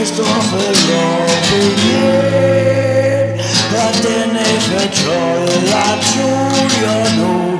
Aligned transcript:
och 0.00 0.06
Kristoffer 0.06 0.74
Lagergren 0.92 2.20
Att 3.76 4.02
den 4.02 4.30
är 4.36 4.60
förtrollad 4.60 6.00
tror 6.02 6.70
jag 6.82 7.18
nog 7.18 7.54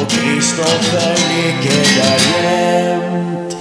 och 0.00 0.10
Kristoffer 0.10 1.16
ligger 1.28 1.84
där 1.96 2.20
jämt 2.42 3.56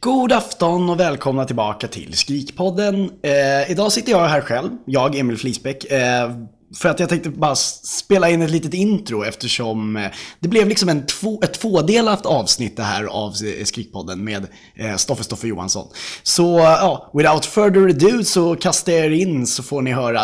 God 0.00 0.32
afton 0.32 0.90
och 0.90 1.00
välkomna 1.00 1.44
tillbaka 1.44 1.88
till 1.88 2.14
Skrikpodden. 2.14 3.10
Eh, 3.22 3.70
idag 3.70 3.92
sitter 3.92 4.12
jag 4.12 4.28
här 4.28 4.40
själv, 4.40 4.70
jag 4.84 5.18
Emil 5.18 5.38
Flisbäck. 5.38 5.84
Eh, 5.84 6.30
för 6.76 6.88
att 6.88 7.00
jag 7.00 7.08
tänkte 7.08 7.30
bara 7.30 7.54
spela 7.56 8.30
in 8.30 8.42
ett 8.42 8.50
litet 8.50 8.74
intro 8.74 9.24
eftersom 9.24 9.96
eh, 9.96 10.10
det 10.40 10.48
blev 10.48 10.68
liksom 10.68 10.88
en 10.88 11.06
två, 11.06 11.42
ett 11.42 11.54
tvådelat 11.54 12.26
avsnitt 12.26 12.76
det 12.76 12.82
här 12.82 13.04
av 13.04 13.30
eh, 13.30 13.64
Skrikpodden 13.64 14.24
med 14.24 14.46
eh, 14.74 14.96
Stoffe 14.96 15.24
Stoffe 15.24 15.48
Johansson. 15.48 15.88
Så 16.22 16.58
ja, 16.58 17.10
without 17.14 17.44
further 17.44 17.88
ado 17.88 18.24
så 18.24 18.56
kastar 18.56 18.92
jag 18.92 19.04
er 19.04 19.10
in 19.10 19.46
så 19.46 19.62
får 19.62 19.82
ni 19.82 19.92
höra 19.92 20.22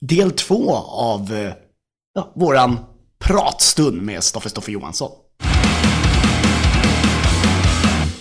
del 0.00 0.30
två 0.30 0.74
av 0.88 1.52
ja, 2.14 2.32
våran 2.34 2.78
pratstund 3.24 4.02
med 4.02 4.22
Stoffe 4.24 4.48
Stoffe 4.48 4.72
Johansson. 4.72 5.10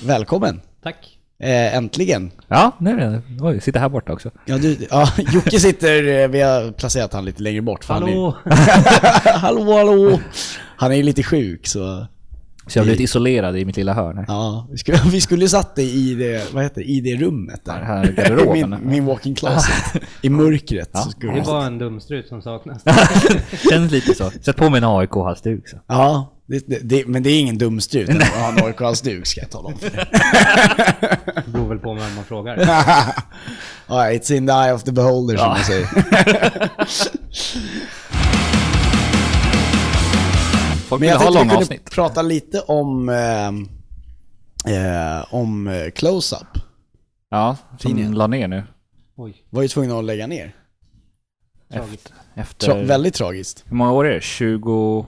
Välkommen! 0.04 0.62
Tack. 0.84 1.21
Eh, 1.44 1.76
äntligen. 1.76 2.32
Ja, 2.48 2.72
nu 2.80 2.92
är 2.92 3.10
det. 3.10 3.22
Oj, 3.40 3.62
sitter 3.62 3.80
här 3.80 3.90
borta 3.90 4.14
också. 4.14 4.32
Ja, 4.46 4.58
du, 4.58 4.78
ja, 4.90 5.08
Jocke 5.34 5.60
sitter, 5.60 6.22
eh, 6.22 6.28
vi 6.28 6.42
har 6.42 6.72
placerat 6.72 7.14
han 7.14 7.26
lite 7.26 7.44
längre 7.44 7.62
bort. 7.62 7.84
för 7.84 7.94
han 7.94 8.04
Hallå! 8.04 8.36
Är, 8.46 9.38
hallå, 9.38 9.78
hallå! 9.78 10.20
Han 10.78 10.92
är 10.92 10.96
ju 10.96 11.04
lite 11.04 11.24
sjuk 11.24 11.68
så... 11.68 12.08
Så 12.68 12.78
jag 12.78 12.82
har 12.82 12.86
blivit 12.86 13.02
isolerad 13.02 13.58
i 13.58 13.66
mitt 13.66 13.78
lilla 13.78 13.94
hörn 13.94 14.18
här. 14.18 14.26
Ja, 14.28 14.68
vi 14.72 14.78
skulle, 14.78 14.98
vi 15.12 15.22
skulle 15.22 15.48
satt 15.50 15.76
dig 15.76 16.12
i 16.12 16.16
det, 16.16 16.54
vad 16.54 16.64
heter 16.64 16.82
det, 16.82 16.88
i 16.88 17.02
det 17.02 17.16
rummet 17.16 17.66
där. 17.66 17.82
Här 17.82 18.04
är 18.04 18.12
garderoben. 18.12 18.70
min, 18.70 18.90
min 18.90 19.06
walking 19.06 19.36
closet. 19.36 20.02
I 20.22 20.30
mörkret. 20.30 20.90
Ja, 20.94 21.06
Det 21.22 21.28
är 21.28 21.46
bara 21.46 21.66
en 21.66 21.78
dumstrut 21.78 22.28
som 22.28 22.42
saknas. 22.42 22.84
Känns 23.70 23.92
lite 23.92 24.16
så. 24.16 24.30
Sätt 24.30 24.56
på 24.56 24.70
mig 24.70 24.78
en 24.78 24.84
AIK-halsduk 24.84 25.70
så. 25.70 25.78
Ja, 25.88 26.34
det, 26.52 26.68
det, 26.68 26.80
det, 26.84 27.08
men 27.08 27.24
det 27.24 27.30
är 27.30 27.40
ingen 27.40 27.58
dumstrut 27.58 28.10
att 28.10 28.24
ha 28.28 28.48
en 28.50 28.64
AIK-halsduk 28.66 29.28
ska 29.28 29.42
jag 29.42 29.50
tala 29.50 29.68
om 29.68 29.78
för 29.80 29.90
dig. 29.90 30.06
Det 31.46 31.52
beror 31.52 31.70
väl 31.70 31.80
på 31.80 31.94
vem 31.94 32.16
man 32.16 32.24
frågar. 32.26 32.58
ja, 33.88 34.06
it's 34.10 34.34
in 34.34 34.48
the 34.48 34.54
eye 34.54 34.74
of 34.74 34.84
the 34.84 34.92
beholder 34.92 35.38
som 35.38 35.48
man 35.48 35.64
säger. 35.64 35.88
Folk 40.88 41.02
Men 41.02 41.08
vill 41.08 41.10
jag 41.10 41.18
ha 41.20 41.24
tänkte 41.26 41.40
vi 41.44 41.48
långa 41.48 41.58
avsnitt. 41.60 41.92
prata 41.92 42.22
lite 42.22 42.60
om, 42.62 43.10
eh, 43.10 43.48
eh, 44.76 45.26
om 45.34 45.90
close-up. 45.96 46.48
Ja, 47.30 47.58
Tidningen. 47.80 48.10
som 48.12 48.18
la 48.18 48.28
ner 48.28 48.48
nu. 48.48 48.64
Oj, 49.16 49.44
Var 49.50 49.62
ju 49.62 49.68
tvungna 49.68 50.00
att 50.00 50.06
lägga 50.06 50.28
ner. 50.28 50.56
tragiskt. 51.74 52.14
Efter... 52.36 52.68
Tra- 52.68 52.86
väldigt 52.86 53.14
tragiskt. 53.14 53.64
Hur 53.68 53.76
många 53.76 53.92
år 53.92 54.08
är 54.08 54.14
det? 54.14 54.22
20... 54.22 55.06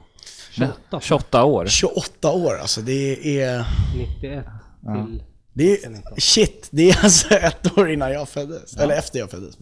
28. 0.53 0.99
28 1.01 1.43
år. 1.45 1.65
28 1.65 2.31
år 2.31 2.57
alltså, 2.61 2.81
det 2.81 3.39
är... 3.41 3.65
91 3.97 4.45
till... 4.83 5.23
Det 5.53 5.83
är 5.83 6.19
shit, 6.19 6.67
det 6.71 6.89
är 6.89 7.03
alltså 7.03 7.33
ett 7.33 7.77
år 7.77 7.91
innan 7.91 8.11
jag 8.11 8.29
föddes. 8.29 8.77
Eller 8.77 8.97
efter 8.97 9.19
jag 9.19 9.31
föddes. 9.31 9.57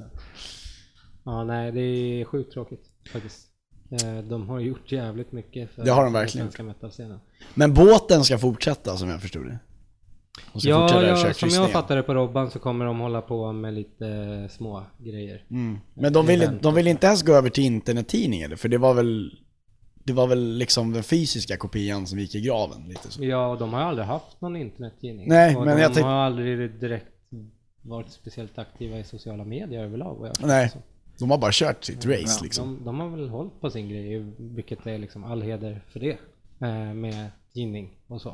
Ja, 1.24 1.44
nej, 1.44 1.72
det 1.72 1.82
är 1.82 2.26
sjukt 2.26 2.54
tråkigt 2.54 2.84
faktiskt. 3.14 3.48
Eh, 3.92 4.18
De 4.24 4.50
har 4.50 4.60
gjort 4.60 4.92
jävligt 4.92 5.32
mycket 5.32 5.72
för 5.72 5.84
Det 5.86 5.92
har 5.92 6.04
de 6.04 6.14
verkligen 6.14 6.46
svenska 6.48 6.64
metalscenen. 6.64 7.20
men 7.54 7.74
båten 7.74 8.24
ska 8.24 8.38
fortsätta 8.38 8.98
som 8.98 9.10
jag 9.10 9.22
förstod 9.22 9.46
det. 9.46 9.60
Ja, 10.54 10.60
ja 10.62 10.88
som 10.90 11.04
jag 11.28 11.36
kryssningen. 11.36 11.70
fattar 11.70 11.96
det 11.96 12.04
på 12.04 12.14
Robban 12.14 12.52
så 12.52 12.60
kommer 12.60 12.86
de 12.86 13.00
hålla 13.00 13.22
på 13.22 13.52
med 13.52 13.74
lite 13.74 14.48
små 14.52 14.84
grejer. 14.98 15.46
Mm. 15.52 15.78
Men 15.94 16.14
de 16.14 16.26
vill, 16.26 16.50
de 16.62 16.76
vill 16.76 16.88
inte 16.88 17.08
ens 17.08 17.24
gå 17.24 17.34
över 17.34 17.50
till 17.50 17.64
internettidning 17.64 18.42
eller? 18.42 18.56
För 18.56 18.70
det 18.70 18.78
var 18.78 18.94
väl... 18.94 19.32
Det 20.04 20.14
var 20.14 20.28
väl 20.28 20.58
liksom 20.58 20.94
den 20.94 21.04
fysiska 21.04 21.58
kopian 21.58 22.08
som 22.08 22.20
gick 22.20 22.36
i 22.36 22.42
graven 22.42 22.84
lite 22.88 23.12
så. 23.12 23.24
Ja, 23.24 23.56
de 23.60 23.74
har 23.74 23.82
aldrig 23.82 24.08
haft 24.08 24.42
någon 24.42 24.56
internettidning. 24.56 25.28
Nej, 25.30 25.56
och 25.56 25.66
men 25.66 25.78
de 25.78 25.82
jag 26.00 26.04
har 26.06 26.12
aldrig 26.12 26.72
direkt 26.72 27.06
varit 27.82 28.12
speciellt 28.12 28.58
aktiva 28.60 29.00
i 29.00 29.04
sociala 29.04 29.44
medier 29.46 29.84
överlag 29.84 30.28
jag 30.28 30.48
Nej, 30.48 30.70
som. 30.70 30.82
de 31.20 31.32
har 31.32 31.38
bara 31.38 31.52
kört 31.54 31.84
sitt 31.84 32.06
race 32.06 32.44
liksom. 32.44 32.76
De, 32.78 32.86
de 32.86 33.00
har 33.00 33.10
väl 33.10 33.30
hållit 33.30 33.62
på 33.62 33.70
sin 33.70 33.90
grej, 33.90 34.20
vilket 34.38 34.88
är 34.88 34.98
liksom 34.98 35.24
all 35.24 35.42
heder 35.42 35.82
för 35.90 36.00
det. 36.00 36.18
Eh, 36.60 36.94
med 36.94 37.28
tidning 37.54 37.90
och 38.08 38.22
så. 38.22 38.30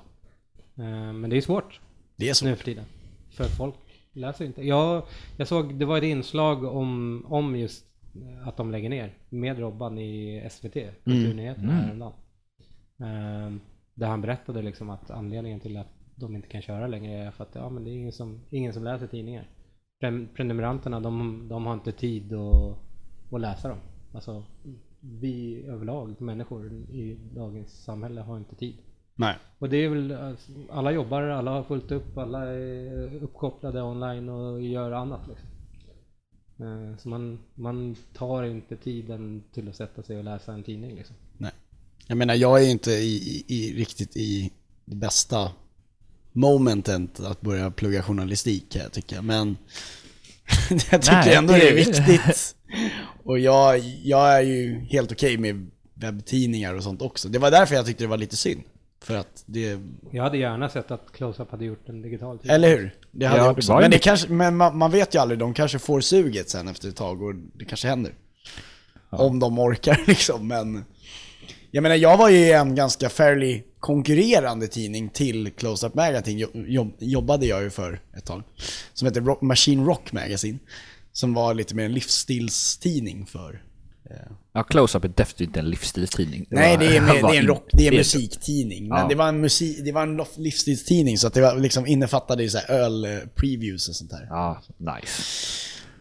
Eh, 0.75 1.13
men 1.13 1.29
det 1.29 1.37
är 1.37 1.41
svårt 1.41 1.79
Det 2.15 2.29
är 2.29 2.33
så. 2.33 2.45
nu 2.45 2.55
för 2.55 2.63
tiden. 2.65 2.85
För 3.31 3.43
folk 3.43 3.75
läser 4.13 4.45
inte. 4.45 4.61
Jag, 4.67 5.03
jag 5.37 5.47
såg, 5.47 5.75
det 5.75 5.85
var 5.85 5.97
ett 5.97 6.03
inslag 6.03 6.63
om, 6.63 7.25
om 7.29 7.55
just 7.55 7.85
att 8.43 8.57
de 8.57 8.71
lägger 8.71 8.89
ner 8.89 9.13
med 9.29 9.59
Robban 9.59 9.97
i 9.97 10.47
SVT, 10.51 10.73
Kulturnyheterna 11.03 11.73
häromdagen. 11.73 12.13
Eh, 12.99 13.61
där 13.93 14.07
han 14.07 14.21
berättade 14.21 14.61
liksom 14.61 14.89
att 14.89 15.11
anledningen 15.11 15.59
till 15.59 15.77
att 15.77 15.87
de 16.15 16.35
inte 16.35 16.47
kan 16.47 16.61
köra 16.61 16.87
längre 16.87 17.13
är 17.13 17.31
för 17.31 17.43
att 17.43 17.55
ja, 17.55 17.69
men 17.69 17.83
det 17.83 17.89
är 17.89 17.93
ingen 17.93 18.11
som, 18.11 18.41
ingen 18.49 18.73
som 18.73 18.83
läser 18.83 19.07
tidningar. 19.07 19.49
Pre- 20.01 20.27
Prenumeranterna 20.35 20.99
de, 20.99 21.47
de 21.49 21.65
har 21.65 21.73
inte 21.73 21.91
tid 21.91 22.33
att, 22.33 22.77
att 23.33 23.41
läsa 23.41 23.69
dem. 23.69 23.77
Alltså 24.13 24.43
vi 24.99 25.65
överlag, 25.67 26.21
människor 26.21 26.73
i 26.73 27.17
dagens 27.35 27.83
samhälle 27.83 28.21
har 28.21 28.37
inte 28.37 28.55
tid. 28.55 28.77
Nej. 29.15 29.35
Och 29.59 29.69
det 29.69 29.77
är 29.77 29.89
väl, 29.89 30.11
alltså, 30.11 30.51
alla 30.69 30.91
jobbar, 30.91 31.21
alla 31.21 31.51
har 31.51 31.63
fullt 31.63 31.91
upp, 31.91 32.17
alla 32.17 32.45
är 32.45 33.23
uppkopplade 33.23 33.81
online 33.81 34.29
och 34.29 34.61
gör 34.61 34.91
annat 34.91 35.27
liksom. 35.27 35.47
Eh, 36.59 36.97
Så 36.97 37.09
man, 37.09 37.39
man 37.55 37.95
tar 38.13 38.43
inte 38.43 38.75
tiden 38.77 39.43
till 39.53 39.69
att 39.69 39.75
sätta 39.75 40.03
sig 40.03 40.17
och 40.17 40.23
läsa 40.23 40.53
en 40.53 40.63
tidning 40.63 40.95
liksom. 40.95 41.15
Nej. 41.37 41.51
Jag 42.07 42.17
menar, 42.17 42.35
jag 42.35 42.59
är 42.59 42.63
ju 42.65 42.71
inte 42.71 42.91
i, 42.91 43.15
i, 43.15 43.43
i, 43.47 43.73
riktigt 43.73 44.17
i 44.17 44.51
det 44.85 44.95
bästa 44.95 45.51
momentet 46.33 47.19
att 47.19 47.41
börja 47.41 47.71
plugga 47.71 48.03
journalistik 48.03 48.71
kan 48.71 48.81
jag 48.81 48.91
tycka. 48.91 49.21
Men 49.21 49.57
jag 50.69 51.01
tycker 51.01 51.11
Nej, 51.25 51.35
ändå 51.35 51.53
det- 51.53 51.69
är 51.69 51.75
viktigt. 51.75 52.55
Och 53.23 53.39
jag, 53.39 53.79
jag 54.03 54.35
är 54.37 54.41
ju 54.41 54.79
helt 54.79 55.11
okej 55.11 55.37
med 55.37 55.69
webbtidningar 55.93 56.73
och 56.73 56.83
sånt 56.83 57.01
också. 57.01 57.29
Det 57.29 57.39
var 57.39 57.51
därför 57.51 57.75
jag 57.75 57.85
tyckte 57.85 58.03
det 58.03 58.07
var 58.07 58.17
lite 58.17 58.37
synd. 58.37 58.61
För 59.07 59.15
att 59.15 59.43
det, 59.45 59.79
Jag 60.11 60.23
hade 60.23 60.37
gärna 60.37 60.69
sett 60.69 60.91
att 60.91 61.11
Close-Up 61.11 61.51
hade 61.51 61.65
gjort 61.65 61.89
en 61.89 62.01
digital 62.01 62.37
tidning. 62.37 62.55
eller 62.55 62.69
hur? 62.69 62.95
Det 63.11 63.25
hade 63.25 63.39
Ja, 63.39 63.45
jag 63.45 63.57
också. 63.57 63.73
Men, 63.79 63.91
det 63.91 63.99
kanske, 63.99 64.29
men 64.29 64.57
man, 64.57 64.77
man 64.77 64.91
vet 64.91 65.15
ju 65.15 65.19
aldrig, 65.19 65.39
de 65.39 65.53
kanske 65.53 65.79
får 65.79 66.01
suget 66.01 66.49
sen 66.49 66.67
efter 66.67 66.89
ett 66.89 66.95
tag 66.95 67.21
och 67.21 67.35
det 67.35 67.65
kanske 67.65 67.87
händer. 67.87 68.13
Om 69.09 69.39
de 69.39 69.59
orkar 69.59 70.03
liksom, 70.07 70.47
men... 70.47 70.85
Jag 71.71 71.81
menar, 71.81 71.95
jag 71.95 72.17
var 72.17 72.29
ju 72.29 72.37
i 72.37 72.51
en 72.51 72.75
ganska 72.75 73.09
fairly 73.09 73.63
konkurrerande 73.79 74.67
tidning 74.67 75.09
till 75.09 75.47
Close-Up 75.47 75.95
Magazine, 75.95 76.39
jo, 76.39 76.49
jobb, 76.67 76.93
jobbade 76.99 77.45
jag 77.45 77.63
ju 77.63 77.69
för 77.69 77.99
ett 78.17 78.25
tag. 78.25 78.43
Som 78.93 79.07
heter 79.07 79.21
Rock, 79.21 79.41
Machine 79.41 79.85
Rock 79.85 80.11
Magazine. 80.11 80.59
Som 81.11 81.33
var 81.33 81.53
lite 81.53 81.75
mer 81.75 81.85
en 81.85 81.93
livsstilstidning 81.93 83.25
för... 83.25 83.63
Ja, 84.53 84.63
Close-Up 84.63 85.03
är 85.03 85.07
definitivt 85.07 85.41
inte 85.47 85.59
en 85.59 85.69
livsstilstidning. 85.69 86.45
Det 86.49 86.55
Nej, 86.55 86.77
var- 86.77 86.83
det 86.83 86.97
är, 86.97 87.01
det 87.31 87.37
är 87.37 87.39
en, 87.41 87.47
rock, 87.47 87.69
det 87.73 87.87
är 87.87 87.91
en 87.91 87.97
musiktidning. 87.97 88.87
Men 88.87 88.97
Ja. 88.97 89.07
det 89.07 89.15
var 89.15 89.27
en, 89.27 89.41
musik, 89.41 89.77
det 89.85 89.91
var 89.91 90.03
en 90.03 90.21
livsstilstidning, 90.37 91.17
så 91.17 91.27
att 91.27 91.33
det 91.33 91.41
var, 91.41 91.59
liksom 91.59 91.87
innefattade 91.87 92.43
ju 92.43 92.49
så 92.49 92.57
här 92.57 92.69
öl-previews 92.75 93.89
och 93.89 93.95
sånt 93.95 94.11
där. 94.11 94.27
Ja, 94.29 94.61
nice. 94.77 95.23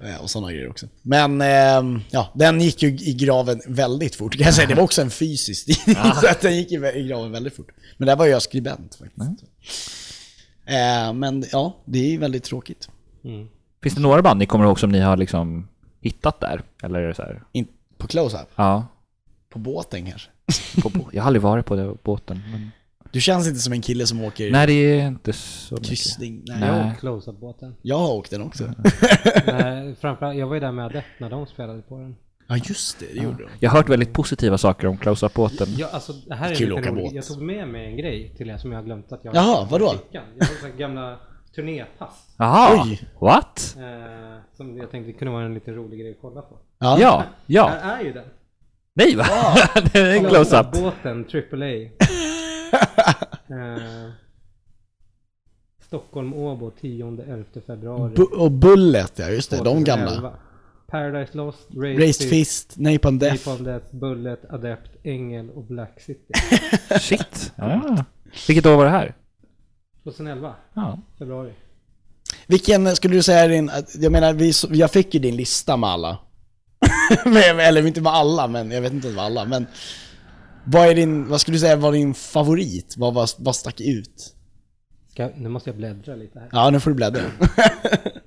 Eh, 0.04 0.20
Och 0.22 0.30
sådana 0.30 0.52
grejer 0.52 0.70
också. 0.70 0.86
Men 1.02 1.40
ehm, 1.40 2.00
ja, 2.10 2.32
den 2.34 2.60
gick 2.60 2.82
ju 2.82 2.88
i 2.88 3.14
graven 3.14 3.60
väldigt 3.66 4.14
fort. 4.14 4.36
Jag 4.38 4.54
säga. 4.54 4.68
Det 4.68 4.74
var 4.74 4.82
också 4.82 5.02
en 5.02 5.10
fysisk 5.10 5.66
tidning, 5.66 6.02
så 6.20 6.28
att 6.28 6.40
den 6.40 6.56
gick 6.56 6.72
i 6.72 6.74
i 6.94 7.08
graven 7.08 7.32
väldigt 7.32 7.56
fort. 7.56 7.68
Men 7.96 8.06
där 8.06 8.16
var 8.16 8.26
jag 8.26 8.42
skribent 8.42 8.94
faktiskt. 8.94 9.44
Eh, 10.66 11.12
men 11.12 11.44
ja, 11.52 11.76
det 11.84 11.98
är 11.98 12.10
ju 12.10 12.18
väldigt 12.18 12.44
tråkigt. 12.44 12.88
Mm. 13.24 13.48
Finns 13.82 13.94
det 13.94 14.00
några 14.00 14.22
band 14.22 14.38
ni 14.38 14.46
kommer 14.46 14.64
ihåg 14.64 14.80
som 14.80 14.90
ni 14.92 15.00
har 15.00 15.16
liksom 15.16 15.68
hittat 16.00 16.40
där? 16.40 16.62
Eller 16.82 16.98
är 16.98 17.08
det 17.08 17.14
så 17.14 17.22
här? 17.22 17.42
In, 17.52 17.66
på 17.98 18.06
close-up. 18.06 18.48
Ja. 18.56 18.86
På 19.48 19.58
båten 19.58 20.10
kanske. 20.10 20.30
På, 20.82 20.88
bå- 20.88 21.08
jag 21.12 21.22
har 21.22 21.26
aldrig 21.26 21.42
varit 21.42 21.66
på 21.66 21.76
det 21.76 21.94
båten. 22.02 22.42
Men... 22.52 22.70
Du 23.12 23.20
känns 23.20 23.48
inte 23.48 23.60
som 23.60 23.72
en 23.72 23.80
kille 23.82 24.06
som 24.06 24.24
åker 24.24 24.50
Nej, 24.50 24.66
det 24.66 24.72
är 24.72 25.06
inte 25.06 25.32
så 25.32 25.74
mycket. 25.74 25.88
kryssning. 25.88 26.42
Nej. 26.46 26.60
Nej. 26.60 26.68
Jag 26.68 26.86
åkte 26.86 27.00
close-up-båten. 27.00 27.74
Jag 27.82 27.98
har 27.98 28.12
åkt 28.14 28.30
den 28.30 28.42
också. 28.42 28.64
Nej, 29.46 29.94
framförallt, 30.00 30.38
jag 30.38 30.46
var 30.46 30.54
ju 30.54 30.60
där 30.60 30.72
med 30.72 30.84
Adept 30.86 31.06
när 31.20 31.30
de 31.30 31.46
spelade 31.46 31.82
på 31.82 31.98
den. 31.98 32.16
Ja 32.48 32.56
just 32.56 32.98
det, 32.98 33.06
det 33.14 33.20
gjorde 33.22 33.42
de. 33.42 33.48
Jag 33.60 33.70
har 33.70 33.78
hört 33.78 33.88
väldigt 33.88 34.12
positiva 34.12 34.58
saker 34.58 34.86
om 34.86 34.96
close-up-båten. 34.98 35.68
Ja, 35.76 35.88
alltså, 35.92 36.12
det 36.12 36.34
här 36.34 36.50
är 36.50 36.54
Kul 36.54 36.68
lite 36.68 36.80
att 36.80 36.86
åka 36.86 37.02
båt. 37.02 37.12
Jag 37.12 37.26
tog 37.26 37.42
med 37.42 37.68
mig 37.68 37.86
en 37.86 37.96
grej 37.96 38.34
till 38.36 38.50
er 38.50 38.56
som 38.56 38.72
jag 38.72 38.78
har 38.78 38.84
glömt 38.84 39.12
att 39.12 39.24
jag 39.24 39.34
Jaha, 39.34 39.68
vadå? 39.70 39.94
Jag 40.10 40.22
har 40.62 40.78
gamla 40.78 41.16
turnépass. 41.56 42.34
Jaha! 42.38 42.86
What? 43.20 43.76
Eh, 43.78 44.36
som 44.56 44.78
jag 44.78 44.90
tänkte 44.90 45.12
kunde 45.12 45.32
vara 45.34 45.44
en 45.44 45.54
lite 45.54 45.72
rolig 45.72 46.00
grej 46.00 46.10
att 46.10 46.20
kolla 46.20 46.42
på. 46.42 46.58
Ja. 46.78 46.98
Ja, 47.00 47.24
ja. 47.46 47.68
Här 47.82 48.00
är 48.00 48.04
ju 48.04 48.12
den. 48.12 48.24
Nej 48.94 49.16
va? 49.16 49.24
det 49.92 49.98
är 49.98 50.16
en 50.16 50.24
close-up. 50.28 50.72
Båten 50.72 51.24
AAA. 51.34 51.66
eh, 53.56 54.10
Stockholm 55.82 56.34
Åbo 56.34 56.70
10-11 56.80 57.44
februari. 57.66 58.14
Bu- 58.14 58.32
och 58.32 58.50
Bullet, 58.52 59.18
ja 59.18 59.28
just 59.28 59.50
det, 59.50 59.56
de 59.56 59.64
2011. 59.84 60.10
gamla. 60.12 60.32
Paradise 60.86 61.36
Lost, 61.36 61.68
Raised, 61.76 62.00
Raised 62.00 62.30
Fist, 62.30 62.74
Napalm 62.76 63.18
Death. 63.18 63.48
Napalm 63.48 63.64
Death, 63.64 63.96
Bullet, 63.96 64.44
Adept, 64.50 64.90
Ängel 65.02 65.50
och 65.50 65.64
Black 65.64 66.00
City. 66.00 66.32
Shit. 67.00 67.52
Ja. 67.56 68.04
Vilket 68.48 68.66
år 68.66 68.76
var 68.76 68.84
det 68.84 68.90
här? 68.90 69.14
2011, 70.06 70.54
Ja. 70.74 70.98
februari. 71.18 71.52
Vilken 72.46 72.96
skulle 72.96 73.14
du 73.14 73.22
säga 73.22 73.38
är 73.40 73.48
din, 73.48 73.70
jag 73.98 74.12
menar 74.12 74.32
vi, 74.32 74.52
jag 74.78 74.90
fick 74.90 75.14
ju 75.14 75.20
din 75.20 75.36
lista 75.36 75.76
med 75.76 75.90
alla. 75.90 76.18
Eller 77.60 77.86
inte 77.86 78.00
med 78.00 78.12
alla, 78.12 78.46
men 78.46 78.70
jag 78.70 78.80
vet 78.82 78.92
inte 78.92 79.10
var 79.12 79.22
alla, 79.22 79.44
men 79.44 79.66
vad 80.64 80.88
är 80.88 80.94
din, 80.94 81.28
vad 81.28 81.40
skulle 81.40 81.54
du 81.54 81.60
säga 81.60 81.76
var 81.76 81.92
din 81.92 82.14
favorit? 82.14 82.94
Vad, 82.98 83.14
vad, 83.14 83.28
vad 83.38 83.56
stack 83.56 83.80
ut? 83.80 84.34
Ska, 85.08 85.30
nu 85.36 85.48
måste 85.48 85.70
jag 85.70 85.76
bläddra 85.76 86.14
lite 86.14 86.38
här. 86.38 86.48
Ja, 86.52 86.70
nu 86.70 86.80
får 86.80 86.90
du 86.90 86.96
bläddra. 86.96 87.20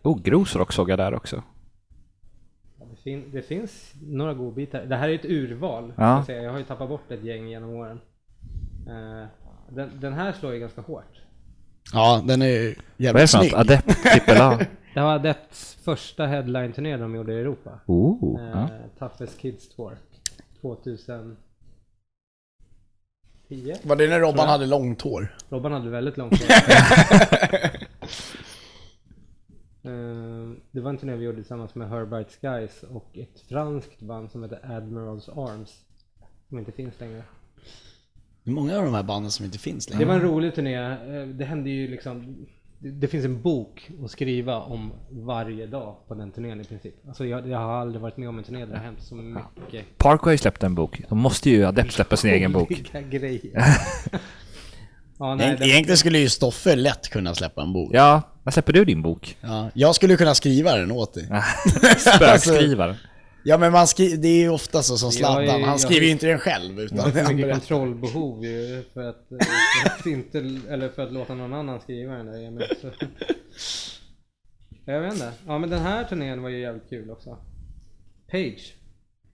Oh, 0.03 0.21
Grosrock 0.21 0.73
såg 0.73 0.89
jag 0.89 0.99
där 0.99 1.13
också. 1.13 1.43
Det, 2.77 2.95
fin, 3.03 3.31
det 3.31 3.41
finns 3.41 3.93
några 4.01 4.33
godbitar. 4.33 4.85
Det 4.85 4.95
här 4.95 5.09
är 5.09 5.15
ett 5.15 5.25
urval. 5.25 5.93
Ja. 5.97 6.03
Ja. 6.03 6.15
Jag, 6.17 6.25
säga. 6.25 6.41
jag 6.41 6.51
har 6.51 6.57
ju 6.57 6.63
tappat 6.65 6.89
bort 6.89 7.11
ett 7.11 7.23
gäng 7.23 7.47
genom 7.47 7.69
åren. 7.69 7.99
Eh, 8.87 9.27
den, 9.75 9.99
den 9.99 10.13
här 10.13 10.31
slår 10.31 10.53
ju 10.53 10.59
ganska 10.59 10.81
hårt. 10.81 11.21
Ja, 11.93 12.23
den 12.27 12.41
är 12.41 12.47
Vad 12.47 12.57
är 12.57 12.75
det 12.97 13.03
jävligt 13.03 13.31
för 13.31 13.37
något? 13.37 13.47
snygg. 13.47 13.53
Adept 13.55 14.03
trippel 14.03 14.41
A? 14.41 14.59
Det 14.93 14.99
var 15.01 15.13
Adepts 15.15 15.77
första 15.83 16.25
headline-turné 16.25 16.97
de 16.97 17.15
gjorde 17.15 17.33
i 17.33 17.39
Europa. 17.39 17.79
Oh, 17.85 18.41
Eh, 18.41 18.49
ja. 18.49 18.69
Toughest 18.99 19.39
Kids 19.39 19.69
Tour. 19.75 19.97
2010. 20.61 21.35
Var 23.83 23.95
det 23.95 24.07
när 24.07 24.19
Robban 24.19 24.49
hade 24.49 24.65
långt 24.65 25.01
hår? 25.01 25.35
Robban 25.49 25.71
hade 25.71 25.89
väldigt 25.89 26.17
långt 26.17 26.39
hår. 26.41 26.47
Eh, 29.83 30.49
Det 30.71 30.81
var 30.81 30.89
en 30.89 30.97
turné 30.97 31.15
vi 31.15 31.25
gjorde 31.25 31.37
tillsammans 31.37 31.75
med 31.75 31.89
Herbright 31.89 32.31
Skies 32.41 32.83
och 32.83 33.17
ett 33.17 33.41
franskt 33.49 33.99
band 34.01 34.31
som 34.31 34.43
heter 34.43 34.59
Admirals 34.77 35.29
Arms. 35.29 35.75
Som 36.49 36.59
inte 36.59 36.71
finns 36.71 36.99
längre. 36.99 37.23
Det 38.49 38.53
är 38.53 38.55
många 38.55 38.77
av 38.77 38.85
de 38.85 38.93
här 38.93 39.03
banden 39.03 39.31
som 39.31 39.45
inte 39.45 39.57
finns 39.59 39.85
Det 39.85 39.93
längre. 39.93 40.05
var 40.05 40.13
en 40.15 40.21
rolig 40.21 40.55
turné. 40.55 40.75
Eh, 40.77 41.27
Det 41.27 41.45
hände 41.45 41.69
ju 41.69 41.87
liksom 41.87 42.35
det, 42.79 42.89
det 42.91 43.07
finns 43.07 43.25
en 43.25 43.41
bok 43.41 43.89
att 44.05 44.11
skriva 44.11 44.59
om 44.59 44.91
varje 45.09 45.67
dag 45.67 45.95
på 46.07 46.13
den 46.15 46.31
turnén 46.31 46.61
i 46.61 46.63
princip. 46.63 46.93
Alltså 47.07 47.25
jag, 47.25 47.47
jag 47.49 47.57
har 47.57 47.73
aldrig 47.73 48.01
varit 48.01 48.17
med 48.17 48.29
om 48.29 48.37
en 48.37 48.43
turné 48.43 48.59
där 48.59 48.67
det 48.67 48.77
har 48.77 48.83
hänt 48.85 49.01
så 49.01 49.15
mycket 49.15 49.97
Parkway 49.97 50.27
har 50.29 50.31
ju 50.31 50.37
släppt 50.37 50.63
en 50.63 50.75
bok. 50.75 51.01
De 51.09 51.17
måste 51.19 51.49
ju 51.49 51.65
Adept 51.65 51.91
släppa 51.93 52.17
sin 52.17 52.31
egen 52.31 52.51
bok. 52.53 52.69
grejer. 53.11 53.51
ja, 55.19 55.35
nej, 55.35 55.47
Egent- 55.47 55.61
Egentligen 55.61 55.97
skulle 55.97 56.19
ju 56.19 56.29
Stoffe 56.29 56.75
lätt 56.75 57.09
kunna 57.09 57.35
släppa 57.35 57.61
en 57.61 57.73
bok. 57.73 57.89
Ja, 57.93 58.21
när 58.43 58.51
släpper 58.51 58.73
du 58.73 58.85
din 58.85 59.01
bok? 59.01 59.37
Ja, 59.41 59.69
jag 59.73 59.95
skulle 59.95 60.15
kunna 60.17 60.35
skriva 60.35 60.75
den 60.75 60.91
åt 60.91 61.13
dig. 61.13 61.29
Spökskrivaren. 61.97 62.95
Ja 63.49 63.57
men 63.57 63.71
man 63.71 63.87
skri- 63.87 64.15
det 64.17 64.27
är 64.27 64.39
ju 64.39 64.49
ofta 64.49 64.83
så 64.83 64.97
som 64.97 65.05
Jag 65.07 65.13
Zlatan, 65.13 65.47
han 65.49 65.61
jag 65.61 65.79
skriver 65.79 66.05
ju 66.05 66.11
inte 66.11 66.27
den 66.27 66.39
själv 66.39 66.79
utan 66.79 66.97
det 67.13 67.19
är 67.19 67.23
han 67.23 67.35
mycket 67.35 67.49
berättar. 67.49 67.59
kontrollbehov 67.59 68.45
ju 68.45 68.83
för 68.93 69.09
att, 69.09 69.31
eh, 69.31 69.37
för 69.83 69.89
att 69.99 70.05
inte, 70.05 70.37
eller 70.69 70.89
för 70.89 71.03
att 71.03 71.11
låta 71.13 71.33
någon 71.35 71.53
annan 71.53 71.79
skriva 71.81 72.13
den 72.13 72.25
där 72.25 72.47
Emil. 72.47 72.63
Så. 72.81 72.87
Jag 74.85 75.01
vet 75.01 75.13
inte. 75.13 75.31
Ja 75.47 75.57
men 75.59 75.69
den 75.69 75.79
här 75.81 76.03
turnén 76.03 76.41
var 76.41 76.49
ju 76.49 76.59
jävligt 76.59 76.89
kul 76.89 77.11
också. 77.11 77.37
Page. 78.31 78.73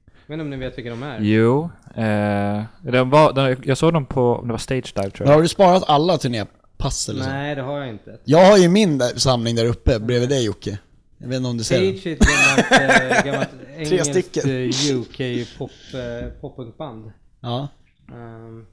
Jag 0.06 0.14
vet 0.28 0.34
inte 0.34 0.42
om 0.42 0.50
ni 0.50 0.58
vet 0.58 0.78
vilka 0.78 0.90
de 0.90 1.04
är? 1.04 1.20
Jo, 1.22 1.70
eh, 1.96 2.64
de 2.92 3.10
var, 3.10 3.34
de, 3.34 3.56
jag 3.64 3.78
såg 3.78 3.94
dem 3.94 4.06
på, 4.06 4.42
det 4.46 4.52
var 4.52 4.58
Stage 4.58 4.94
Dive 4.96 5.10
tror 5.10 5.28
jag. 5.30 5.36
har 5.36 5.42
du 5.42 5.48
sparat 5.48 5.84
alla 5.88 6.18
turnépass 6.18 7.10
eller 7.10 7.24
så? 7.24 7.30
Nej 7.30 7.56
det 7.56 7.62
har 7.62 7.80
jag 7.80 7.90
inte. 7.90 8.18
Jag 8.26 8.46
har 8.52 8.58
ju 8.58 8.70
min 8.70 8.98
där, 8.98 9.20
samling 9.20 9.56
där 9.56 9.66
uppe 9.66 10.00
bredvid 10.00 10.30
dig 10.30 10.46
Jocke. 10.46 10.78
Jag 11.26 11.30
vet 11.30 11.38
inte 11.38 11.50
om 11.50 11.58
du 11.58 11.64
ser 11.64 11.82
den? 11.82 11.94
Page 11.94 12.08
är 12.08 12.14
ett 12.14 13.26
gammalt, 13.26 13.26
gammalt 13.26 13.50
engelskt 13.78 14.38
eh, 14.46 14.98
UK 14.98 15.48
pop, 15.58 15.72
uh, 15.94 16.30
poppunkband. 16.42 17.12
Ja. 17.42 17.68
Ehm, 18.14 18.66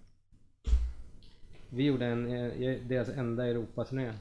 vi 1.70 1.84
gjorde 1.84 2.06
en, 2.06 2.34
eh, 2.34 2.76
deras 2.88 3.08
enda 3.08 3.46
Europaturné. 3.46 4.12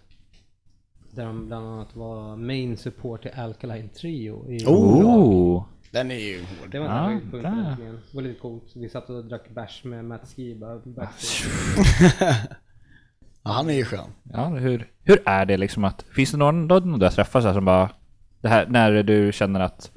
Där 1.11 1.25
de 1.25 1.47
bland 1.47 1.67
annat 1.67 1.95
var 1.95 2.35
main 2.35 2.77
support 2.77 3.21
till 3.21 3.31
Alkaline 3.31 3.89
Trio 3.89 4.51
i 4.51 4.65
Oh! 4.65 5.63
Den 5.91 6.11
är 6.11 6.15
ju 6.15 6.39
hård. 6.39 6.71
Det 6.71 6.79
var 6.79 6.87
en 6.87 7.21
Ja. 7.31 7.75
Det 7.79 8.15
var 8.15 8.21
lite 8.21 8.39
coolt. 8.39 8.71
Vi 8.75 8.89
satt 8.89 9.09
och 9.09 9.25
drack 9.25 9.49
bärs 9.49 9.83
med 9.83 10.05
Matt 10.05 10.33
Skiba. 10.35 10.81
Ja, 13.43 13.51
han 13.51 13.69
är 13.69 13.73
ju 13.73 13.85
skön. 13.85 14.09
Ja, 14.23 14.45
hur, 14.47 14.91
hur 15.03 15.21
är 15.25 15.45
det 15.45 15.57
liksom 15.57 15.83
att, 15.83 16.05
finns 16.15 16.31
det 16.31 16.37
någon, 16.37 16.67
någon 16.67 16.99
du 16.99 17.05
har 17.05 17.11
träffat 17.11 17.43
som 17.43 17.65
bara, 17.65 17.89
det 18.41 18.49
här, 18.49 18.65
när 18.65 19.03
du 19.03 19.31
känner 19.31 19.59
att, 19.59 19.91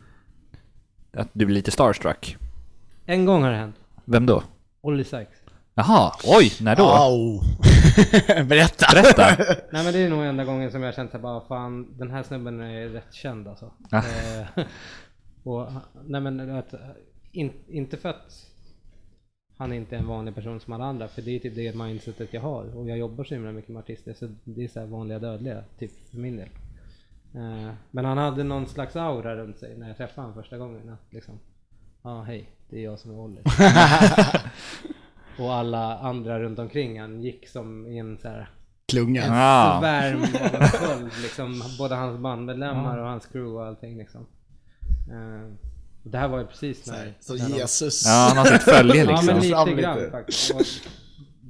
att 1.12 1.28
du 1.32 1.46
blir 1.46 1.56
lite 1.56 1.70
starstruck? 1.70 2.36
En 3.06 3.24
gång 3.24 3.42
har 3.42 3.50
det 3.50 3.56
hänt. 3.56 3.76
Vem 4.04 4.26
då? 4.26 4.42
Olly 4.80 5.04
Sykes. 5.04 5.44
Jaha, 5.74 6.12
oj, 6.24 6.52
när 6.60 6.76
då? 6.76 6.84
Au. 6.84 7.40
Berätta. 8.48 8.86
Berätta! 8.94 9.44
Nej 9.72 9.84
men 9.84 9.92
det 9.92 9.98
är 9.98 10.10
nog 10.10 10.24
enda 10.24 10.44
gången 10.44 10.70
som 10.70 10.82
jag 10.82 10.88
har 10.88 10.92
känt 10.92 11.14
att 11.14 11.20
bara 11.20 11.40
fan 11.40 11.98
den 11.98 12.10
här 12.10 12.22
snubben 12.22 12.60
är 12.60 12.88
rätt 12.88 13.14
känd 13.14 13.48
alltså. 13.48 13.72
Ah. 13.90 13.98
Eh, 13.98 14.46
och, 15.44 15.68
nej 16.04 16.20
men 16.20 16.50
att, 16.50 16.74
in, 17.32 17.52
inte 17.68 17.96
för 17.96 18.08
att 18.08 18.46
han 19.56 19.72
inte 19.72 19.96
är 19.96 20.00
en 20.00 20.06
vanlig 20.06 20.34
person 20.34 20.60
som 20.60 20.72
alla 20.72 20.84
andra, 20.84 21.08
för 21.08 21.22
det 21.22 21.30
är 21.36 21.38
typ 21.38 21.54
det 21.54 21.74
mindsetet 21.76 22.34
jag 22.34 22.40
har. 22.40 22.76
Och 22.76 22.88
jag 22.88 22.98
jobbar 22.98 23.24
så 23.24 23.34
himla 23.34 23.52
mycket 23.52 23.70
med 23.70 23.80
artister, 23.80 24.14
så 24.14 24.28
det 24.44 24.64
är 24.64 24.68
så 24.68 24.80
här 24.80 24.86
vanliga 24.86 25.18
dödliga, 25.18 25.64
typ 25.78 25.90
för 26.10 26.18
min 26.18 26.36
del. 26.36 26.48
Eh, 27.34 27.72
men 27.90 28.04
han 28.04 28.18
hade 28.18 28.44
någon 28.44 28.66
slags 28.66 28.96
aura 28.96 29.36
runt 29.36 29.58
sig 29.58 29.76
när 29.78 29.88
jag 29.88 29.96
träffade 29.96 30.20
honom 30.20 30.42
första 30.42 30.58
gången. 30.58 30.88
Att 30.88 31.12
liksom, 31.12 31.40
ja 32.02 32.10
ah, 32.10 32.22
hej, 32.22 32.50
det 32.70 32.78
är 32.78 32.84
jag 32.84 32.98
som 32.98 33.10
är 33.10 33.18
Olli. 33.18 33.40
och 35.38 35.54
alla 35.54 35.98
andra 35.98 36.40
runt 36.40 36.58
omkring 36.58 37.00
han 37.00 37.22
gick 37.22 37.48
som 37.48 37.86
i 37.86 37.98
en 37.98 38.18
så 38.18 38.28
här 38.28 38.48
Klunga. 38.88 39.24
Ah. 39.30 39.80
svärm 39.80 40.22
av 40.22 40.62
en 40.62 40.68
sköld 40.68 41.12
liksom. 41.22 41.62
Både 41.78 41.94
hans 41.94 42.18
bandmedlemmar 42.18 42.98
och 42.98 43.08
hans 43.08 43.26
crew 43.26 43.60
och 43.60 43.66
allting 43.66 43.98
liksom. 43.98 44.26
Eh, 45.10 45.52
och 46.04 46.10
det 46.10 46.18
här 46.18 46.28
var 46.28 46.38
ju 46.38 46.46
precis 46.46 46.86
när... 46.86 47.14
Så 47.20 47.34
när 47.34 47.48
de- 47.48 47.54
Jesus. 47.56 48.02
Ja, 48.06 48.26
han 48.28 48.36
har 48.36 48.44
sitt 48.44 48.62
följe 48.62 49.04
Ja 49.04 49.22
men 49.22 49.40
liksom. 49.40 49.68
Lite. 49.68 49.82
grann 49.82 50.10
faktiskt. 50.10 50.54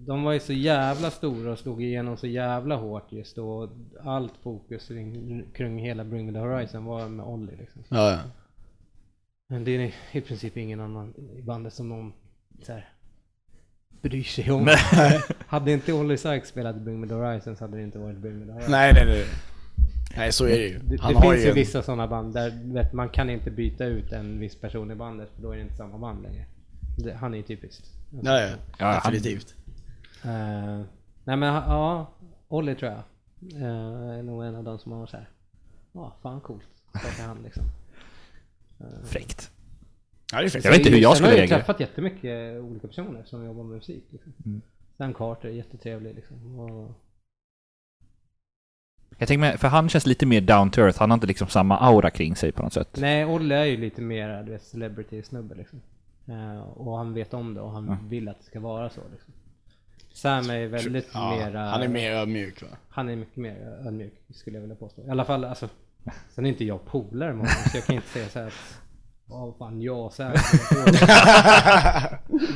De 0.07 0.23
var 0.25 0.33
ju 0.33 0.41
så 0.41 0.53
jävla 0.53 1.11
stora 1.11 1.53
och 1.53 1.59
slog 1.59 1.83
igenom 1.83 2.17
så 2.17 2.27
jävla 2.27 2.77
hårt 2.77 3.13
just 3.13 3.37
då. 3.37 3.49
Och 3.51 3.71
Allt 4.05 4.33
fokus 4.43 4.89
kring, 4.89 5.45
kring 5.55 5.79
hela 5.79 6.05
Bring 6.05 6.27
Me 6.27 6.33
The 6.33 6.39
Horizon 6.39 6.85
var 6.85 7.09
med 7.09 7.27
Olli 7.27 7.57
liksom. 7.59 7.83
Ja, 7.89 8.11
ja. 8.11 8.19
Men 9.49 9.65
det 9.65 9.71
är 9.71 9.95
i 10.13 10.21
princip 10.21 10.57
ingen 10.57 10.81
annan 10.81 11.15
i 11.39 11.43
bandet 11.43 11.73
som 11.75 11.89
någon 11.89 12.13
så 12.63 12.73
här, 12.73 12.89
bryr 14.03 14.23
sig 14.23 14.51
om. 14.51 14.69
hade 15.47 15.73
inte 15.73 15.93
Olli 15.93 16.17
Sykes 16.19 16.49
spelat 16.49 16.77
Bring 16.77 17.01
Me 17.01 17.09
The 17.09 17.15
Horizon 17.15 17.57
så 17.57 17.65
hade 17.65 17.77
det 17.77 17.83
inte 17.83 17.99
varit 17.99 18.19
Bring 18.19 18.39
Me 18.39 18.47
The 18.47 18.53
Horizon. 18.53 18.71
Nej, 18.71 18.93
nej, 18.95 19.07
nej. 19.07 19.25
Nej, 20.17 20.33
så 20.33 20.45
är 20.45 20.49
det 20.59 20.67
ju. 20.67 20.79
Det, 20.79 20.97
det 20.97 21.21
finns 21.23 21.45
ju 21.45 21.49
en- 21.49 21.55
vissa 21.55 21.83
sådana 21.83 22.07
band 22.07 22.35
där 22.35 22.53
vet, 22.75 22.93
man 22.93 23.09
kan 23.09 23.31
inte 23.31 23.51
byta 23.51 23.85
ut 23.85 24.13
en 24.13 24.39
viss 24.41 24.57
person 24.57 24.91
i 24.91 24.95
bandet 24.95 25.29
för 25.35 25.43
då 25.43 25.51
är 25.53 25.57
det 25.57 25.63
inte 25.63 25.77
samma 25.77 25.99
band 25.99 26.23
längre. 26.23 26.45
Det, 26.99 27.13
han 27.15 27.33
är 27.35 27.37
ju 27.39 27.43
typiskt. 27.43 27.93
Ja, 28.23 28.41
ja. 28.41 28.49
Ja, 28.79 28.87
han- 28.87 29.13
Definitivt. 29.13 29.55
Eh, 30.25 30.81
nej 31.25 31.37
men 31.37 31.55
ja, 31.55 32.11
Olli 32.49 32.75
tror 32.75 32.93
jag. 32.93 33.03
Uh, 33.63 34.19
är 34.19 34.23
nog 34.23 34.45
en 34.45 34.57
av 34.57 34.65
de 34.65 34.79
som 34.79 34.93
har 34.93 35.07
så 35.07 35.17
här. 35.17 35.29
Ja, 35.93 36.17
fan 36.23 36.41
coolt. 36.41 36.69
Hand 37.27 37.43
liksom. 37.43 37.65
Fräckt. 39.05 39.51
Ja, 40.33 40.39
det 40.39 40.45
är 40.45 40.49
fräckt. 40.49 40.65
Jag 40.65 40.73
vet 40.73 40.81
inte 40.81 40.91
hur 40.91 40.99
jag 40.99 41.17
skulle 41.17 41.29
har 41.29 41.33
jag 41.33 41.41
reagera. 41.41 41.59
träffat 41.59 41.81
jättemycket 41.81 42.61
olika 42.61 42.89
personer 42.89 43.25
som 43.25 43.45
jobbar 43.45 43.65
med 43.65 43.77
musik. 43.77 44.05
Liksom. 44.11 44.33
Mm. 44.47 44.61
Stan 44.95 45.15
Carter 45.15 45.49
är 45.49 45.53
jättetrevlig 45.53 46.15
liksom. 46.15 46.61
Och, 46.61 46.93
Jag 49.19 49.29
tänker 49.29 49.41
mig, 49.41 49.59
för 49.59 49.69
han 49.69 49.89
känns 49.89 50.07
lite 50.07 50.27
mer 50.27 50.41
down 50.41 50.71
to 50.71 50.81
earth, 50.81 50.99
han 50.99 51.11
har 51.11 51.15
inte 51.15 51.27
liksom 51.27 51.49
samma 51.49 51.79
aura 51.79 52.11
kring 52.11 52.37
sig 52.37 52.53
på 52.53 52.63
något 52.63 52.73
sätt. 52.73 52.97
nej, 53.01 53.25
Olle 53.25 53.57
är 53.57 53.65
ju 53.65 53.77
lite 53.77 54.03
mer 54.03 54.43
du 54.43 54.53
vet, 54.53 54.63
celebrity-snubbe 54.63 55.55
liksom. 55.55 55.81
Eh, 56.27 56.61
och 56.61 56.99
han 56.99 57.15
vet 57.15 57.35
om 57.35 57.55
det 57.55 57.61
och 57.61 57.71
han 57.71 58.09
vill 58.09 58.29
att 58.29 58.39
det 58.39 58.45
ska 58.45 58.61
vara 58.61 58.91
så 58.91 59.01
liksom. 59.13 59.33
Sam 60.15 60.51
är 60.51 60.67
väldigt 60.67 61.11
Ja, 61.15 61.37
mera... 61.37 61.61
han 61.61 61.83
är 61.83 61.89
mer 61.89 62.11
ödmjuk 62.11 62.63
va? 62.63 62.69
Han 62.89 63.09
är 63.09 63.17
mycket 63.17 63.37
mer 63.37 63.57
ödmjuk 63.87 64.15
skulle 64.31 64.57
jag 64.57 64.61
vilja 64.61 64.77
påstå. 64.77 65.03
I 65.03 65.11
alla 65.11 65.25
fall 65.25 65.45
alltså. 65.45 65.69
Sen 66.31 66.47
är 66.47 66.51
inte 66.51 66.65
jag 66.65 66.85
polare 66.85 67.33
med 67.33 67.39
honom 67.39 67.71
så 67.71 67.77
jag 67.77 67.85
kan 67.85 67.95
inte 67.95 68.09
säga 68.09 68.29
så 68.29 68.39
här 68.39 68.47
att 68.47 68.81
Ja 69.29 69.55
fan 69.59 69.83
jag 69.83 70.07
och 70.07 70.13
Sam 70.13 70.33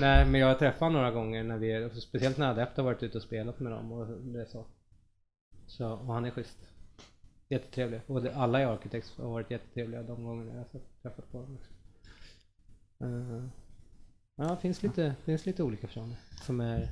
Nej 0.00 0.26
men 0.26 0.34
jag 0.34 0.46
har 0.46 0.54
träffat 0.54 0.80
honom 0.80 0.92
några 0.94 1.10
gånger 1.10 1.44
när 1.44 1.58
vi, 1.58 1.90
speciellt 2.00 2.38
när 2.38 2.50
Adept 2.50 2.76
har 2.76 2.84
varit 2.84 3.02
ute 3.02 3.18
och 3.18 3.22
spelat 3.22 3.60
med 3.60 3.72
dem 3.72 3.92
och 3.92 4.06
det 4.06 4.40
är 4.40 4.46
så. 4.46 4.66
så 5.66 5.92
och 5.92 6.14
han 6.14 6.24
är 6.24 6.30
schysst. 6.30 6.58
Jättetrevlig. 7.48 8.00
Och 8.06 8.22
det, 8.22 8.34
alla 8.34 8.62
i 8.62 8.64
Architects 8.64 9.16
har 9.16 9.30
varit 9.30 9.50
jättetrevliga 9.50 10.02
de 10.02 10.24
gångerna 10.24 10.52
jag 10.52 10.58
har 10.58 10.80
träffat 11.02 11.32
på 11.32 11.38
dem. 11.38 11.58
Eh, 13.00 13.44
ja, 14.36 14.44
det 14.44 14.60
finns 14.60 14.82
lite, 14.82 15.14
finns 15.24 15.46
lite 15.46 15.62
olika 15.62 15.86
personer 15.86 16.16
som 16.42 16.60
är 16.60 16.88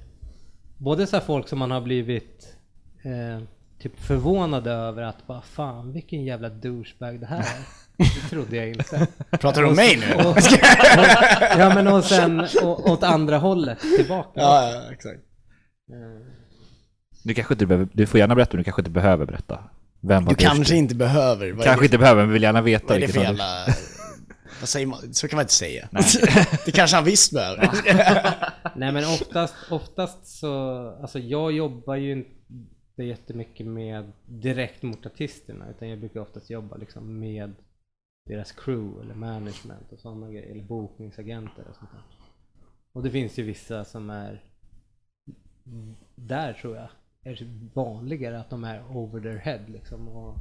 både 0.79 1.07
så 1.07 1.17
här 1.17 1.25
folk 1.25 1.49
som 1.49 1.59
man 1.59 1.71
har 1.71 1.81
blivit 1.81 2.57
eh, 3.05 3.43
typ 3.83 4.01
förvånade 4.01 4.73
över 4.73 5.03
att 5.03 5.27
bara 5.27 5.41
fan 5.41 5.93
vilken 5.93 6.25
jävla 6.25 6.49
douchebag 6.49 7.21
det 7.21 7.27
här 7.27 7.39
är. 7.39 7.87
Det 7.97 8.29
trodde 8.31 8.57
jag 8.57 8.69
inte. 8.69 9.07
Pratar 9.31 9.63
du 9.63 9.69
om 9.69 9.75
mig 9.75 9.97
nu? 9.97 10.15
Och, 10.15 10.37
ja 11.59 11.75
men 11.75 11.87
och 11.87 12.05
sen 12.05 12.41
och, 12.63 12.91
åt 12.91 13.03
andra 13.03 13.39
hållet 13.39 13.81
tillbaka. 13.97 14.31
Ja, 14.35 14.71
ja, 14.73 14.93
exakt. 14.93 15.21
Du 17.23 17.35
kanske 17.35 17.55
inte 17.55 17.67
behöver, 17.67 17.89
du 17.93 18.07
får 18.07 18.21
gärna 18.21 18.35
berätta, 18.35 18.51
men 18.53 18.59
du 18.59 18.65
kanske 18.65 18.81
inte 18.81 18.91
behöver 18.91 19.27
berätta. 19.27 19.59
Vem 20.01 20.25
var 20.25 20.31
Du 20.31 20.37
kanske 20.37 20.77
inte 20.77 20.95
behöver. 20.95 21.51
Kanske 21.63 21.81
det, 21.81 21.85
inte 21.85 21.99
behöver, 21.99 22.23
men 22.23 22.33
vill 22.33 22.43
gärna 22.43 22.63
veta 22.63 22.87
vad 22.89 22.97
är 22.97 23.01
det 23.01 23.13
för 23.13 23.21
jävla... 23.21 23.67
Man? 24.87 25.15
Så 25.15 25.29
kan 25.29 25.37
man 25.37 25.43
inte 25.43 25.53
säga. 25.53 25.89
det 26.65 26.73
kanske 26.73 26.97
han 26.97 27.05
visst 27.05 27.33
behöver. 27.33 27.71
Nej 28.77 28.93
men 28.93 29.05
oftast, 29.05 29.55
oftast 29.71 30.27
så, 30.27 30.89
alltså 31.01 31.19
jag 31.19 31.53
jobbar 31.53 31.97
ju 31.97 32.13
inte 32.13 33.05
jättemycket 33.05 33.67
med 33.67 34.13
direkt 34.27 34.83
mot 34.83 35.07
artisterna 35.07 35.71
utan 35.71 35.89
jag 35.89 35.99
brukar 35.99 36.21
oftast 36.21 36.51
jobba 36.51 36.77
liksom 36.77 37.19
med 37.19 37.55
deras 38.27 38.53
crew 38.53 39.03
eller 39.03 39.15
management 39.15 39.93
och 39.93 40.01
sådana 40.01 40.31
grejer, 40.31 40.51
eller 40.51 40.65
bokningsagenter 40.65 41.69
och 41.71 41.77
sånt 41.77 41.91
där. 41.91 42.03
Och 42.93 43.03
det 43.03 43.11
finns 43.11 43.39
ju 43.39 43.43
vissa 43.43 43.85
som 43.85 44.11
är 44.11 44.45
där 46.15 46.53
tror 46.53 46.77
jag 46.77 46.89
är 47.23 47.71
vanligare 47.75 48.41
att 48.41 48.51
de 48.51 48.65
är 48.65 48.97
over 48.97 49.21
their 49.21 49.39
head 49.39 49.61
liksom 49.67 50.09
och 50.09 50.37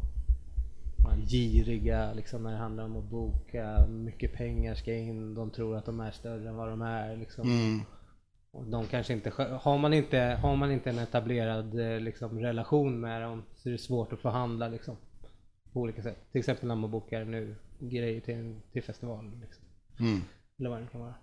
giriga 1.27 2.13
liksom 2.13 2.43
när 2.43 2.51
det 2.51 2.57
handlar 2.57 2.83
om 2.83 2.97
att 2.97 3.09
boka, 3.09 3.85
mycket 3.87 4.33
pengar 4.33 4.75
ska 4.75 4.93
in, 4.93 5.35
de 5.35 5.51
tror 5.51 5.77
att 5.77 5.85
de 5.85 5.99
är 5.99 6.11
större 6.11 6.49
än 6.49 6.55
vad 6.55 6.69
de 6.69 6.81
är 6.81 7.17
liksom. 7.17 7.49
Mm. 7.49 7.81
Och 8.51 8.65
de 8.65 8.87
kanske 8.87 9.13
inte, 9.13 9.29
har 9.61 9.77
man 9.77 9.93
inte, 9.93 10.19
har 10.19 10.55
man 10.55 10.71
inte 10.71 10.89
en 10.89 10.99
etablerad 10.99 11.79
eh, 11.79 11.99
liksom, 11.99 12.39
relation 12.39 12.99
med 12.99 13.21
dem 13.21 13.43
så 13.55 13.69
är 13.69 13.73
det 13.73 13.77
svårt 13.77 14.13
att 14.13 14.19
förhandla 14.19 14.67
liksom. 14.67 14.97
På 15.73 15.79
olika 15.79 16.01
sätt. 16.01 16.31
Till 16.31 16.39
exempel 16.39 16.67
när 16.67 16.75
man 16.75 16.91
bokar 16.91 17.25
nu 17.25 17.55
grejer 17.79 18.21
till, 18.21 18.55
till 18.71 18.83
festival. 18.83 19.31
Liksom. 19.41 19.65
Mm. 19.99 20.21
Eller 20.59 20.69
vad 20.69 20.81
det 20.81 20.87
kan 20.87 21.01
vara. 21.01 21.13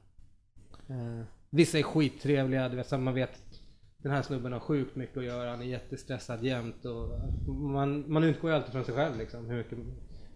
Eh, 0.89 1.25
vissa 1.51 1.79
är 1.79 1.83
skittrevliga, 1.83 2.69
du 2.69 2.77
vet, 2.77 2.87
så 2.87 2.99
man 2.99 3.15
vet 3.15 3.62
den 4.03 4.13
här 4.13 4.23
snubben 4.23 4.53
har 4.53 4.61
sjukt 4.61 4.97
mycket 4.97 5.17
att 5.17 5.25
göra, 5.25 5.51
han 5.51 5.63
är 5.63 5.67
jättestressad 5.67 6.45
jämt 6.45 6.85
och 6.85 7.09
man, 7.49 8.13
man 8.13 8.25
utgår 8.25 8.51
ju 8.51 8.57
alltid 8.57 8.73
från 8.73 8.85
sig 8.85 8.95
själv 8.95 9.19
liksom, 9.19 9.47
hur 9.47 9.57
mycket, 9.57 9.79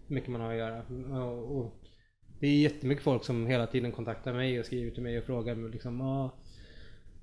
hur 0.07 0.15
mycket 0.15 0.29
man 0.29 0.41
har 0.41 0.51
att 0.51 0.57
göra. 0.57 0.81
Och, 1.23 1.57
och 1.57 1.83
det 2.39 2.47
är 2.47 2.61
jättemycket 2.61 3.03
folk 3.03 3.23
som 3.23 3.47
hela 3.47 3.67
tiden 3.67 3.91
kontaktar 3.91 4.33
mig 4.33 4.59
och 4.59 4.65
skriver 4.65 4.91
till 4.91 5.03
mig 5.03 5.17
och 5.17 5.23
frågar 5.23 5.55
mig 5.55 5.71
liksom 5.71 6.01
ah, 6.01 6.31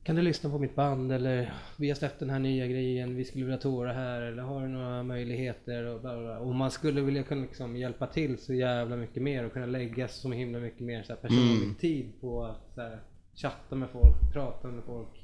kan 0.05 0.17
du 0.17 0.23
lyssna 0.23 0.51
på 0.51 0.59
mitt 0.59 0.75
band 0.75 1.13
eller 1.13 1.55
vi 1.79 1.89
har 1.89 1.95
släppt 1.95 2.19
den 2.19 2.31
här 2.31 2.39
nya 2.39 2.67
grejen, 2.67 3.17
vi 3.17 3.25
skulle 3.25 3.45
vilja 3.45 3.59
toura 3.59 3.93
här 3.93 4.23
eller 4.23 4.43
har 4.43 4.61
du 4.61 4.69
några 4.69 5.03
möjligheter 5.03 5.85
och 5.85 6.01
bla 6.01 6.19
bla. 6.19 6.39
Och 6.39 6.55
man 6.55 6.71
skulle 6.71 7.01
vilja 7.01 7.23
kunna 7.23 7.43
liksom 7.43 7.77
hjälpa 7.77 8.07
till 8.07 8.39
så 8.39 8.55
jävla 8.55 8.97
mycket 8.97 9.23
mer 9.23 9.47
och 9.47 9.53
kunna 9.53 9.67
lägga 9.67 10.09
så 10.09 10.33
himla 10.33 10.59
mycket 10.59 10.81
mer 10.81 11.03
så 11.03 11.13
här 11.13 11.21
personlig 11.21 11.79
tid 11.79 12.13
på 12.21 12.45
att 12.45 12.75
så 12.75 12.81
här, 12.81 13.01
chatta 13.35 13.77
med 13.77 13.91
folk, 13.91 14.33
prata 14.33 14.69
med 14.69 14.85
folk, 14.85 15.24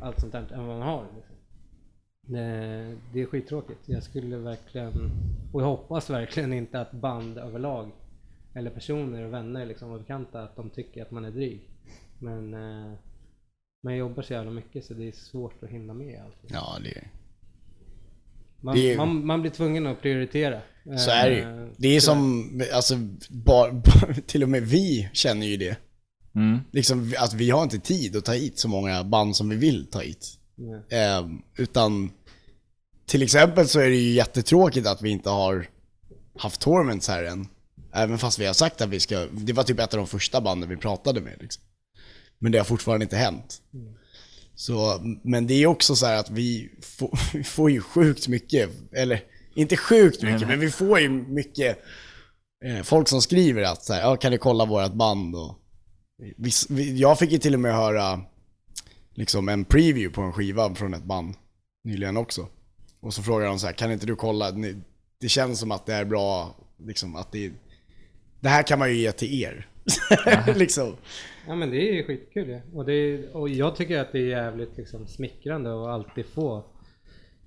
allt 0.00 0.20
sånt 0.20 0.32
där 0.32 0.52
än 0.52 0.66
vad 0.66 0.78
man 0.78 0.88
har. 0.88 1.06
Liksom. 1.16 1.34
Det, 2.26 2.96
det 3.12 3.20
är 3.22 3.26
skittråkigt. 3.26 3.80
Jag 3.86 4.02
skulle 4.02 4.36
verkligen, 4.36 5.10
och 5.52 5.62
jag 5.62 5.66
hoppas 5.66 6.10
verkligen 6.10 6.52
inte 6.52 6.80
att 6.80 6.92
band 6.92 7.38
överlag 7.38 7.90
eller 8.54 8.70
personer 8.70 9.24
och 9.24 9.32
vänner 9.32 9.66
liksom 9.66 9.90
och 9.90 9.98
bekanta 10.00 10.42
att 10.42 10.56
de 10.56 10.70
tycker 10.70 11.02
att 11.02 11.10
man 11.10 11.24
är 11.24 11.30
dryg. 11.30 11.60
Men 12.18 12.54
eh, 12.54 12.92
man 13.82 13.96
jobbar 13.96 14.22
så 14.22 14.32
jävla 14.32 14.50
mycket 14.50 14.84
så 14.84 14.94
det 14.94 15.08
är 15.08 15.12
svårt 15.12 15.62
att 15.62 15.70
hinna 15.70 15.94
med 15.94 16.22
allt. 16.24 16.36
Ja, 16.52 16.78
det 16.82 16.90
är... 16.98 17.08
Man, 18.60 18.76
är- 18.76 18.96
man, 18.96 19.26
man 19.26 19.40
blir 19.40 19.50
tvungen 19.50 19.86
att 19.86 20.00
prioritera. 20.02 20.60
Så 20.98 21.10
är 21.10 21.30
det 21.30 21.40
Eh, 21.42 21.48
ju. 21.58 21.70
Det 21.76 21.88
är 21.88 22.00
som, 22.00 22.50
alltså, 22.74 22.94
bara, 23.30 23.82
till 24.26 24.42
och 24.42 24.48
med 24.48 24.62
vi 24.62 25.08
känner 25.12 25.46
ju 25.46 25.56
det. 25.56 25.76
Mm. 26.34 26.60
Liksom 26.72 27.14
att 27.18 27.34
vi 27.34 27.50
har 27.50 27.62
inte 27.62 27.78
tid 27.78 28.16
att 28.16 28.24
ta 28.24 28.32
hit 28.32 28.58
så 28.58 28.68
många 28.68 29.04
band 29.04 29.36
som 29.36 29.48
vi 29.48 29.56
vill 29.56 29.86
ta 29.86 30.00
hit. 30.00 30.38
Eh, 30.90 31.26
utan 31.56 32.10
till 33.06 33.22
exempel 33.22 33.68
så 33.68 33.80
är 33.80 33.88
det 33.88 33.96
ju 33.96 34.12
jättetråkigt 34.12 34.86
att 34.86 35.02
vi 35.02 35.10
inte 35.10 35.30
har 35.30 35.68
haft 36.38 36.60
tournaments 36.60 37.08
här 37.08 37.24
än. 37.24 37.48
Även 37.92 38.18
fast 38.18 38.38
vi 38.38 38.46
har 38.46 38.54
sagt 38.54 38.80
att 38.80 38.88
vi 38.88 39.00
ska, 39.00 39.26
det 39.32 39.52
var 39.52 39.64
typ 39.64 39.80
ett 39.80 39.94
av 39.94 39.98
de 39.98 40.06
första 40.06 40.40
banden 40.40 40.68
vi 40.68 40.76
pratade 40.76 41.20
med 41.20 41.36
liksom. 41.40 41.62
Men 42.38 42.52
det 42.52 42.58
har 42.58 42.64
fortfarande 42.64 43.04
inte 43.04 43.16
hänt. 43.16 43.62
Så, 44.54 45.00
men 45.22 45.46
det 45.46 45.54
är 45.54 45.66
också 45.66 45.96
så 45.96 46.06
här 46.06 46.16
att 46.16 46.30
vi 46.30 46.70
får, 46.82 47.18
vi 47.32 47.44
får 47.44 47.70
ju 47.70 47.80
sjukt 47.80 48.28
mycket, 48.28 48.70
eller 48.92 49.22
inte 49.54 49.76
sjukt 49.76 50.22
mycket, 50.22 50.48
men 50.48 50.60
vi 50.60 50.70
får 50.70 51.00
ju 51.00 51.08
mycket 51.08 51.78
eh, 52.64 52.82
folk 52.82 53.08
som 53.08 53.22
skriver 53.22 53.62
att 53.62 53.84
så 53.84 53.92
här, 53.92 54.00
ja, 54.00 54.16
kan 54.16 54.32
du 54.32 54.38
kolla 54.38 54.64
vårat 54.64 54.94
band 54.94 55.36
och 55.36 55.58
jag 56.96 57.18
fick 57.18 57.32
ju 57.32 57.38
till 57.38 57.54
och 57.54 57.60
med 57.60 57.74
höra 57.74 58.20
liksom 59.14 59.48
en 59.48 59.64
preview 59.64 60.14
på 60.14 60.20
en 60.20 60.32
skiva 60.32 60.74
från 60.74 60.94
ett 60.94 61.04
band 61.04 61.34
nyligen 61.84 62.16
också. 62.16 62.48
Och 63.00 63.14
så 63.14 63.22
frågar 63.22 63.46
de 63.46 63.58
så 63.58 63.66
här, 63.66 63.74
kan 63.74 63.92
inte 63.92 64.06
du 64.06 64.16
kolla, 64.16 64.52
det 65.20 65.28
känns 65.28 65.60
som 65.60 65.72
att 65.72 65.86
det 65.86 65.94
är 65.94 66.04
bra, 66.04 66.56
liksom 66.78 67.16
att 67.16 67.32
det 67.32 67.52
det 68.44 68.48
här 68.48 68.62
kan 68.62 68.78
man 68.78 68.88
ju 68.88 68.96
ge 68.96 69.12
till 69.12 69.42
er. 69.42 69.66
liksom. 70.56 70.96
Ja 71.46 71.54
men 71.54 71.70
det 71.70 71.88
är 71.88 71.92
ju 71.92 72.04
skitkul 72.04 72.48
ja. 72.48 72.60
och, 72.74 72.84
det 72.84 72.92
är, 72.92 73.36
och 73.36 73.48
jag 73.48 73.76
tycker 73.76 73.98
att 73.98 74.12
det 74.12 74.18
är 74.18 74.26
jävligt 74.26 74.76
liksom, 74.76 75.06
smickrande 75.06 75.70
att 75.70 75.88
alltid 75.88 76.26
få 76.26 76.64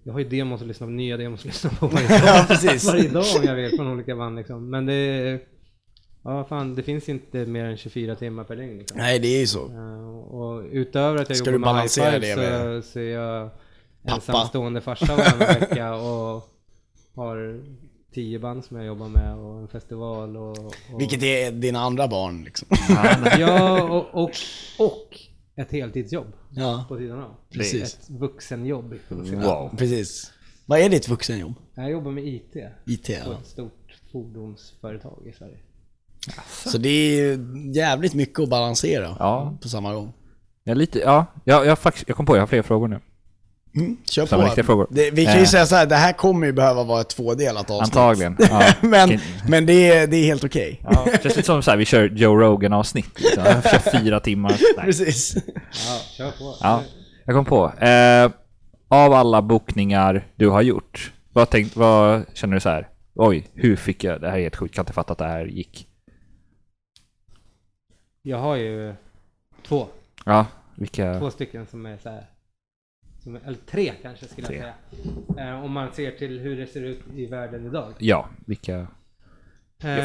Jag 0.03 0.13
har 0.13 0.19
ju 0.19 0.29
demos 0.29 0.61
att 0.61 0.67
lyssna 0.67 0.85
på, 0.85 0.91
nya 0.91 1.17
demos 1.17 1.39
att 1.39 1.45
lyssna 1.45 1.69
på 1.69 1.87
varje 1.87 2.07
dag, 2.07 2.45
Ja, 2.63 2.75
varje 2.85 3.09
dag 3.09 3.25
om 3.37 3.43
jag 3.43 3.55
vill 3.55 3.75
från 3.75 3.87
olika 3.87 4.15
band 4.15 4.35
liksom. 4.35 4.69
Men 4.69 4.85
det 4.85 4.93
är, 4.93 5.39
Ja 6.27 6.43
fan 6.43 6.75
det 6.75 6.83
finns 6.83 7.09
inte 7.09 7.45
mer 7.45 7.65
än 7.65 7.77
24 7.77 8.15
timmar 8.15 8.43
per 8.43 8.55
dygn 8.55 8.77
liksom. 8.77 8.97
Nej, 8.97 9.19
det 9.19 9.27
är 9.27 9.39
ju 9.39 9.47
så. 9.47 9.61
Och 10.37 10.63
utöver 10.71 11.21
att 11.21 11.29
jag 11.29 11.37
Ska 11.37 11.45
jobbar 11.45 11.51
du 11.51 11.59
med 11.59 11.67
balansera 11.67 12.09
high 12.11 12.21
five 12.21 12.35
med- 12.35 12.83
så, 12.83 12.89
så 12.91 12.99
är 12.99 13.03
jag 13.11 13.49
Pappa. 14.03 14.15
ensamstående 14.15 14.81
farsa 14.81 15.15
varannan 15.15 15.59
vecka 15.59 15.95
och 15.95 16.49
har 17.15 17.61
tio 18.13 18.39
band 18.39 18.65
som 18.65 18.77
jag 18.77 18.85
jobbar 18.85 19.07
med 19.09 19.35
och 19.35 19.59
en 19.59 19.67
festival 19.67 20.37
och... 20.37 20.57
och 20.59 20.73
Vilket 20.99 21.23
är 21.23 21.51
dina 21.51 21.79
andra 21.79 22.07
barn 22.07 22.43
liksom. 22.43 22.67
Ja, 23.39 23.83
och, 23.83 24.23
och, 24.23 24.31
och 24.79 25.19
ett 25.55 25.71
heltidsjobb 25.71 26.33
Ja, 26.49 26.85
på 26.87 26.97
sidan 26.97 27.19
av. 27.19 27.35
Precis. 27.49 27.93
Ett 27.93 28.09
vuxenjobb. 28.09 28.95
Wow. 29.09 29.75
precis. 29.77 30.33
Vad 30.65 30.79
är 30.79 30.89
ditt 30.89 31.07
vuxenjobb? 31.09 31.53
Jag 31.75 31.91
jobbar 31.91 32.11
med 32.11 32.27
IT 32.27 32.55
IT, 32.85 33.07
på 33.07 33.31
ja. 33.31 33.39
ett 33.39 33.47
stort 33.47 33.95
fordonsföretag 34.11 35.27
i 35.27 35.33
Sverige. 35.37 35.57
Så 36.65 36.77
det 36.77 36.89
är 36.89 37.39
jävligt 37.75 38.13
mycket 38.13 38.39
att 38.39 38.49
balansera 38.49 39.15
Ja. 39.19 39.57
på 39.61 39.69
samma 39.69 39.93
gång. 39.93 40.13
Jag, 40.63 40.71
är 40.71 40.75
lite, 40.75 40.99
ja, 40.99 41.25
jag, 41.43 41.65
jag, 41.65 41.79
faktiskt, 41.79 42.07
jag 42.07 42.17
kom 42.17 42.25
på, 42.25 42.35
jag 42.35 42.41
har 42.41 42.47
fler 42.47 42.61
frågor 42.61 42.87
nu. 42.87 42.99
Mm, 43.75 43.97
kör 44.05 44.25
Samma 44.25 44.45
riktiga 44.45 44.63
på. 44.63 44.67
frågor. 44.67 44.87
Det, 44.89 45.11
vi 45.11 45.25
kan 45.25 45.33
ju 45.35 45.39
Eh. 45.41 45.45
säga 45.45 45.65
så 45.65 45.75
här, 45.75 45.85
det 45.85 45.95
här 45.95 46.13
kommer 46.13 46.47
ju 46.47 46.53
behöva 46.53 46.83
vara 46.83 47.01
ett 47.01 47.09
tvådelat 47.09 47.69
avsnitt. 47.71 47.95
Antagligen. 47.97 48.37
Ja. 48.49 48.73
men 48.81 49.19
men 49.49 49.65
det, 49.65 49.91
är, 49.91 50.07
det 50.07 50.17
är 50.17 50.25
helt 50.25 50.43
okej. 50.43 50.81
Ja, 50.83 51.03
det 51.05 51.11
känns 51.23 51.35
lite 51.35 51.43
som 51.43 51.63
så 51.63 51.71
här, 51.71 51.77
vi 51.77 51.85
kör 51.85 52.09
Joe 52.09 52.35
Rogan-avsnitt. 52.39 53.19
Liksom. 53.19 53.43
Jag 53.45 53.63
kör 53.63 53.99
fyra 53.99 54.19
timmar. 54.19 54.49
Nej. 54.77 54.85
Precis. 54.85 55.35
Ja, 55.87 55.99
kör 56.17 56.31
på. 56.31 56.55
Ja, 56.61 56.81
jag 57.25 57.35
kom 57.35 57.45
på. 57.45 57.73
Eh, 57.85 58.31
av 58.89 59.13
alla 59.13 59.41
bokningar 59.41 60.27
du 60.35 60.49
har 60.49 60.61
gjort, 60.61 61.11
vad, 61.33 61.49
tänk, 61.49 61.75
vad 61.75 62.25
känner 62.33 62.53
du 62.53 62.59
så 62.59 62.69
här? 62.69 62.87
Oj, 63.15 63.47
hur 63.53 63.75
fick 63.75 64.03
jag, 64.03 64.21
det 64.21 64.29
här 64.29 64.37
är 64.37 64.41
helt 64.41 64.55
sjukt, 64.55 64.75
kan 64.75 64.81
inte 64.81 64.93
fatta 64.93 65.11
att 65.13 65.19
det 65.19 65.25
här 65.27 65.45
gick. 65.45 65.86
Jag 68.27 68.37
har 68.37 68.55
ju 68.55 68.95
två, 69.63 69.87
Ja, 70.25 70.45
vilka? 70.75 71.19
två 71.19 71.31
stycken 71.31 71.67
som 71.67 71.85
är 71.85 71.97
så 71.97 72.09
här. 72.09 72.25
Som 73.23 73.35
är, 73.35 73.41
eller 73.45 73.57
tre 73.57 73.93
kanske 74.01 74.27
skulle 74.27 74.47
Tre. 74.47 74.55
jag 74.57 74.73
säga. 75.35 75.49
Eh, 75.57 75.63
om 75.65 75.71
man 75.71 75.91
ser 75.93 76.11
till 76.11 76.39
hur 76.39 76.57
det 76.57 76.67
ser 76.67 76.81
ut 76.81 76.99
i 77.15 77.25
världen 77.25 77.65
idag. 77.65 77.93
Ja, 77.99 78.29
vilka? 78.45 78.77
Eh, 78.79 78.85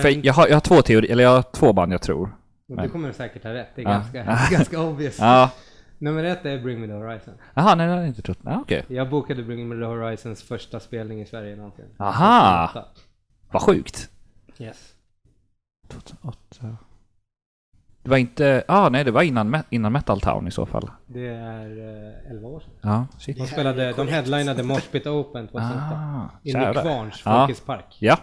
För 0.00 0.26
jag, 0.26 0.34
har, 0.34 0.48
jag 0.48 0.56
har 0.56 0.60
två 0.60 0.82
teorier, 0.82 1.12
eller 1.12 1.22
jag 1.24 1.30
har 1.30 1.42
två 1.42 1.72
band 1.72 1.92
jag 1.92 2.02
tror. 2.02 2.36
och 2.68 2.82
du 2.82 2.88
kommer 2.88 3.12
säkert 3.12 3.44
ha 3.44 3.54
rätt, 3.54 3.68
det 3.74 3.82
är 3.82 3.84
Ja. 3.84 3.90
ganska, 3.90 4.38
ganska 4.56 4.80
obvious. 4.80 5.18
Ja, 5.18 5.50
Nummer 5.98 6.24
ett 6.24 6.44
är 6.46 6.58
Bring 6.62 6.80
Me 6.80 6.86
The 6.86 6.92
Horizon. 6.92 7.34
Jaha, 7.54 7.74
nej 7.74 7.86
det 7.86 7.90
hade 7.92 8.02
jag 8.02 8.08
inte 8.10 8.22
trott. 8.22 8.38
Ja, 8.44 8.60
okej. 8.60 8.84
Jag 8.88 9.10
bokade 9.10 9.42
Bring 9.42 9.68
Me 9.68 9.74
The 9.76 9.84
Horizons 9.84 10.42
första 10.42 10.80
spelning 10.80 11.20
i 11.20 11.26
Sverige 11.26 11.56
någonsin. 11.56 11.84
Aha! 11.98 12.66
2008. 12.72 12.88
Vad 13.50 13.62
sjukt. 13.62 14.10
Yes. 14.58 14.94
2008. 15.88 16.76
Det 18.02 18.10
var 18.10 18.16
inte, 18.16 18.64
ah 18.68 18.88
nej 18.88 19.04
det 19.04 19.10
var 19.10 19.22
innan, 19.22 19.56
innan 19.70 19.92
Metal 19.92 20.20
Town 20.20 20.48
i 20.48 20.50
så 20.50 20.66
fall. 20.66 20.90
Det 21.06 21.26
är 21.26 21.66
eh, 22.26 22.30
11 22.30 22.48
år 22.48 22.60
sedan. 22.60 22.70
Ja, 22.82 23.06
shit. 23.18 23.36
De 23.38 23.46
spelade, 23.46 23.92
de 23.92 24.08
headlinade 24.08 24.62
Moshpit 24.62 25.06
Open 25.06 25.48
2008. 25.48 25.78
Ah, 25.92 26.28
I 26.42 26.50
jävlar. 26.50 26.68
Nykvarns 26.74 27.22
Ja. 27.24 27.40
Folkets 27.46 27.60
Park. 27.66 27.96
Ja. 28.00 28.18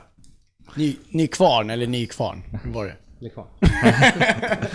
Ny, 0.76 0.96
Nykvarn 1.14 1.70
eller 1.70 1.88
Nykvarn 1.88 2.44
var 2.66 2.86
det. 2.86 2.96
Nykvarn. 3.20 3.48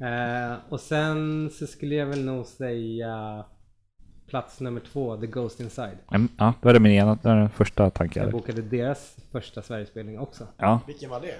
eh, 0.00 0.56
och 0.68 0.80
sen 0.80 1.50
så 1.50 1.66
skulle 1.66 1.94
jag 1.94 2.06
väl 2.06 2.24
nog 2.24 2.46
säga 2.46 3.44
plats 4.28 4.60
nummer 4.60 4.80
två, 4.92 5.16
The 5.16 5.26
Ghost 5.26 5.60
Inside. 5.60 5.98
Mm, 6.12 6.28
Ja, 6.38 6.54
det 6.60 6.66
var 6.68 6.72
det 6.74 6.80
min 6.80 6.92
ena, 6.92 7.14
det 7.22 7.28
var 7.28 7.36
den 7.36 7.50
första 7.50 7.90
tanken 7.90 8.20
jag 8.22 8.28
Jag 8.28 8.32
hade. 8.32 8.42
bokade 8.46 8.62
deras 8.62 9.16
första 9.32 9.62
Sverigespelning 9.62 10.18
också. 10.18 10.46
Ja. 10.56 10.80
Vilken 10.86 11.10
var 11.10 11.20
det? 11.20 11.34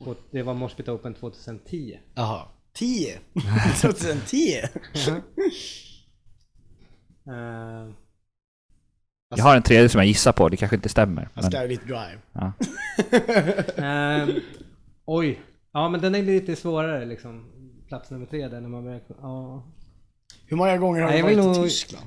Och 0.00 0.16
det 0.30 0.42
var 0.42 0.54
Moshpit 0.54 0.88
Open 0.88 1.14
2010. 1.14 1.98
Jaha. 2.14 2.42
10? 2.72 3.18
2010? 3.80 4.60
Eh, 7.26 7.92
Jag 9.36 9.44
har 9.44 9.56
en 9.56 9.62
tredje 9.62 9.88
som 9.88 9.98
jag 9.98 10.06
gissar 10.08 10.32
på, 10.32 10.48
det 10.48 10.56
kanske 10.56 10.76
inte 10.76 10.88
stämmer. 10.88 11.28
Men, 11.34 11.50
Skylit 11.50 11.80
Drive. 11.86 12.18
ja. 12.32 12.52
Ehm, 13.84 14.30
oj. 15.04 15.40
Ja 15.72 15.88
men 15.88 16.00
den 16.00 16.14
är 16.14 16.22
lite 16.22 16.56
svårare 16.56 17.04
liksom. 17.04 17.50
Plats 17.88 18.10
nummer 18.10 18.26
tre 18.26 18.48
där 18.48 18.60
när 18.60 18.68
man 18.68 18.84
börjar... 18.84 19.00
Ja. 19.20 19.64
Hur 20.46 20.56
många 20.56 20.76
gånger 20.76 21.00
har 21.02 21.10
du 21.10 21.16
jag 21.16 21.22
varit 21.24 21.36
vill 21.38 21.44
i 21.44 21.46
nog- 21.46 21.64
Tyskland? 21.64 22.06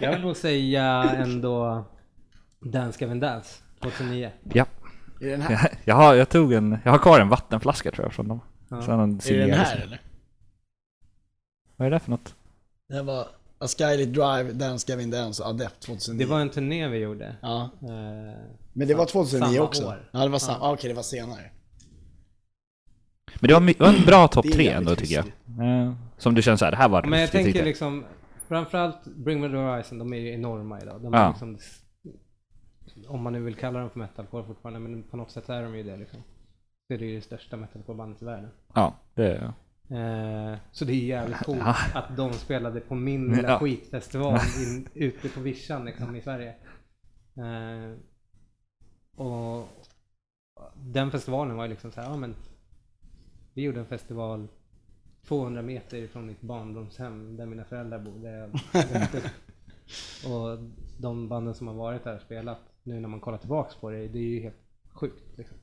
Jag 0.00 0.12
vill 0.12 0.20
nog 0.20 0.36
säga 0.36 0.84
ändå 1.16 1.84
Dance 2.60 3.00
Gavin 3.00 3.20
Dance 3.20 3.62
2009. 3.82 4.30
ja. 4.52 4.66
Det 5.22 5.30
den 5.30 5.42
här? 5.42 5.72
Jag, 5.84 5.94
har, 5.94 6.14
jag 6.14 6.28
tog 6.28 6.52
en, 6.52 6.78
jag 6.84 6.90
har 6.92 6.98
kvar 6.98 7.20
en 7.20 7.28
vattenflaska 7.28 7.90
tror 7.90 8.04
jag 8.06 8.12
från 8.12 8.28
dem. 8.28 8.40
Ja. 8.68 8.82
Sen 8.82 9.00
en 9.00 9.20
Är 9.28 9.32
det 9.38 9.46
den 9.46 9.50
här 9.58 9.76
eller? 9.76 10.00
Vad 11.76 11.86
är 11.86 11.90
det 11.90 11.98
för 12.00 12.10
något? 12.10 12.34
Det 12.88 13.02
var 13.02 13.20
A 13.58 13.66
Skylit 13.78 14.12
Drive, 14.14 14.52
Dance 14.52 14.92
Gavin 14.92 15.10
Dance 15.10 15.42
och 15.42 15.48
Adept 15.48 15.80
2009. 15.80 16.18
Det 16.26 16.30
var 16.30 16.40
en 16.40 16.50
turné 16.50 16.88
vi 16.88 16.98
gjorde. 16.98 17.36
Ja. 17.42 17.70
Eh, 17.82 17.88
Men 18.72 18.88
det 18.88 18.94
var 18.94 19.06
2009 19.06 19.46
samma 19.54 19.64
också? 19.64 19.86
år. 19.86 20.08
Ja, 20.12 20.18
det 20.20 20.28
var 20.28 20.38
samma. 20.38 20.58
Ja. 20.60 20.72
Okej, 20.72 20.88
det 20.88 20.94
var 20.94 21.02
senare. 21.02 21.50
Men 23.40 23.48
det 23.48 23.54
var, 23.54 23.60
my- 23.60 23.72
det 23.78 23.84
var 23.84 23.92
en 23.92 24.04
bra 24.06 24.28
topp 24.28 24.46
tre 24.52 24.68
ändå 24.68 24.94
tycker 24.94 25.14
jag. 25.14 25.26
Eh, 25.84 25.92
Som 26.18 26.34
du 26.34 26.42
känner 26.42 26.56
såhär, 26.56 26.70
det 26.72 26.76
här 26.78 26.88
var 26.88 27.02
men 27.02 27.20
jag 27.20 27.30
tänker 27.30 27.64
liksom 27.64 28.04
Framförallt 28.48 29.04
Bring 29.04 29.40
Me 29.40 29.48
The 29.48 29.56
Horizon, 29.56 29.98
de 29.98 30.12
är 30.12 30.16
ju 30.16 30.32
enorma 30.34 30.80
idag. 30.80 31.02
De 31.02 31.12
Ja. 31.12 31.24
är 31.24 31.28
liksom, 31.28 31.58
om 33.08 33.22
man 33.22 33.32
nu 33.32 33.40
vill 33.42 33.54
kalla 33.54 33.80
dem 33.80 33.90
för 33.90 33.98
metalcore 33.98 34.44
fortfarande, 34.44 34.80
men 34.80 35.02
på 35.02 35.16
något 35.16 35.30
sätt 35.30 35.48
är 35.48 35.62
de 35.62 35.76
ju 35.76 35.82
det 35.82 35.96
liksom. 35.96 36.22
Det 36.88 36.94
är 36.94 36.98
ju 36.98 37.14
det 37.16 37.22
största 37.22 37.56
metalcore-bandet 37.56 38.22
i 38.22 38.24
världen. 38.24 38.50
Ja, 38.74 38.94
det... 39.14 39.52
Eh, 39.90 40.54
så 40.72 40.84
det 40.84 40.92
är 40.92 41.04
jävligt 41.04 41.38
coolt 41.38 41.58
Ja. 41.60 41.76
att 41.94 42.16
de 42.16 42.32
spelade 42.32 42.80
på 42.80 42.94
min 42.94 43.32
lilla 43.32 43.48
Ja. 43.48 43.58
skitfestival 43.58 44.38
in, 44.66 44.88
ute 44.94 45.28
på 45.28 45.40
vischan 45.40 45.84
liksom, 45.84 46.16
i 46.16 46.20
Sverige. 46.20 46.54
Eh, 47.36 47.98
och 49.16 49.68
den 50.76 51.10
festivalen 51.10 51.56
var 51.56 51.64
ju 51.64 51.70
liksom 51.70 51.92
så 51.92 52.00
här, 52.00 52.10
ja 52.10 52.16
men 52.16 52.34
vi 53.54 53.62
gjorde 53.62 53.80
en 53.80 53.86
festival 53.86 54.48
200 55.26 55.62
meter 55.62 56.06
från 56.06 56.26
mitt 56.26 56.40
barndomshem 56.40 57.36
där 57.36 57.46
mina 57.46 57.64
föräldrar 57.64 57.98
bodde. 57.98 58.50
och 60.26 60.58
de 60.98 61.28
banden 61.28 61.54
som 61.54 61.66
har 61.66 61.74
varit 61.74 62.04
där 62.04 62.14
och 62.16 62.22
spelat, 62.22 62.58
nu 62.82 63.00
när 63.00 63.08
man 63.08 63.20
kollar 63.20 63.38
tillbaks 63.38 63.74
på 63.74 63.90
det, 63.90 64.08
det 64.08 64.18
är 64.18 64.22
ju 64.22 64.40
helt 64.40 64.56
sjukt. 64.92 65.38
Liksom. 65.38 65.56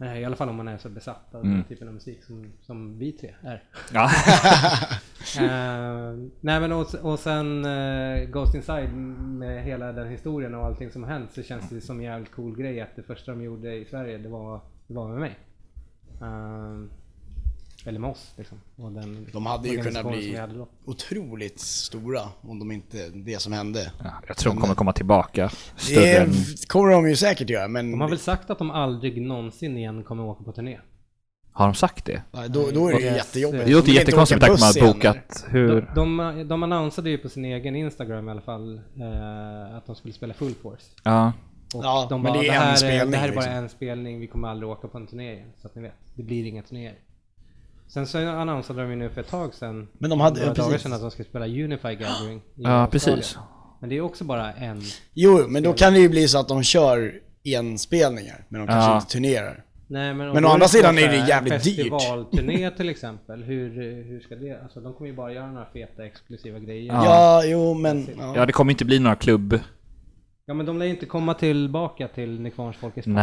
Eh, 0.00 0.18
I 0.20 0.24
alla 0.24 0.36
fall 0.36 0.48
om 0.48 0.56
man 0.56 0.68
är 0.68 0.78
så 0.78 0.88
besatt 0.88 1.34
av 1.34 1.42
den 1.42 1.52
Mm. 1.52 1.64
typen 1.64 1.88
av 1.88 1.94
musik 1.94 2.24
som, 2.24 2.52
som 2.60 2.98
vi 2.98 3.12
tre 3.12 3.34
är. 3.42 3.62
Ja. 3.92 4.10
Eh, 5.40 6.14
nej 6.40 6.60
men 6.60 6.72
och, 6.72 6.94
och 7.02 7.18
sen 7.18 7.64
eh, 7.64 8.24
Ghost 8.24 8.54
Inside 8.54 8.94
med 8.94 9.64
hela 9.64 9.92
den 9.92 10.08
historien 10.08 10.54
och 10.54 10.64
allting 10.64 10.90
som 10.90 11.02
har 11.02 11.10
hänt 11.10 11.32
så 11.32 11.42
känns 11.42 11.68
det 11.70 11.80
som 11.80 11.98
en 11.98 12.04
jävligt 12.04 12.32
cool 12.32 12.56
grej 12.56 12.80
att 12.80 12.96
det 12.96 13.02
första 13.02 13.32
de 13.32 13.42
gjorde 13.42 13.74
i 13.74 13.84
Sverige 13.84 14.18
det 14.18 14.28
var, 14.28 14.60
det 14.86 14.94
var 14.94 15.08
med 15.08 15.18
mig. 15.20 15.38
Eh, 16.20 16.74
eller 17.84 17.98
med 18.00 18.10
oss 18.10 18.34
liksom. 18.36 18.58
Och 18.76 18.92
den 18.92 19.26
De 19.32 19.46
hade 19.46 19.68
ju 19.68 19.82
kunnat 19.82 20.06
bli 20.08 20.36
hade 20.36 20.66
otroligt 20.84 21.60
stora 21.60 22.20
om 22.40 22.58
de 22.58 22.72
inte, 22.72 23.08
det 23.08 23.38
som 23.42 23.52
hände. 23.52 23.92
Ja, 24.04 24.10
jag 24.26 24.36
tror 24.36 24.52
de 24.52 24.60
kommer 24.60 24.74
komma 24.74 24.92
tillbaka. 24.92 25.50
Större 25.76 26.00
Det 26.00 26.16
än... 26.16 26.32
kommer 26.68 26.90
de 26.90 27.08
ju 27.08 27.16
säkert 27.16 27.50
göra, 27.50 27.68
men 27.68 27.90
De 27.90 28.00
har 28.00 28.08
väl 28.08 28.18
sagt 28.18 28.50
att 28.50 28.58
de 28.58 28.70
aldrig 28.70 29.22
någonsin 29.22 29.76
igen 29.78 30.02
kommer 30.04 30.24
åka 30.24 30.44
på 30.44 30.52
turné. 30.52 30.78
Har 31.52 31.66
de 31.66 31.74
sagt 31.74 32.04
det? 32.04 32.22
Ja, 32.32 32.48
då, 32.48 32.70
då 32.70 32.88
är 32.88 32.92
det 32.92 32.98
ju 33.00 33.04
Yes. 33.06 33.16
jättejobbigt. 33.16 33.64
Det 33.66 33.72
låter 33.72 33.86
De 33.86 33.92
jättekonstigt 33.92 34.40
med 34.40 34.48
tanke 34.48 34.60
på 34.62 34.66
att 34.66 34.76
man 34.76 34.86
har 34.86 34.94
bokat 34.94 35.44
hur... 35.48 35.90
De, 35.94 36.16
de, 36.16 36.48
de 36.48 36.62
annonsade 36.62 37.10
ju 37.10 37.18
på 37.18 37.28
sin 37.28 37.44
egen 37.44 37.76
Instagram 37.76 38.28
i 38.28 38.30
alla 38.30 38.40
fall 38.40 38.80
eh, 39.00 39.76
att 39.76 39.86
de 39.86 39.94
skulle 39.96 40.14
spela 40.14 40.34
Full 40.34 40.54
Force. 40.54 40.86
Ja. 41.02 41.32
Och 41.74 41.84
Ja, 41.84 42.06
de 42.10 42.22
men 42.22 42.32
bara, 42.32 42.42
det 42.42 42.48
är 42.48 42.52
det, 42.52 42.56
en 42.56 42.62
här, 42.62 42.72
är, 42.72 42.76
spelning, 42.76 43.10
det 43.10 43.16
här 43.16 43.28
är 43.28 43.32
bara 43.32 43.40
liksom." 43.40 43.56
en 43.62 43.68
spelning, 43.68 44.20
vi 44.20 44.26
kommer 44.26 44.48
aldrig 44.48 44.68
åka 44.70 44.88
på 44.88 44.98
en 44.98 45.06
turné 45.06 45.32
igen. 45.34 45.48
Så 45.56 45.66
att 45.66 45.74
ni 45.74 45.82
vet, 45.82 45.94
det 46.14 46.22
blir 46.22 46.46
inga 46.46 46.62
turnéer. 46.62 46.94
Sen 47.94 48.06
så 48.06 48.18
annonsade 48.28 48.82
de 48.82 48.90
ju 48.90 48.96
nu 48.96 49.08
för 49.10 49.20
ett 49.20 49.28
tag 49.28 49.54
sedan, 49.54 49.88
Men 49.98 50.10
de 50.10 50.20
hade- 50.20 50.40
några 50.40 50.54
ja, 50.56 50.62
dagar 50.64 50.78
sedan 50.78 50.92
att 50.92 51.00
de 51.00 51.10
ska 51.10 51.24
spela 51.24 51.46
Unify 51.46 51.94
Gathering 51.94 52.36
i 52.38 52.42
Ja, 52.54 52.88
precis. 52.90 53.38
Men 53.80 53.90
det 53.90 53.96
är 53.96 54.00
också 54.00 54.24
bara 54.24 54.52
en, 54.52 54.80
Jo, 55.12 55.44
men 55.48 55.62
då 55.62 55.72
kan 55.72 55.92
det 55.92 55.98
ju 56.00 56.08
bli 56.08 56.28
så 56.28 56.38
att 56.38 56.48
de 56.48 56.62
kör 56.62 57.12
enspelningar, 57.44 58.44
men 58.48 58.60
de 58.60 58.66
kanske 58.66 58.90
Ja. 58.90 58.96
inte 58.96 59.08
turnerar. 59.12 59.64
nej 59.86 60.14
men, 60.14 60.32
Men 60.32 60.44
å 60.44 60.48
andra 60.48 60.68
sidan 60.68 60.98
är 60.98 61.08
det 61.08 61.16
jävligt 61.28 61.64
dyrt. 61.64 61.76
Festivalturné 61.76 62.70
till 62.76 62.88
exempel, 62.88 63.42
hur, 63.42 63.70
hur 64.04 64.20
ska 64.20 64.34
det, 64.36 64.62
alltså 64.62 64.80
de 64.80 64.94
kommer 64.94 65.10
ju 65.10 65.16
bara 65.16 65.32
göra 65.32 65.46
några 65.52 65.66
feta 65.72 66.04
exklusiva 66.06 66.58
grejer. 66.58 66.92
Ja. 66.92 67.04
Ja, 67.04 67.44
jo, 67.44 67.74
men... 67.74 68.08
Ja. 68.18 68.32
Ja, 68.36 68.46
det 68.46 68.52
kommer 68.52 68.70
inte 68.72 68.84
bli 68.84 68.98
några 68.98 69.16
klubb... 69.16 69.58
Ja 70.46 70.54
men 70.54 70.66
de 70.66 70.78
lär 70.78 70.86
ju 70.86 70.92
inte 70.92 71.06
komma 71.06 71.34
tillbaka 71.34 72.08
till 72.08 72.40
Nykvarns 72.40 72.76
Folkets 72.76 73.04
Park. 73.06 73.14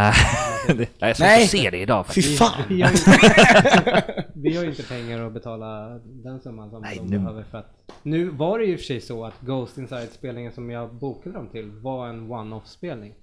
Nej. 0.68 0.78
det 0.78 0.90
jag 1.00 1.10
är 1.10 1.14
svårt 1.14 1.26
Nej. 1.28 1.44
att 1.44 1.50
se 1.50 1.70
det 1.70 1.78
idag 1.78 2.06
Fy 2.08 2.22
faktiskt. 2.22 2.40
fan! 2.40 2.64
Vi 2.70 2.82
har, 2.82 2.90
ju 2.90 2.96
inte, 2.96 4.26
vi 4.36 4.56
har 4.58 4.64
ju 4.64 4.70
inte 4.70 4.84
pengar 4.84 5.26
att 5.28 5.34
betala 5.34 6.00
den 6.04 6.42
summan 6.42 6.70
som 6.70 6.82
Nej, 6.82 6.98
de 6.98 7.08
nu- 7.08 7.20
behöver 7.20 7.44
för 7.44 7.58
att 7.58 7.94
Nu 8.04 8.30
var 8.30 8.60
det 8.60 8.66
ju 8.66 8.72
i 8.72 8.76
och 8.76 8.80
för 8.80 8.86
sig 8.86 9.02
så 9.02 9.26
att 9.26 9.42
Ghost 9.42 9.78
Inside-spelningen 9.78 10.52
som 10.52 10.70
jag 10.70 10.94
bokade 10.94 11.36
dem 11.36 11.48
till 11.50 11.72
var 11.72 12.08
en 12.08 12.32
one-off-spelning. 12.32 13.14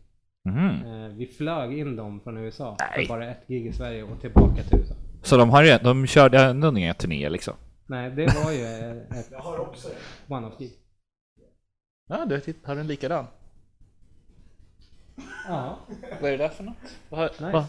Eh, 0.49 1.09
vi 1.17 1.27
flög 1.27 1.79
in 1.79 1.97
dem 1.97 2.21
från 2.21 2.37
USA 2.37 2.77
Nej. 2.81 3.07
för 3.07 3.15
bara 3.15 3.31
ett 3.31 3.47
gig 3.49 3.67
i 3.67 3.73
Sverige 3.73 4.03
och 4.03 4.21
tillbaka 4.21 4.63
till 4.63 4.79
USA. 4.79 4.95
Så 5.23 5.37
de, 5.37 5.51
har, 5.51 5.63
ju- 5.65 5.79
de 5.83 6.07
körde 6.07 6.41
ändå 6.43 6.79
inga 6.79 6.95
turnéer 6.95 7.31
liksom? 7.31 7.55
Nej, 7.87 8.11
det 8.11 8.27
var 8.45 8.53
ju 8.53 8.65
ett 9.21 9.33
one-off-gig. 10.29 10.71
Ja, 12.09 12.25
du 12.25 12.41
har 12.65 12.75
den 12.75 12.87
likadan. 12.87 13.27
Ja, 15.49 15.79
Vad 16.21 16.31
är 16.33 16.39
det 16.39 16.45
där 16.45 16.49
för 16.49 16.65
något? 16.65 16.77
Vad, 17.09 17.23
nice. 17.23 17.65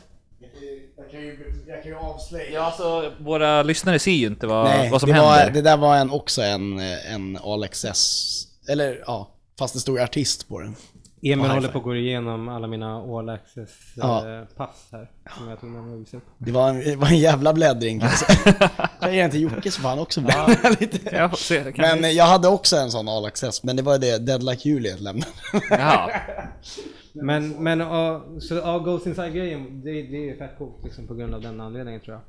Jag 0.98 1.12
kan 1.12 1.20
ju, 1.22 1.64
jag 1.68 1.84
kan 1.84 1.92
ju 1.92 1.98
avslöja. 1.98 2.52
Ja, 2.52 2.62
alltså 2.62 3.14
våra 3.20 3.64
lyssnare 3.64 4.00
ser 4.00 4.12
ju 4.12 4.28
inte 4.28 4.48
vad, 4.48 4.66
Nej, 4.66 4.90
vad 4.92 5.02
som 5.02 5.10
det, 5.10 5.16
händer. 5.16 5.46
var, 5.46 5.52
det 5.54 5.62
där 5.62 5.78
var 5.78 5.96
en, 5.96 6.10
också 6.12 6.42
en, 6.42 6.80
en 6.80 7.38
ALXS, 7.44 8.48
eller 8.70 9.04
ja, 9.08 9.30
fast 9.60 9.74
det 9.74 9.80
stod 9.80 10.00
artist 10.00 10.48
på 10.48 10.60
den. 10.60 10.76
Emil 11.24 11.46
Och 11.46 11.52
håller 11.54 11.70
på 11.70 11.78
att 11.78 11.84
gå 11.84 11.96
igenom 11.96 12.50
alla 12.50 12.68
mina 12.68 12.96
all 13.02 13.30
access 13.30 13.70
Ja. 13.96 14.40
eh, 14.40 14.46
pass 14.46 14.88
här. 14.92 15.10
Som 15.38 15.50
jag 15.50 15.60
tog 15.60 15.70
med 15.70 15.84
mig 15.84 16.06
upp. 16.14 16.24
Det 16.38 16.52
var 16.52 16.70
en, 16.70 16.80
det 16.80 16.96
var 16.96 17.08
en 17.08 17.18
jävla 17.18 17.54
bläddring 17.54 18.00
kan 18.00 18.10
jag 18.10 18.18
säga. 18.20 18.70
Jag 19.02 19.14
ger 19.16 19.22
den 19.22 19.32
till 19.32 19.42
Jocke 19.42 19.72
så 19.72 19.82
får 19.82 19.90
han 19.90 20.00
också 20.00 20.22
bläddra 20.22 20.70
lite. 20.80 21.16
Jag 21.16 21.38
se, 21.38 21.64
det 21.64 21.78
Men 21.78 22.16
jag 22.16 22.26
hade 22.26 22.48
också 22.48 22.76
en 22.78 22.92
sån 22.92 23.08
All 23.10 23.26
Access, 23.26 23.64
men 23.64 23.76
det 23.76 23.82
var 23.82 23.98
det 23.98 24.18
Dead 24.18 24.44
Like 24.44 24.70
Juliet 24.70 25.00
lämnade. 25.00 25.32
Jaha. 25.70 26.12
Men, 27.24 27.64
men 27.64 27.82
uh, 27.82 28.38
så 28.40 28.56
ja, 28.56 28.80
Ghost 28.80 29.06
Inside-grejen, 29.08 29.82
det, 29.84 29.92
det 29.92 30.18
är 30.18 30.26
ju 30.26 30.38
fett 30.38 30.58
coolt 30.58 30.84
liksom, 30.84 31.08
på 31.08 31.16
grund 31.16 31.34
av 31.36 31.42
den 31.42 31.62
anledningen 31.62 32.02
tror 32.02 32.16
jag. 32.18 32.24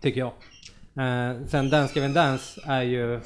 Tycker 0.00 0.20
jag. 0.20 0.32
Eh, 0.96 1.44
sen 1.46 1.70
Dance 1.70 1.94
Gavin 1.94 2.14
Dance 2.14 2.60
är 2.64 2.82
ju, 2.82 3.20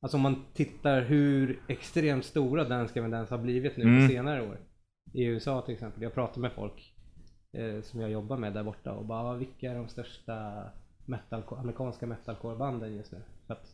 alltså 0.00 0.16
om 0.16 0.20
man 0.20 0.44
tittar 0.54 1.02
hur 1.02 1.60
extremt 1.68 2.24
stora 2.24 2.64
Dance 2.64 2.94
Gavin 2.94 3.10
Dance 3.10 3.34
har 3.34 3.42
blivit 3.42 3.76
nu 3.76 3.84
Mm. 3.84 4.06
på 4.06 4.12
senare 4.12 4.42
år. 4.48 4.58
I 5.12 5.24
USA 5.24 5.62
till 5.62 5.74
exempel, 5.74 6.02
jag 6.02 6.14
pratar 6.14 6.40
med 6.40 6.52
folk 6.52 6.94
eh, 7.52 7.82
som 7.82 8.00
jag 8.00 8.10
jobbar 8.10 8.36
med 8.36 8.52
där 8.52 8.62
borta 8.62 8.92
och 8.92 9.04
bara 9.04 9.30
"Ah, 9.30 9.34
vilka 9.34 9.70
är 9.70 9.74
de 9.74 9.88
största 9.88 10.64
metalcore, 11.06 11.60
amerikanska 11.60 12.06
metalcore-banden 12.06 12.94
just 12.96 13.12
nu? 13.12 13.18
För 13.46 13.54
att 13.54 13.66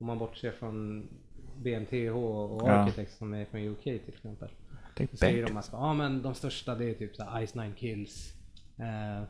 om 0.00 0.06
man 0.06 0.18
bortser 0.18 0.50
från 0.52 1.08
BNTH 1.62 2.16
och 2.16 2.68
Ja. 2.68 2.72
Architects 2.72 3.16
som 3.18 3.34
är 3.34 3.44
från 3.44 3.60
UK 3.60 3.82
till 3.82 4.14
exempel. 4.14 4.48
Tänk 4.94 5.10
Så 5.10 5.16
säger 5.16 5.46
de 5.46 5.56
att 5.56 5.68
ja 5.72 5.94
men 5.94 6.22
de 6.22 6.34
största 6.34 6.74
det 6.74 6.90
är 6.90 6.94
typ 6.94 7.16
så 7.16 7.24
Ice 7.46 7.54
Nine 7.54 7.74
Kills. 7.74 8.34
Eh, 8.78 9.24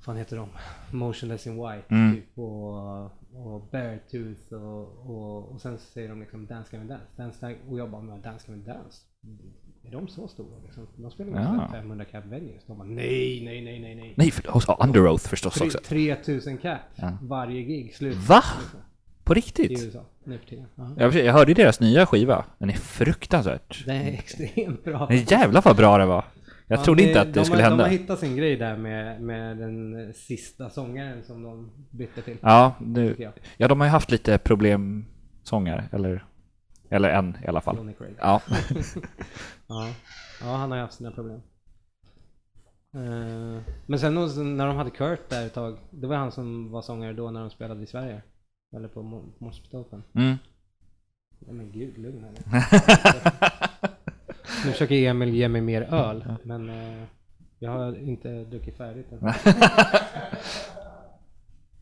fan 0.00 0.16
heter 0.16 0.36
de? 0.36 0.48
Motionless 0.92 1.46
in 1.46 1.52
White 1.54 1.84
Mm. 1.88 2.14
typ 2.14 2.38
och, 2.38 3.04
och 3.34 3.68
Beartooth 3.70 4.52
och, 4.52 5.10
och, 5.10 5.48
och 5.52 5.60
sen 5.60 5.78
säger 5.78 6.08
de 6.08 6.20
liksom 6.20 6.46
Dance 6.46 6.68
Gavin 6.72 6.88
Dance, 6.88 7.06
Dance 7.16 7.56
och 7.68 7.78
jag 7.78 7.90
bara 7.90 8.02
men 8.02 8.22
Dance 8.22 8.46
Gavin 8.46 8.64
Dance 8.64 8.98
är 9.84 9.90
de 9.92 10.08
så 10.08 10.28
stora 10.28 10.58
liksom? 10.64 10.86
De 10.96 11.10
spelar 11.10 11.30
ju 11.30 11.36
Ja. 11.36 11.54
ja. 11.56 11.72
500 11.72 12.04
cap 12.04 12.24
venues. 12.24 12.64
De 12.66 12.78
bara 12.78 12.88
nej, 12.88 13.42
nej, 13.44 13.64
nej, 13.64 13.80
nej, 13.80 13.94
nej. 13.94 14.14
Nej, 14.16 14.30
för, 14.30 14.52
hos 14.52 14.66
Under 14.78 15.08
Oath 15.08 15.28
förstås 15.28 15.60
också. 15.60 15.78
3000 15.84 16.58
cap 16.58 16.80
Ja. 16.96 17.18
varje 17.22 17.62
gig 17.62 17.94
slut. 17.94 18.16
Va? 18.16 18.42
Liksom, 18.60 18.80
På 19.24 19.32
I 19.32 19.36
riktigt? 19.36 19.84
USA 19.84 20.04
nu 20.24 20.38
för 20.38 20.46
tiden. 20.46 20.66
Ja. 20.74 20.90
Jag, 20.98 21.14
jag 21.14 21.32
hörde 21.32 21.50
ju 21.50 21.54
deras 21.54 21.80
nya 21.80 22.06
skiva. 22.06 22.44
Den 22.58 22.70
är 22.70 22.74
fruktansvärt. 22.74 23.86
Det 23.86 23.92
är 23.92 24.12
extremt 24.12 24.84
bra. 24.84 25.06
Men 25.08 25.16
jävlar 25.18 25.62
vad 25.62 25.76
bra 25.76 25.98
det 25.98 26.06
var. 26.06 26.24
Jag 26.66 26.78
Ja, 26.78 26.84
trodde 26.84 27.02
inte 27.02 27.20
att 27.20 27.26
det 27.26 27.40
de, 27.40 27.44
skulle 27.44 27.62
har, 27.62 27.70
hända. 27.70 27.84
De 27.84 27.90
har 27.90 27.98
hittat 27.98 28.18
sin 28.18 28.36
grej 28.36 28.56
där 28.56 28.76
med, 28.76 29.22
med 29.22 29.56
den 29.58 30.12
sista 30.14 30.70
sångaren 30.70 31.22
som 31.22 31.42
de 31.42 31.70
bytte 31.90 32.22
till. 32.22 32.36
Ja, 32.40 32.74
nu, 32.80 33.32
ja, 33.56 33.68
de 33.68 33.80
har 33.80 33.86
ju 33.86 33.90
haft 33.90 34.10
lite 34.10 34.38
problemsångare, 34.38 35.84
eller, 35.92 36.24
eller 36.90 37.08
en 37.10 37.36
i 37.44 37.46
alla 37.46 37.60
fall. 37.60 37.92
Ja, 38.18 38.40
Ja. 39.66 39.88
ja, 40.40 40.46
han 40.56 40.70
har 40.70 40.78
ju 40.78 40.82
haft 40.82 40.94
sina 40.94 41.10
problem. 41.10 41.40
Eh, 42.94 43.62
men 43.86 43.98
sen 43.98 44.14
när 44.56 44.66
de 44.66 44.76
hade 44.76 44.90
Kurt 44.90 45.28
där 45.28 45.46
ett 45.46 45.54
tag, 45.54 45.78
det 45.90 46.06
var 46.06 46.16
han 46.16 46.32
som 46.32 46.70
var 46.70 46.82
sångare 46.82 47.12
då 47.12 47.30
när 47.30 47.40
de 47.40 47.50
spelade 47.50 47.82
i 47.82 47.86
Sverige. 47.86 48.22
Eller 48.72 48.88
på 48.88 49.02
Mo- 49.02 49.32
Moshpit 49.38 49.74
Open. 49.74 50.02
mm. 50.14 50.36
Ja, 51.46 51.52
men 51.52 51.72
gud, 51.72 51.98
lugn 51.98 52.24
här 52.24 52.30
nu. 54.64 54.72
Försöker 54.72 54.94
Emil 54.94 55.34
ge 55.34 55.48
mig 55.48 55.60
mer 55.60 55.82
öl, 55.82 56.34
men 56.42 56.68
eh, 56.70 57.02
jag 57.58 57.70
har 57.70 57.98
inte 57.98 58.44
druckit 58.44 58.76
färdigt 58.76 59.12
än. 59.12 59.18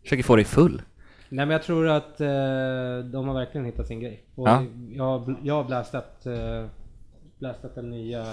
försöker 0.02 0.22
få 0.22 0.36
dig 0.36 0.44
full. 0.44 0.82
Nej 1.28 1.46
men 1.46 1.50
jag 1.50 1.62
tror 1.62 1.88
att 1.88 2.20
eh, 2.20 2.98
de 3.12 3.28
har 3.28 3.34
verkligen 3.34 3.64
hittat 3.64 3.86
sin 3.86 4.00
grej. 4.00 4.24
Och 4.34 4.48
Ja. 4.48 4.64
jag, 4.90 5.04
har- 5.18 5.36
jag 5.42 5.54
har 5.54 5.64
blastat, 5.64 6.26
eh, 6.26 6.66
blastat 7.38 7.74
den 7.74 7.90
nya 7.90 8.24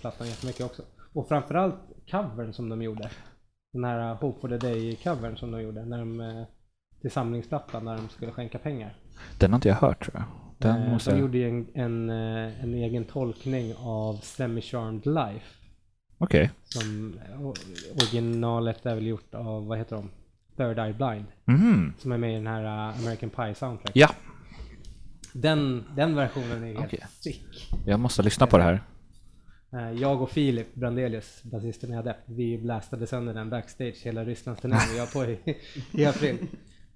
plattan 0.00 0.26
jättemycket 0.28 0.66
också. 0.66 0.82
Och 1.12 1.28
framförallt 1.28 1.74
covern 2.10 2.52
som 2.52 2.68
de 2.68 2.82
gjorde. 2.82 3.10
Den 3.72 3.84
här 3.84 4.14
Hope 4.14 4.40
for 4.40 4.48
the 4.48 4.56
Day-covern 4.66 5.36
som 5.36 5.50
de 5.50 5.62
gjorde 5.62 5.84
när 5.84 5.98
de, 5.98 6.44
till 7.00 7.10
samlingsplattan 7.10 7.84
när 7.84 7.96
de 7.96 8.08
skulle 8.08 8.32
skänka 8.32 8.58
pengar. 8.58 8.96
Den 9.38 9.50
har 9.50 9.56
inte 9.58 9.68
jag 9.68 9.76
hört 9.76 10.04
tror 10.04 10.14
jag. 10.16 10.24
Den 10.58 10.82
Eh, 10.82 10.92
måste 10.92 11.10
de 11.10 11.14
jag... 11.16 11.20
gjorde 11.20 11.38
ju 11.38 11.48
en, 11.48 11.66
en, 11.74 12.10
eh, 12.10 12.64
en 12.64 12.74
egen 12.74 13.04
tolkning 13.04 13.74
av 13.78 14.14
Semi 14.22 14.60
Charmed 14.60 15.06
Life. 15.06 15.46
Okej. 16.18 16.50
Som 16.64 17.14
o- 17.40 17.54
originalet 17.94 18.86
är 18.86 18.94
väl 18.94 19.06
gjort 19.06 19.34
av, 19.34 19.66
vad 19.66 19.78
heter 19.78 19.96
de? 19.96 20.10
Third 20.56 20.78
Eye 20.78 20.92
Blind. 20.92 21.24
Mm. 21.46 21.92
Som 21.98 22.12
är 22.12 22.18
med 22.18 22.32
i 22.32 22.34
den 22.34 22.46
här 22.46 22.64
uh, 22.64 22.98
American 23.04 23.30
Pie 23.30 23.54
soundtrack. 23.54 23.90
Ja, 23.94 24.10
Den, 25.32 25.84
den 25.96 26.14
versionen 26.14 26.62
är 26.64 26.66
helt 26.66 26.84
Okej. 26.86 27.04
sick. 27.20 27.70
jag 27.86 28.00
måste 28.00 28.22
lyssna 28.22 28.46
på 28.46 28.58
det 28.58 28.64
här. 28.64 28.82
Eh, 29.72 29.90
Jag 29.92 30.22
och 30.22 30.30
Filip 30.30 30.74
Brandelius, 30.74 31.42
basisten 31.42 31.92
i 31.92 31.96
Adept, 31.96 32.22
vi 32.26 32.58
blastade 32.58 33.06
sönder 33.06 33.34
den 33.34 33.50
backstage 33.50 33.96
hela 34.04 34.24
Rysslandsturnén 34.24 34.80
vi 34.92 34.98
var 34.98 35.06
på 35.06 35.24
i, 35.30 35.56
i 35.92 36.06
april. 36.06 36.38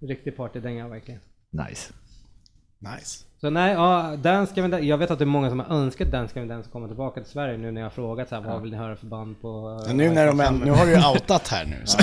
Riktig 0.01 0.37
partydänga 0.37 0.89
verkligen. 0.89 1.21
Nice. 1.51 1.93
Nice. 2.79 3.25
Så 3.41 3.51
nej, 3.51 3.73
ja, 3.73 4.17
Dance 4.23 4.53
Gavin 4.55 4.71
Dance. 4.71 4.87
Jag 4.87 4.99
vet 4.99 5.11
att 5.11 5.19
det 5.19 5.25
är 5.25 5.27
många 5.27 5.51
som 5.51 5.61
har 5.61 5.77
önskat 5.77 6.11
Dance 6.11 6.35
Gavin 6.35 6.49
Dance 6.49 6.67
att 6.67 6.73
komma 6.73 6.87
tillbaka 6.87 7.21
till 7.21 7.31
Sverige 7.31 7.59
nu 7.59 7.71
när 7.71 7.81
jag 7.81 7.87
har 7.87 7.91
frågat 7.91 8.29
så 8.29 8.35
här, 8.35 8.43
vad 8.43 8.63
vill 8.63 8.71
ni 8.71 8.77
höra 8.77 8.97
för 8.97 9.07
band 9.07 9.41
på... 9.41 9.83
Men 9.87 9.97
nu 9.97 10.11
när 10.11 10.27
de 10.27 10.41
än, 10.41 10.59
nu 10.59 10.71
har 10.71 10.87
du 10.87 10.93
ju 10.93 11.09
outat 11.09 11.49
här 11.49 11.67
nu. 11.67 11.77
Så. 11.85 11.99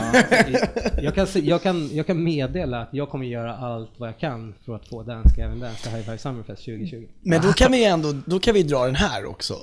jag, 1.01 1.15
kan, 1.15 1.27
jag, 1.33 1.63
kan, 1.63 1.95
jag 1.95 2.07
kan 2.07 2.23
meddela 2.23 2.81
att 2.81 2.89
jag 2.91 3.09
kommer 3.09 3.25
göra 3.25 3.57
allt 3.57 3.91
vad 3.97 4.09
jag 4.09 4.19
kan 4.19 4.53
för 4.65 4.75
att 4.75 4.87
få 4.87 5.03
Dance 5.03 5.35
Gavin 5.37 5.59
Dance 5.59 5.81
till 5.83 5.91
High 5.91 6.05
Five 6.05 6.17
Summerfest 6.17 6.65
2020. 6.65 7.07
Men 7.21 7.41
då 7.41 7.53
kan 7.53 7.71
vi 7.71 7.85
ändå, 7.85 8.13
då 8.25 8.39
kan 8.39 8.53
vi 8.53 8.63
dra 8.63 8.85
den 8.85 8.95
här 8.95 9.25
också. 9.25 9.53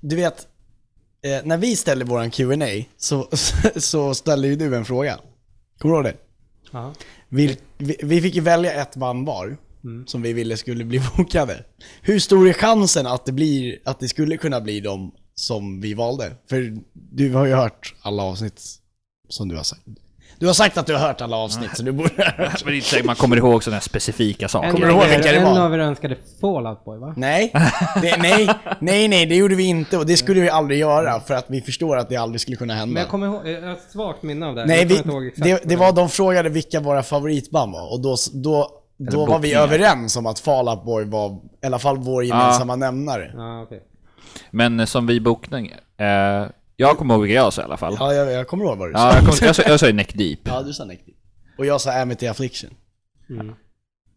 Du 0.00 0.16
vet, 0.16 0.46
eh, 1.22 1.46
när 1.46 1.56
vi 1.56 1.76
ställer 1.76 2.04
våran 2.04 2.30
Q&A 2.30 2.84
så, 2.96 3.28
så 3.76 4.14
ställer 4.14 4.48
ju 4.48 4.56
du 4.56 4.76
en 4.76 4.84
fråga. 4.84 5.18
Kommer 5.78 5.94
du 5.94 5.98
ihåg 5.98 6.04
det? 6.04 6.16
Ja. 6.72 6.92
Vi, 7.28 7.58
vi, 8.02 8.20
fick 8.20 8.34
ju 8.34 8.40
välja 8.40 8.72
ett 8.72 8.96
band 8.96 9.26
var, 9.26 9.56
som 10.06 10.22
vi 10.22 10.32
ville 10.32 10.56
skulle 10.56 10.84
bli 10.84 11.00
bokade. 11.16 11.64
Hur 12.02 12.18
stor 12.18 12.48
är 12.48 12.52
chansen 12.52 13.06
att 13.06 13.24
det, 13.24 13.32
blir, 13.32 13.78
att 13.84 14.00
det 14.00 14.08
skulle 14.08 14.36
kunna 14.36 14.60
bli 14.60 14.80
de 14.80 15.12
som 15.34 15.80
vi 15.80 15.94
valde? 15.94 16.36
För 16.48 16.78
du 16.92 17.32
har 17.32 17.46
ju 17.46 17.54
hört 17.54 17.94
alla 18.02 18.22
avsnitt 18.22 18.62
som 19.28 19.48
du 19.48 19.56
har 19.56 19.62
sagt. 19.62 19.82
Du 20.38 20.46
har 20.46 20.54
sagt 20.54 20.78
att 20.78 20.86
du 20.86 20.92
har 20.92 21.00
hört 21.00 21.20
alla 21.20 21.36
avsnitt, 21.36 21.76
så 21.76 21.82
du 21.82 21.92
borde 21.92 22.10
ha 22.16 22.44
hört. 22.44 22.64
Men 22.64 22.72
det 22.72 22.74
är 22.74 22.74
inte 22.74 22.88
säkert 22.88 23.06
man 23.06 23.16
kommer 23.16 23.36
ihåg 23.36 23.64
sådana 23.64 23.76
här 23.76 23.80
specifika 23.80 24.48
saker. 24.48 24.70
Kommer 24.70 24.86
du 24.86 24.92
ihåg 24.92 25.04
vilka 25.04 25.32
det 25.32 25.36
en 25.36 25.44
var? 25.44 25.60
av 25.60 25.74
er 25.74 25.78
önskade 25.78 26.16
Fallout 26.40 26.84
Boy 26.84 26.98
va? 26.98 27.14
Nej, 27.16 27.52
det, 28.02 28.16
nej, 28.16 28.48
nej, 28.78 29.08
nej, 29.08 29.26
det 29.26 29.36
gjorde 29.36 29.54
vi 29.54 29.64
inte 29.64 29.98
och 29.98 30.06
det 30.06 30.16
skulle 30.16 30.40
vi 30.40 30.48
aldrig 30.50 30.78
göra 30.78 31.20
för 31.20 31.34
att 31.34 31.44
vi 31.48 31.60
förstår 31.60 31.96
att 31.96 32.08
det 32.08 32.16
aldrig 32.16 32.40
skulle 32.40 32.56
kunna 32.56 32.74
hända. 32.74 32.92
Men 32.92 33.00
jag 33.00 33.10
kommer 33.10 33.26
ihåg, 33.26 33.48
jag 33.48 33.62
har 33.62 33.72
ett 33.72 33.90
svagt 33.92 34.22
minne 34.22 34.46
av 34.46 34.54
det. 34.54 34.66
Nej, 34.66 34.78
jag 34.78 34.86
vi, 34.86 34.96
kommer 34.96 35.02
inte 35.02 35.16
ihåg 35.16 35.26
exakt 35.26 35.44
det, 35.44 35.52
vad 35.52 35.68
det 35.68 35.76
var, 35.76 35.92
de 35.92 36.08
frågade 36.08 36.48
vilka 36.48 36.80
våra 36.80 37.02
favoritband 37.02 37.72
var 37.72 37.92
och 37.92 38.00
då, 38.00 38.16
då, 38.32 38.70
då 38.96 39.26
var 39.26 39.38
vi 39.38 39.54
överens 39.54 40.16
om 40.16 40.26
att 40.26 40.38
Fall 40.38 40.68
Out 40.68 40.84
Boy 40.84 41.04
var 41.04 41.38
i 41.62 41.66
alla 41.66 41.78
fall 41.78 41.96
vår 41.98 42.24
gemensamma 42.24 42.76
nämnare. 42.76 43.32
Ja, 43.36 43.62
okej. 43.62 43.82
Men 44.50 44.80
eh, 44.80 44.86
som 44.86 45.06
vi 45.06 45.20
bokning, 45.20 45.74
eh, 45.98 46.46
jag 46.76 46.98
kommer 46.98 47.14
ihåg 47.14 47.22
vilka 47.22 47.34
jag 47.34 47.52
sa 47.52 47.62
i 47.62 47.64
alla 47.64 47.76
fall. 47.76 47.96
Ja, 47.98 48.14
jag, 48.14 48.32
jag 48.32 48.48
kommer 48.48 48.64
ihåg 48.64 48.78
vad 48.78 48.88
du 48.88 48.92
Ja, 48.92 48.98
sa. 48.98 49.16
jag, 49.16 49.26
kom, 49.26 49.34
jag, 49.46 49.56
sa, 49.56 49.62
jag 49.62 49.80
sa 49.80 49.86
ju 49.86 49.92
Neck 49.92 50.14
Deep. 50.14 50.38
Ja, 50.44 50.62
du 50.62 50.72
sa 50.72 50.84
Neck 50.84 51.06
Deep. 51.06 51.16
Och 51.58 51.66
jag 51.66 51.80
sa 51.80 52.00
Amity 52.00 52.26
Affliction. 52.26 52.70
Mm. 53.30 53.54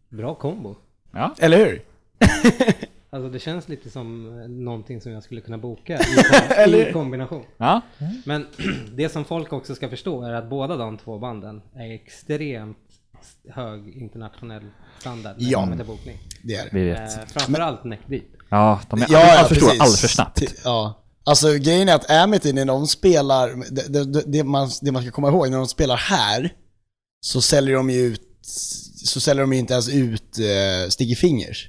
Bra 0.10 0.36
kombo. 0.36 0.76
Ja. 1.14 1.36
Eller 1.40 1.58
hur? 1.58 1.82
Alltså 3.12 3.30
det 3.30 3.40
känns 3.40 3.70
lite 3.70 3.90
som 3.90 4.40
eh, 4.42 4.48
någonting 4.48 5.02
som 5.02 5.12
jag 5.12 5.24
skulle 5.24 5.42
kunna 5.42 5.58
boka 5.58 5.94
i, 5.94 5.98
kom- 6.16 6.58
Eller- 6.58 6.90
i 6.90 6.94
kombination. 6.94 7.44
ja. 7.58 7.82
Men 8.26 8.48
det 8.96 9.10
som 9.10 9.26
folk 9.26 9.54
också 9.54 9.76
ska 9.76 9.90
förstå 9.90 10.24
är 10.24 10.34
att 10.34 10.50
båda 10.50 10.76
de 10.78 10.98
två 10.98 11.18
banden 11.20 11.62
är 11.76 11.92
extremt 11.94 12.78
hög 13.50 13.90
internationell 13.98 14.64
standard 15.00 15.36
när 15.38 15.46
det 15.46 15.52
Ja. 15.52 15.60
kommer 15.60 15.76
till 15.78 15.86
bokning. 15.86 16.18
Det 16.44 16.56
är 16.56 16.64
det. 16.64 16.70
Vi 16.72 16.90
Eh, 16.90 17.00
vet. 17.02 17.32
framförallt 17.32 17.84
Neck 17.84 18.00
Deep. 18.08 18.24
Ja, 18.50 18.82
de 18.90 19.02
är 19.02 19.06
Ja, 19.10 19.20
alldeles 19.20 19.42
ja, 19.42 19.48
för 19.48 19.56
stora, 19.56 19.72
alldeles 19.72 20.02
för 20.02 20.08
snabbt. 20.08 20.42
Ja. 20.64 21.04
Alltså 21.30 21.54
grejen 21.54 21.90
är 21.90 21.96
att 21.96 22.12
Amity, 22.12 22.54
när 22.54 22.66
de 22.66 22.88
spelar, 22.88 23.72
det, 23.72 24.04
det, 24.04 24.24
det, 24.28 24.44
man, 24.44 24.70
det 24.82 24.92
man 24.92 25.02
ska 25.02 25.12
komma 25.12 25.28
ihåg, 25.30 25.50
när 25.50 25.58
de 25.58 25.68
spelar 25.68 25.98
här, 25.98 26.54
så 27.22 27.42
säljer 27.42 27.76
de 27.76 27.90
ju 27.90 28.00
ut, 28.02 28.22
så 29.06 29.20
säljer 29.20 29.42
de 29.44 29.54
ju 29.54 29.60
inte 29.60 29.74
ens 29.74 29.90
ut 29.90 30.40
uh, 30.40 30.90
Sticky 30.90 31.16
Fingers 31.16 31.68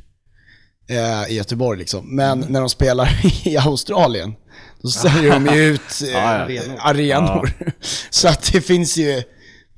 eh, 0.89 1.31
i 1.33 1.35
Göteborg 1.35 1.79
liksom. 1.79 2.17
Men 2.17 2.39
Mm. 2.39 2.53
när 2.53 2.61
de 2.61 2.69
spelar 2.69 3.21
i 3.49 3.57
Australien, 3.57 4.35
då 4.83 4.89
säljer 4.89 5.31
de 5.31 5.47
ju 5.47 5.63
ut 5.75 6.03
eh, 6.03 6.11
ja. 6.11 6.63
Arenor. 6.79 7.53
Så 8.11 8.29
att 8.29 8.53
det 8.53 8.61
finns 8.61 8.97
ju, 8.97 9.23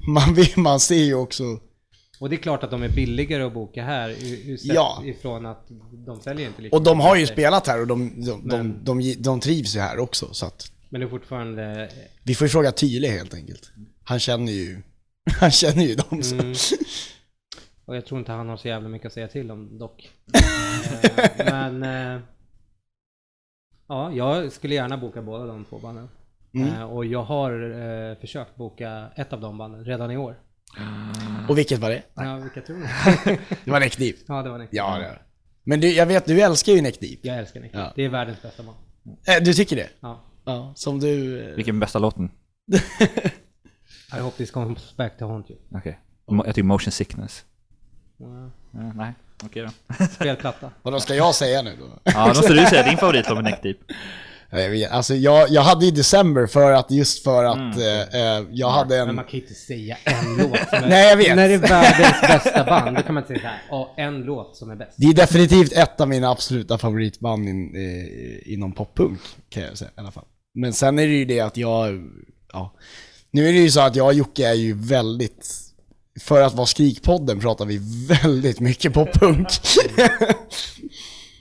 man, 0.08 0.36
man 0.56 0.80
ser 0.80 1.04
ju 1.04 1.14
också, 1.14 1.42
Och 2.22 2.30
det 2.30 2.36
är 2.36 2.38
klart 2.38 2.64
att 2.64 2.70
de 2.70 2.82
är 2.82 2.88
billigare 2.88 3.42
att 3.42 3.52
boka 3.54 3.82
här 3.84 4.16
Ja. 4.62 5.02
ifrån 5.04 5.46
att 5.46 5.66
de 6.06 6.20
säljer 6.20 6.46
inte 6.48 6.62
lika 6.62 6.76
och 6.76 6.82
de 6.82 7.00
har 7.00 7.16
ju 7.16 7.26
spelat 7.26 7.66
här 7.66 7.80
och 7.80 7.86
de, 7.86 8.24
de, 8.26 8.40
Men- 8.40 8.84
de, 8.84 9.00
de, 9.00 9.14
de 9.14 9.40
trivs 9.40 9.76
ju 9.76 9.80
här 9.80 9.98
också. 9.98 10.34
Så 10.34 10.46
att 10.46 10.72
Men 10.88 11.00
det 11.00 11.06
är 11.06 11.08
fortfarande... 11.10 11.90
Vi 12.22 12.34
får 12.34 12.44
ju 12.44 12.48
fråga 12.48 12.72
Tyle 12.72 13.08
helt 13.08 13.34
enkelt. 13.34 13.72
Han 14.04 14.18
känner 14.18 14.52
ju, 14.52 14.82
han 15.40 15.50
känner 15.50 15.84
ju 15.84 15.94
dem. 15.94 16.20
Mm. 16.32 16.54
Och 17.84 17.96
jag 17.96 18.06
tror 18.06 18.18
inte 18.20 18.32
han 18.32 18.48
har 18.48 18.56
så 18.56 18.68
jävla 18.68 18.88
mycket 18.88 19.06
att 19.06 19.12
säga 19.12 19.28
till 19.28 19.50
om 19.50 19.78
dock. 19.78 20.10
Eh, 21.38 21.44
Men... 21.70 21.82
eh, 22.16 22.20
Ja, 23.88 24.12
jag 24.12 24.52
skulle 24.52 24.74
gärna 24.74 24.96
boka 24.98 25.22
båda 25.22 25.44
de 25.46 25.64
två 25.64 25.78
banden. 25.78 26.08
Mm. 26.54 26.68
Eh, 26.68 26.82
Och 26.82 27.04
jag 27.04 27.22
har 27.22 28.14
försökt 28.20 28.56
boka 28.56 29.06
ett 29.16 29.32
av 29.32 29.40
de 29.40 29.58
banden 29.58 29.84
redan 29.84 30.10
i 30.10 30.16
år. 30.16 30.36
Och 31.48 31.58
vilket 31.58 31.78
var 31.78 31.90
det? 31.90 32.02
Ja, 32.14 32.36
vilka 32.36 32.60
tror 32.60 32.76
ni? 32.76 32.86
Det 33.64 33.70
var 33.70 33.80
Neck 33.80 33.98
Deep. 33.98 34.16
ja, 34.28 34.42
det 34.42 34.50
var 34.50 34.58
Nick. 34.58 34.68
Ja, 34.72 34.98
det 34.98 35.04
var. 35.08 35.22
Men 35.64 35.80
du, 35.80 35.92
jag 35.92 36.06
vet, 36.06 36.26
du 36.26 36.40
älskar 36.40 36.72
ju 36.72 36.80
Neck 36.82 37.00
Deep. 37.00 37.18
Jag 37.22 37.38
älskar 37.38 37.60
Nick. 37.60 37.70
Ja. 37.74 37.92
Det 37.96 38.04
är 38.04 38.08
världens 38.08 38.42
bästa 38.42 38.62
band. 38.62 38.76
Eh, 39.28 39.42
du 39.44 39.54
tycker 39.54 39.76
det? 39.76 39.88
Ja. 40.00 40.20
Ja. 40.44 40.72
Som 40.76 41.00
du... 41.00 41.40
eh, 41.50 41.54
Vilken 41.56 41.80
bästa 41.80 41.98
låten? 41.98 42.30
I 44.16 44.18
hope 44.20 44.36
this 44.36 44.50
comes 44.50 44.96
back 44.96 45.18
to 45.18 45.26
haunt 45.26 45.50
you. 45.50 45.58
Okej. 45.74 45.98
Mo- 46.26 46.42
Jag 46.46 46.54
tycker 46.54 46.62
Motion 46.66 46.92
Sickness. 46.92 47.44
Ja. 48.16 48.50
Ja, 48.72 48.92
nej, 48.94 49.12
okej 49.44 49.62
då. 49.62 50.04
Spelplatta. 50.06 50.70
Vadå, 50.82 51.00
ska 51.00 51.14
jag 51.14 51.34
säga 51.34 51.62
nu 51.62 51.76
då? 51.80 51.98
Ja, 52.04 52.20
då 52.20 52.26
måste 52.28 52.54
du 52.54 52.66
säga 52.66 52.82
din 52.88 52.98
favorit 52.98 53.26
som 53.26 53.42
Neck 53.44 53.62
Deep. 53.62 53.76
Jag 54.54 54.70
vet, 54.70 54.90
alltså 54.90 55.14
jag, 55.14 55.50
jag 55.50 55.62
hade 55.62 55.84
ju 55.84 55.90
December 55.90 56.46
för 56.46 56.72
att, 56.72 56.90
just 56.90 57.24
för 57.24 57.44
att 57.44 57.76
eh, 57.76 58.20
eh, 58.20 58.44
jag 58.50 58.70
hade 58.70 58.98
Men 58.98 59.08
en... 59.08 59.14
man 59.14 59.24
kan 59.24 59.32
ju 59.32 59.40
inte 59.40 59.54
säga 59.54 59.96
en 60.04 60.36
låt 60.38 60.68
som 60.68 60.84
är... 60.84 60.88
Nej, 60.88 61.08
jag 61.08 61.16
vet. 61.16 61.36
När 61.36 61.48
det 61.48 61.54
är 61.54 61.58
världens 61.58 62.20
bästa 62.20 62.64
band, 62.64 62.96
då 62.96 63.02
kan 63.02 63.14
man 63.14 63.22
inte 63.22 63.28
säga 63.34 63.40
så 63.40 63.46
här, 63.46 63.58
ja, 63.70 63.94
en 63.96 64.20
låt 64.22 64.56
som 64.56 64.70
är 64.70 64.76
bäst. 64.76 64.94
Det 64.96 65.06
är 65.06 65.14
definitivt 65.14 65.72
ett 65.72 66.00
av 66.00 66.08
mina 66.08 66.30
absoluta 66.30 66.78
favoritband 66.78 67.48
in, 67.48 67.76
eh, 67.76 68.52
inom 68.52 68.72
poppunk, 68.72 69.20
kan 69.48 69.62
jag 69.62 69.78
säga 69.78 69.90
i 69.96 70.00
alla 70.00 70.10
fall. 70.10 70.24
Men 70.54 70.72
sen 70.72 70.98
är 70.98 71.06
det 71.06 71.14
ju 71.14 71.24
det 71.24 71.40
att 71.40 71.56
jag, 71.56 72.10
ja, 72.52 72.74
Nu 73.30 73.48
är 73.48 73.52
det 73.52 73.58
ju 73.58 73.70
så 73.70 73.80
att 73.80 73.96
jag 73.96 74.06
och 74.06 74.14
Jocke 74.14 74.48
är 74.48 74.54
ju 74.54 74.74
väldigt, 74.74 75.48
för 76.20 76.42
att 76.42 76.54
vara 76.54 76.66
Skrikpodden 76.66 77.40
pratar 77.40 77.64
vi 77.64 77.80
väldigt 78.08 78.60
mycket 78.60 78.92
poppunk. 78.94 79.48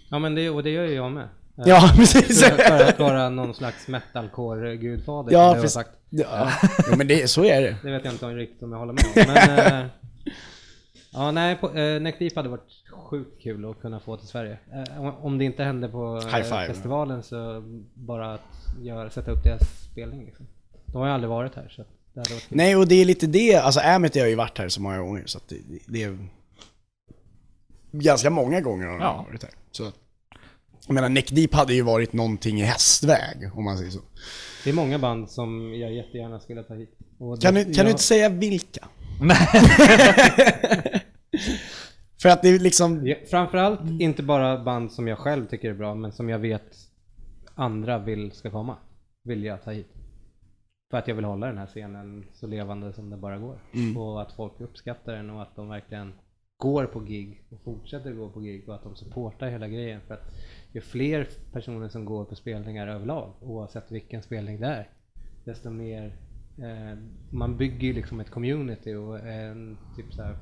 Ja 0.10 0.20
men 0.20 0.36
det, 0.36 0.50
och 0.50 0.64
det 0.64 0.70
gör 0.70 0.86
ju 0.86 0.94
jag 0.94 1.12
med. 1.12 1.28
Eh, 1.62 1.70
ja, 1.70 1.92
precis. 1.96 2.44
För, 2.44 2.90
att 2.90 3.00
vara 3.00 3.30
någon 3.30 3.54
slags 3.54 3.88
metalcore-gudfader 3.88 5.32
Ja, 5.34 5.54
precis. 5.54 5.72
sagt. 5.72 5.90
Ja, 6.10 6.52
jo, 6.92 6.96
men 6.98 7.08
det, 7.08 7.28
så 7.30 7.46
är 7.46 7.62
det. 7.62 7.76
Det 7.84 7.92
vet 7.92 8.06
jag 8.06 8.14
inte 8.14 8.26
om 8.26 8.36
riktigt 8.36 8.64
om 8.64 8.72
jag 8.72 8.80
håller 8.80 8.94
med 8.94 9.04
om. 9.06 9.34
Men, 9.34 9.84
eh, 9.84 9.88
ja, 11.14 11.32
nej, 11.32 11.56
på, 11.56 11.78
eh, 11.78 12.02
Neck 12.02 12.20
Deep 12.20 12.36
hade 12.36 12.50
varit 12.50 12.70
sjukt 13.10 13.42
kul 13.44 13.70
att 13.70 13.82
kunna 13.82 14.00
få 14.00 14.18
till 14.18 14.28
Sverige. 14.28 14.58
Eh, 14.98 15.26
om- 15.26 15.38
det 15.38 15.46
inte 15.46 15.64
hände 15.64 15.88
på 15.90 16.18
eh, 16.34 16.44
festivalen 16.68 17.24
så 17.24 17.64
bara 17.94 18.34
att 18.34 18.42
göra, 18.82 19.10
sätta 19.10 19.32
upp 19.32 19.44
deras 19.44 19.62
spelning 19.92 20.26
liksom. 20.26 20.48
De 20.86 20.98
har 20.98 21.08
ju 21.08 21.14
aldrig 21.14 21.30
varit 21.30 21.56
här 21.56 21.68
så 21.76 21.82
att 21.82 21.88
det 22.14 22.20
hade 22.20 22.34
varit 22.34 22.48
kul. 22.50 22.58
Nej, 22.58 22.76
och 22.76 22.88
det 22.88 22.96
är 22.96 23.06
lite 23.06 23.28
det, 23.28 23.56
alltså 23.56 23.80
Amity 23.80 24.20
har 24.20 24.28
ju 24.28 24.36
varit 24.36 24.58
här 24.58 24.70
så 24.70 24.82
många 24.82 25.00
gånger 25.00 25.24
så 25.26 25.38
att 25.38 25.48
det, 25.50 25.58
det 25.88 26.04
är 26.04 26.18
ganska 27.92 28.30
många 28.30 28.62
gånger 28.62 28.86
har 28.86 28.94
de 28.94 29.02
Ja. 29.04 29.26
varit 29.30 29.44
här. 29.44 29.52
Så 29.72 29.88
att, 29.88 29.96
jag 30.88 30.94
menar, 30.94 31.10
Neck 31.10 31.32
Deep 31.32 31.54
hade 31.54 31.74
ju 31.74 31.82
varit 31.82 32.14
någonting 32.14 32.60
i 32.62 32.64
hästväg, 32.64 33.50
om 33.54 33.64
man 33.64 33.78
säger 33.78 33.92
så. 33.92 34.00
Det 34.64 34.70
är 34.70 34.74
många 34.74 35.00
band 35.00 35.30
som 35.30 35.74
jag 35.80 35.94
jättegärna 35.94 36.40
skulle 36.40 36.64
ta 36.64 36.74
hit. 36.74 36.98
Och 37.20 37.42
Kan 37.42 37.54
det- 37.54 37.64
du, 37.64 37.74
kan 37.74 37.86
du 37.86 37.90
jag- 37.90 37.94
inte 37.94 38.04
säga 38.04 38.30
vilka? 38.30 38.88
För 42.22 42.30
att 42.30 42.42
det 42.42 42.50
är 42.50 42.60
liksom, 42.60 43.08
Ja, 43.08 43.16
Framförallt 43.30 44.02
inte 44.02 44.24
bara 44.24 44.64
band 44.64 44.92
som 44.92 45.08
jag 45.08 45.18
själv 45.18 45.46
tycker 45.46 45.70
är 45.70 45.74
bra, 45.74 45.96
men 45.96 46.12
som 46.12 46.30
jag 46.30 46.40
vet 46.40 46.76
andra 47.56 48.00
vill 48.00 48.32
ska 48.32 48.52
komma. 48.52 48.78
Vill 49.24 49.44
jag 49.44 49.64
ta 49.64 49.72
hit. 49.72 49.88
För 50.92 50.98
att 50.98 51.08
jag 51.08 51.16
vill 51.16 51.26
hålla 51.26 51.48
den 51.48 51.58
här 51.58 51.66
scenen 51.68 52.26
så 52.34 52.48
levande 52.48 52.94
som 52.94 53.10
det 53.10 53.18
bara 53.18 53.38
går. 53.38 53.60
Och 53.98 54.22
att 54.22 54.32
folk 54.32 54.62
uppskattar 54.62 55.14
den 55.14 55.30
och 55.30 55.42
att 55.42 55.56
de 55.56 55.70
verkligen 55.70 56.14
går 56.58 56.86
på 56.86 57.00
gig 57.00 57.44
och 57.52 57.62
fortsätter 57.64 58.12
gå 58.12 58.30
på 58.30 58.40
gig 58.40 58.70
och 58.70 58.76
att 58.76 58.84
de 58.84 58.96
supportar 58.96 59.50
hela 59.50 59.68
grejen. 59.68 60.02
För 60.08 60.14
att 60.14 60.32
ju 60.74 60.82
fler 60.82 61.28
personer 61.52 61.90
som 61.90 62.06
går 62.06 62.26
på 62.26 62.36
spelningar 62.36 62.88
överlag, 62.88 63.34
oavsett 63.42 63.92
vilken 63.92 64.22
spelning 64.22 64.60
det 64.60 64.68
är, 64.68 64.90
desto 65.46 65.70
mer 65.70 66.16
eh, 66.58 66.98
man 67.30 67.58
bygger 67.58 67.88
ju 67.88 67.94
liksom 67.94 68.20
ett 68.20 68.30
community 68.30 68.94
och 68.94 69.20
en 69.20 69.78
typ 69.96 70.14
så 70.14 70.24
här 70.24 70.38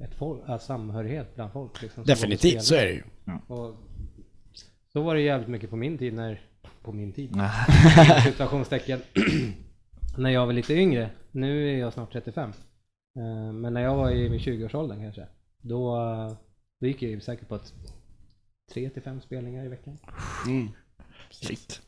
ett 0.00 0.14
folk, 0.14 0.42
ja, 0.46 0.58
samhörighet 0.58 1.34
bland 1.34 1.52
folk. 1.52 1.82
Liksom, 1.82 2.04
definitivt, 2.04 2.62
så 2.62 2.74
är 2.74 2.84
det 2.84 2.92
ju. 2.92 3.02
och 3.46 3.74
så 4.92 5.02
var 5.02 5.14
det 5.14 5.20
jävligt 5.20 5.48
mycket 5.48 5.70
på 5.70 5.76
min 5.76 5.98
tid 5.98 6.14
när, 6.14 6.40
på 6.82 6.92
min 6.92 7.12
tid, 7.12 7.30
situationstecken, 8.24 9.00
när 10.18 10.30
jag 10.30 10.46
var 10.46 10.52
lite 10.52 10.74
yngre. 10.74 11.10
Nu 11.30 11.74
är 11.74 11.78
jag 11.78 11.92
snart 11.92 12.12
35. 12.12 12.50
Eh, 13.16 13.52
Men 13.52 13.74
när 13.74 13.80
jag 13.80 13.96
var 13.96 14.10
i 14.10 14.30
min 14.30 14.40
20-årsåldern 14.40 15.00
kanske, 15.00 15.26
då, 15.60 15.96
då 16.80 16.86
gick 16.86 17.02
jag 17.02 17.10
ju 17.10 17.20
säkert 17.20 17.48
på 17.48 17.54
ett 17.54 17.74
3 18.72 18.90
till 18.90 19.02
5 19.02 19.20
spelningar 19.20 19.64
i 19.64 19.68
veckan. 19.68 19.98
Mm. 20.46 20.68
Shit. 21.30 21.80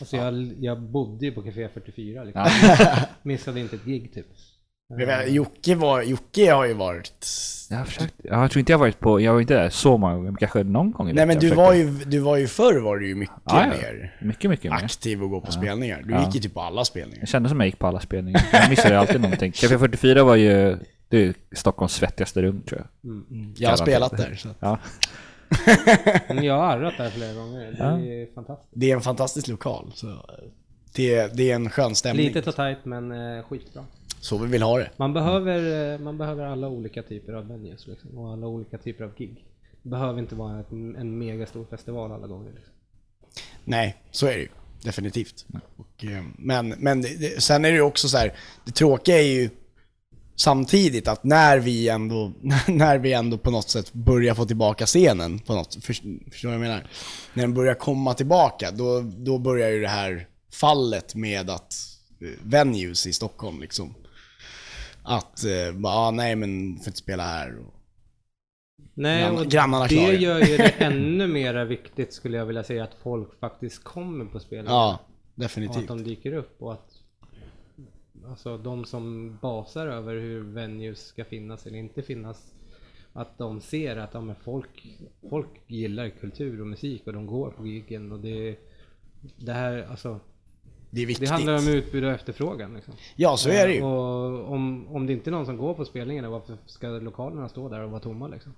Alltså 0.00 0.16
jag, 0.16 0.52
jag 0.60 0.80
bodde 0.82 1.26
ju 1.26 1.32
på 1.32 1.42
Café 1.42 1.68
44 1.74 2.24
liksom. 2.24 2.46
Missade 3.22 3.60
inte 3.60 3.76
ett 3.76 3.84
gig 3.84 4.14
typ. 4.14 4.26
Jocke, 5.28 5.74
var, 5.74 6.02
Jocke 6.02 6.52
har 6.52 6.66
ju 6.66 6.74
varit... 6.74 7.26
Jag 7.70 7.78
har 7.78 7.84
försökt, 7.84 8.14
jag 8.22 8.50
tror 8.50 8.58
inte 8.60 8.72
jag 8.72 8.78
varit 8.78 8.98
på, 9.00 9.20
jag 9.20 9.32
var 9.32 9.40
inte 9.40 9.54
där 9.54 9.68
så 9.70 9.96
många 9.98 10.14
gånger, 10.14 10.34
kanske 10.38 10.64
någon 10.64 10.90
gång 10.92 11.10
i 11.10 11.12
Nej 11.12 11.26
men 11.26 11.38
du 11.38 11.50
var 11.54 11.74
ju, 11.74 11.90
du 11.90 12.18
var 12.18 12.36
ju 12.36 12.46
förr 12.46 12.80
var 12.80 12.96
du 12.96 13.08
ju 13.08 13.14
mycket 13.14 13.36
Ja, 13.44 13.60
ja. 13.64 13.66
mer 13.68 14.16
Mycket, 14.20 14.50
mycket 14.50 14.72
mer. 14.72 14.78
aktiv 14.84 15.22
och 15.22 15.30
gå 15.30 15.40
på 15.40 15.52
spelningar. 15.52 16.02
Du 16.04 16.12
Ja. 16.14 16.24
gick 16.26 16.34
ju 16.34 16.40
typ 16.40 16.54
på 16.54 16.60
alla 16.60 16.84
spelningar. 16.84 17.18
Jag 17.20 17.28
kände 17.28 17.48
som 17.48 17.60
jag 17.60 17.66
gick 17.66 17.78
på 17.78 17.86
alla 17.86 18.00
spelningar. 18.00 18.42
Jag 18.52 18.70
missade 18.70 18.98
alltid 18.98 19.20
någonting. 19.20 19.52
Café 19.52 19.78
44 19.78 20.24
var 20.24 20.36
ju, 20.36 20.78
det 21.08 21.18
är 21.26 21.34
Stockholms 21.52 21.92
svettigaste 21.92 22.42
rum 22.42 22.62
tror 22.68 22.80
jag. 23.02 23.22
Jag 23.56 23.70
har 23.70 23.76
spelat 23.76 24.16
där. 24.16 24.34
Så. 24.34 24.48
att- 24.48 24.56
Ja. 24.60 24.78
Jag 26.42 26.54
har 26.54 26.76
arrat 26.76 26.94
där 26.96 27.10
flera 27.10 27.34
gånger. 27.34 27.60
Det 27.72 27.76
Ja. 27.78 27.98
är 28.00 28.34
fantastiskt. 28.34 28.70
Det 28.74 28.90
är 28.90 28.94
en 28.96 29.00
fantastisk 29.02 29.48
lokal. 29.48 29.92
Så 29.94 30.24
det, 30.94 31.36
det 31.36 31.50
är 31.50 31.54
en 31.54 31.70
skön 31.70 31.94
stämning. 31.94 32.26
Litet 32.26 32.46
och 32.46 32.54
tajt 32.56 32.78
men 32.84 33.12
eh, 33.38 33.42
skitbra. 33.44 33.84
Så 34.20 34.38
vi 34.38 34.46
vill 34.48 34.62
ha 34.62 34.78
det. 34.78 34.90
Man 34.96 35.12
behöver, 35.12 35.92
eh, 35.94 35.98
man 36.00 36.18
behöver 36.18 36.44
alla 36.46 36.68
olika 36.68 37.02
typer 37.02 37.32
av 37.32 37.48
venues 37.48 37.86
liksom, 37.86 38.18
och 38.18 38.32
alla 38.32 38.46
olika 38.46 38.78
typer 38.78 39.04
av 39.04 39.14
gig. 39.16 39.44
Det 39.82 39.88
behöver 39.88 40.18
inte 40.18 40.34
vara 40.34 40.60
ett, 40.60 40.70
en 40.72 41.18
megastor 41.18 41.64
festival 41.70 42.12
alla 42.12 42.26
gånger. 42.26 42.52
Liksom. 42.54 42.72
Nej, 43.64 43.96
så 44.10 44.26
är 44.26 44.32
det 44.32 44.40
ju. 44.40 44.48
Definitivt. 44.84 45.46
Och, 45.76 46.04
eh, 46.04 46.22
men 46.38 46.68
men 46.68 47.02
det, 47.02 47.20
det, 47.20 47.42
sen 47.42 47.64
är 47.64 47.68
det 47.70 47.74
ju 47.76 47.82
också 47.82 48.08
så 48.08 48.16
här, 48.18 48.32
det 48.64 48.72
tråkiga 48.72 49.18
är 49.18 49.22
ju 49.26 49.50
samtidigt 50.36 51.08
att 51.08 51.24
när 51.24 51.58
vi 51.58 51.88
ändå, 51.88 52.32
när 52.68 52.98
vi 52.98 53.12
ändå 53.12 53.38
på 53.38 53.50
något 53.50 53.68
sätt 53.70 53.92
börjar 53.92 54.34
få 54.34 54.44
tillbaka 54.44 54.86
scenen 54.86 55.38
på 55.38 55.54
något 55.54 55.74
för, 55.74 55.80
Förstår 55.82 56.10
du 56.30 56.46
vad 56.46 56.54
jag 56.54 56.60
menar? 56.60 56.86
När 57.34 57.42
den 57.42 57.54
börjar 57.54 57.74
komma 57.74 58.14
tillbaka, 58.14 58.70
då, 58.70 59.00
då 59.00 59.38
börjar 59.38 59.70
ju 59.70 59.80
det 59.80 59.88
här 59.88 60.26
fallet 60.52 61.14
med 61.14 61.50
att 61.50 61.74
eh, 62.20 62.28
venues 62.44 63.06
i 63.06 63.12
Stockholm 63.12 63.60
liksom. 63.60 63.94
Att, 65.02 65.44
eh, 65.44 65.84
ah, 65.84 66.10
nej 66.10 66.36
men 66.36 66.76
får 66.78 66.86
inte 66.86 66.98
spela 66.98 67.22
här. 67.26 67.58
Och, 67.58 67.74
Nej, 68.94 69.22
Grann- 69.22 69.38
och 69.38 69.46
grannarna 69.46 69.84
det 69.86 69.94
klagar. 69.94 70.12
gör 70.12 70.38
ju 70.40 70.56
det 70.56 70.68
ännu 70.78 71.26
mer 71.26 71.64
viktigt 71.64 72.12
skulle 72.12 72.36
jag 72.36 72.46
vilja 72.46 72.64
säga 72.64 72.84
att 72.84 72.94
folk 73.02 73.40
faktiskt 73.40 73.84
kommer 73.84 74.24
på 74.24 74.40
spelningar. 74.40 74.72
ja, 74.72 74.88
och 74.88 74.94
att 74.94 75.40
definitivt. 75.40 75.88
de 75.88 76.04
dyker 76.04 76.32
upp 76.34 76.62
och 76.62 76.72
att 76.72 76.89
alltså 78.30 78.58
de 78.58 78.84
som 78.84 79.36
basar 79.42 79.86
över 79.86 80.14
hur 80.14 80.40
venues 80.40 81.06
ska 81.06 81.24
finnas 81.24 81.66
eller 81.66 81.78
inte 81.78 82.02
finnas 82.02 82.54
att 83.12 83.38
de 83.38 83.60
ser 83.60 83.96
att 83.96 84.14
ja, 84.14 84.20
men 84.20 84.36
folk, 84.36 84.98
folk 85.30 85.48
gillar 85.66 86.08
kultur 86.08 86.60
och 86.60 86.66
musik 86.66 87.06
och 87.06 87.12
de 87.12 87.26
går 87.26 87.50
på 87.50 87.66
giggen 87.66 88.12
och 88.12 88.20
det, 88.20 88.56
det 89.36 89.52
här 89.52 89.86
alltså 89.90 90.20
Det 90.90 91.02
är 91.02 91.06
viktigt. 91.06 91.28
det 91.28 91.34
handlar 91.34 91.58
om 91.58 91.68
utbud 91.68 92.04
och 92.04 92.10
efterfrågan 92.10 92.74
liksom. 92.74 92.94
Ja, 93.16 93.36
så 93.36 93.50
är 93.50 93.66
det 93.66 93.74
ju. 93.74 93.82
Och 93.82 94.52
om, 94.52 94.88
om 94.88 95.06
det 95.06 95.12
inte 95.12 95.30
är 95.30 95.32
någon 95.32 95.46
som 95.46 95.56
går 95.56 95.74
på 95.74 95.84
spelningarna 95.84 96.30
varför 96.30 96.56
ska 96.66 96.88
lokalerna 96.88 97.48
stå 97.48 97.68
där 97.68 97.80
och 97.80 97.90
vara 97.90 98.00
tomma 98.00 98.28
liksom? 98.28 98.54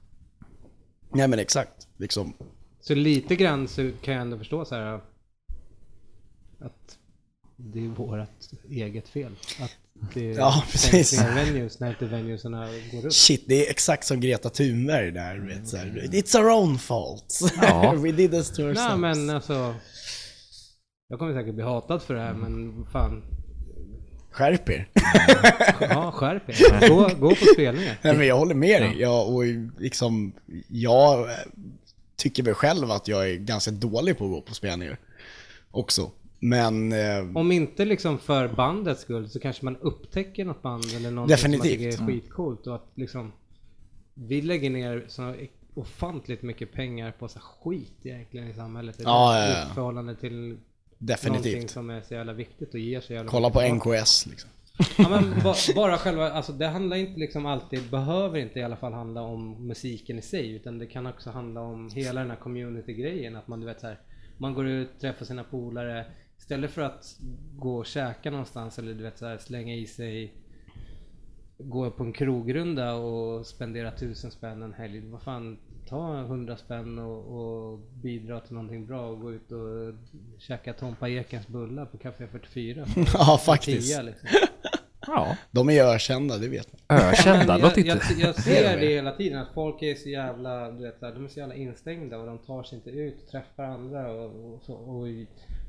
Nej 1.11 1.29
men 1.29 1.39
exakt. 1.39 1.89
Liksom. 1.97 2.33
Så 2.81 2.95
lite 2.95 3.37
grann 3.37 3.69
så 3.69 3.91
kan 4.03 4.15
jag 4.15 4.21
ändå 4.21 4.39
förstå 4.39 4.65
så 4.65 4.75
här 4.75 5.01
att 6.59 6.99
det 7.65 7.79
är 7.85 7.89
vårat 7.89 8.31
eget 8.71 9.09
fel. 9.09 9.33
Att 9.61 9.71
det 10.15 10.21
Ja, 10.25 10.65
precis. 10.73 11.23
venues 11.23 11.81
när 11.81 11.89
inte 11.91 12.05
venuesarna 12.07 12.69
går 12.93 13.07
upp. 13.07 13.13
Shit, 13.13 13.45
det 13.47 13.67
är 13.67 13.71
exakt 13.71 14.07
som 14.07 14.21
Greta 14.21 14.51
Thunberg 14.51 15.11
där. 15.11 15.39
Vet, 15.39 15.69
så 15.69 15.77
här, 15.77 15.87
It's 16.13 16.39
our 16.39 16.51
own 16.51 16.79
fault. 16.79 17.41
Ja. 17.63 17.95
We 17.95 18.13
did 18.13 18.31
this 18.31 18.51
to 18.51 18.63
Nej 18.63 18.71
ourselves. 18.71 18.99
men 19.01 19.31
alltså. 19.31 19.75
Jag 21.09 21.19
kommer 21.19 21.35
säkert 21.41 21.55
bli 21.55 21.65
hatad 21.65 22.03
för 22.03 22.15
det 22.15 22.21
här 22.21 22.35
men 22.35 22.87
fan. 22.93 23.23
Skärp 24.31 24.69
er. 24.69 24.89
Ja, 25.81 26.13
skärp 26.13 26.49
er. 26.49 26.89
Gå, 26.89 27.09
gå 27.21 27.29
på 27.29 27.45
spelningar. 27.55 27.99
Nej 28.03 28.17
men 28.17 28.27
jag 28.27 28.37
håller 28.39 28.55
med 28.55 28.83
dig. 28.83 29.01
Jag, 29.01 29.29
och 29.35 29.43
liksom, 29.79 30.33
jag 30.69 31.29
tycker 32.17 32.43
väl 32.43 32.55
själv 32.55 32.91
att 32.91 33.09
jag 33.09 33.31
är 33.31 33.35
ganska 33.37 33.71
dålig 33.71 34.19
på 34.19 34.25
att 34.25 34.31
gå 34.31 34.41
på 34.41 34.55
spelningar. 34.55 34.99
Också. 35.71 36.11
Men... 36.45 36.93
Eh, 36.93 37.37
Om 37.37 37.53
inte 37.53 37.85
liksom 37.85 38.19
för 38.19 38.49
bandets 38.49 39.01
skull 39.01 39.29
så 39.29 39.41
kanske 39.41 39.65
man 39.65 39.77
upptäcker 39.77 40.45
något 40.45 40.63
band 40.63 40.85
eller 40.97 41.11
någonting 41.11 41.37
som 41.39 41.51
man 41.51 41.61
tycker 41.61 41.87
är 42.03 42.07
skitcoolt 42.07 42.67
och 42.67 42.75
att 42.75 42.87
liksom 42.95 43.33
vi 44.15 44.43
lägger 44.43 44.71
ner 44.71 45.05
så 45.09 45.35
ofantligt 45.75 46.43
mycket 46.43 46.73
pengar 46.73 47.11
på 47.19 47.29
så 47.29 47.41
skit 47.41 47.93
egentligen 48.03 48.49
i 48.49 48.55
samhället 48.55 49.01
idag 49.01 49.11
Ja, 49.13 49.39
ja, 49.39 49.47
ja. 49.59 49.71
i 49.71 49.75
förhållande 49.75 50.15
till 50.17 50.33
någonting 50.33 50.61
definitivt. 50.99 51.71
som 51.71 51.91
är 51.91 52.01
så 52.01 52.15
jävla 52.15 52.33
viktigt 52.33 52.75
och 52.75 52.81
ger 52.81 53.01
så 53.01 53.13
jävla 53.13 53.31
Kolla 53.31 53.51
på. 53.51 53.61
NKS 53.61 54.27
liksom. 54.27 54.51
Ja 54.99 55.09
men 55.09 55.43
ba, 55.45 55.55
bara 55.75 55.99
själva, 55.99 56.31
alltså 56.33 56.53
det 56.53 56.67
handlar 56.67 56.97
inte 56.97 57.21
liksom 57.21 57.47
alltid, 57.47 57.91
behöver 57.91 58.39
inte 58.39 58.59
i 58.59 58.63
alla 58.63 58.77
fall 58.77 58.93
handla 58.93 59.23
om 59.23 59.67
musiken 59.67 60.19
i 60.19 60.23
sig 60.23 60.51
utan 60.51 60.79
det 60.79 60.87
kan 60.87 61.07
också 61.07 61.31
handla 61.31 61.61
om 61.61 61.91
hela 61.95 62.21
den 62.21 62.31
här 62.31 62.37
community-grejen 62.37 63.37
att 63.37 63.49
man 63.49 63.61
du 63.61 63.67
vet 63.67 63.81
så 63.81 63.87
här, 63.87 64.01
man 64.39 64.55
går 64.55 64.67
ut, 64.69 65.01
träffar 65.01 65.25
sina 65.25 65.45
polare 65.45 66.07
istället 66.43 66.71
för 66.71 66.83
att 66.83 67.17
gå 67.57 67.77
och 67.77 67.87
käka 67.87 68.31
någonstans 68.31 68.79
eller 68.79 68.95
du 68.95 69.03
vet 69.03 69.19
så 69.19 69.27
här, 69.27 69.39
slänga 69.39 69.75
i 69.75 69.87
sig 69.87 70.35
gå 71.59 71.91
på 71.91 72.05
en 72.05 72.13
krogrunda 72.13 72.95
och 72.95 73.47
spendera 73.47 73.91
tusen 73.91 74.31
spänn 74.31 74.63
en 74.63 74.73
helg. 74.73 75.01
Vad 75.01 75.23
fan, 75.23 75.59
ta 75.89 76.23
hundra 76.23 76.57
spänn 76.57 76.99
och, 76.99 77.19
och 77.39 77.79
bidra 77.79 78.41
till 78.41 78.55
någonting 78.55 78.87
bra 78.87 79.09
och 79.09 79.21
gå 79.21 79.33
ut 79.33 79.53
och 79.53 79.95
käka 80.39 80.73
Tompa 80.73 81.09
Ekens 81.09 81.49
bullar 81.49 81.87
på 81.87 81.99
Café 81.99 82.27
44. 82.27 82.87
Ja, 83.15 83.39
faktiskt. 83.39 83.89
Tia, 83.89 84.03
liksom. 84.03 84.29
Ja. 85.07 85.37
De 85.51 85.69
är 85.69 85.73
ju 85.73 85.81
ökända, 85.81 86.39
det 86.39 86.49
vet 86.49 86.73
man. 86.73 86.99
Ökända, 86.99 87.59
jag, 87.59 87.79
inte... 87.79 87.81
jag, 87.81 87.99
jag 88.19 88.35
ser 88.35 88.81
det 88.81 88.87
hela 88.87 89.13
tiden 89.13 89.39
att 89.39 89.55
folk 89.55 89.83
är 89.83 89.95
så 89.95 90.09
jävla, 90.09 90.71
du 90.71 90.83
vet, 90.83 91.01
de 91.01 91.25
är 91.25 91.29
så 91.29 91.39
jävla 91.39 91.55
instängda 91.55 92.19
och 92.19 92.27
de 92.27 92.39
tar 92.39 92.63
sig 92.63 92.79
inte 92.79 92.91
ut 92.91 93.23
och 93.23 93.29
träffar 93.29 93.65
andra 93.65 94.13
och, 94.13 94.55
och 94.55 94.63
så. 94.63 94.75
Och 94.75 95.09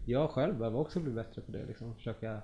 jag 0.05 0.29
själv 0.29 0.57
behöver 0.57 0.79
också 0.79 0.99
bli 0.99 1.11
bättre 1.11 1.41
på 1.41 1.51
det 1.51 1.65
liksom. 1.65 1.95
Försöka 1.95 2.41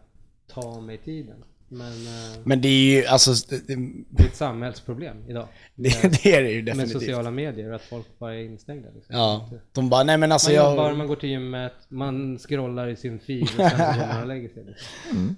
ta 0.48 0.82
mig 0.82 0.98
tiden. 0.98 1.44
Men 1.70 1.92
eh, 1.92 2.40
Men 2.44 2.62
det 2.62 2.68
är 2.68 3.02
ju, 3.02 3.06
alltså, 3.06 3.32
det, 3.50 3.68
det, 3.68 4.24
är 4.24 4.28
ett 4.28 4.36
samhällsproblem 4.36 5.30
idag. 5.30 5.48
det, 5.76 6.24
det 6.24 6.36
är 6.36 6.44
det 6.44 6.50
ju 6.50 6.56
Med 6.56 6.66
definitivt. 6.66 6.94
sociala 6.94 7.32
medier, 7.32 7.72
att 7.72 7.82
folk 7.82 8.20
bara 8.20 8.36
är 8.36 8.44
instängda. 8.44 8.90
Liksom. 8.96 9.16
Ja, 9.16 9.50
de 9.72 9.90
bara, 9.90 10.04
nej 10.04 10.18
men 10.18 10.32
alltså 10.32 10.50
Man 10.50 10.56
jag... 10.56 10.72
jobbar, 10.72 10.94
man 10.94 11.08
går 11.08 11.16
till 11.16 11.30
gymmet, 11.30 11.74
man 11.90 12.38
scrollar 12.38 12.88
i 12.88 12.96
sin 12.96 13.20
feed 13.20 13.44
och 13.44 13.50
sen 13.50 13.78
går 13.78 14.08
man 14.08 14.22
och 14.22 14.28
lägger 14.36 14.50
sig. 14.50 14.64
Liksom. 14.66 15.36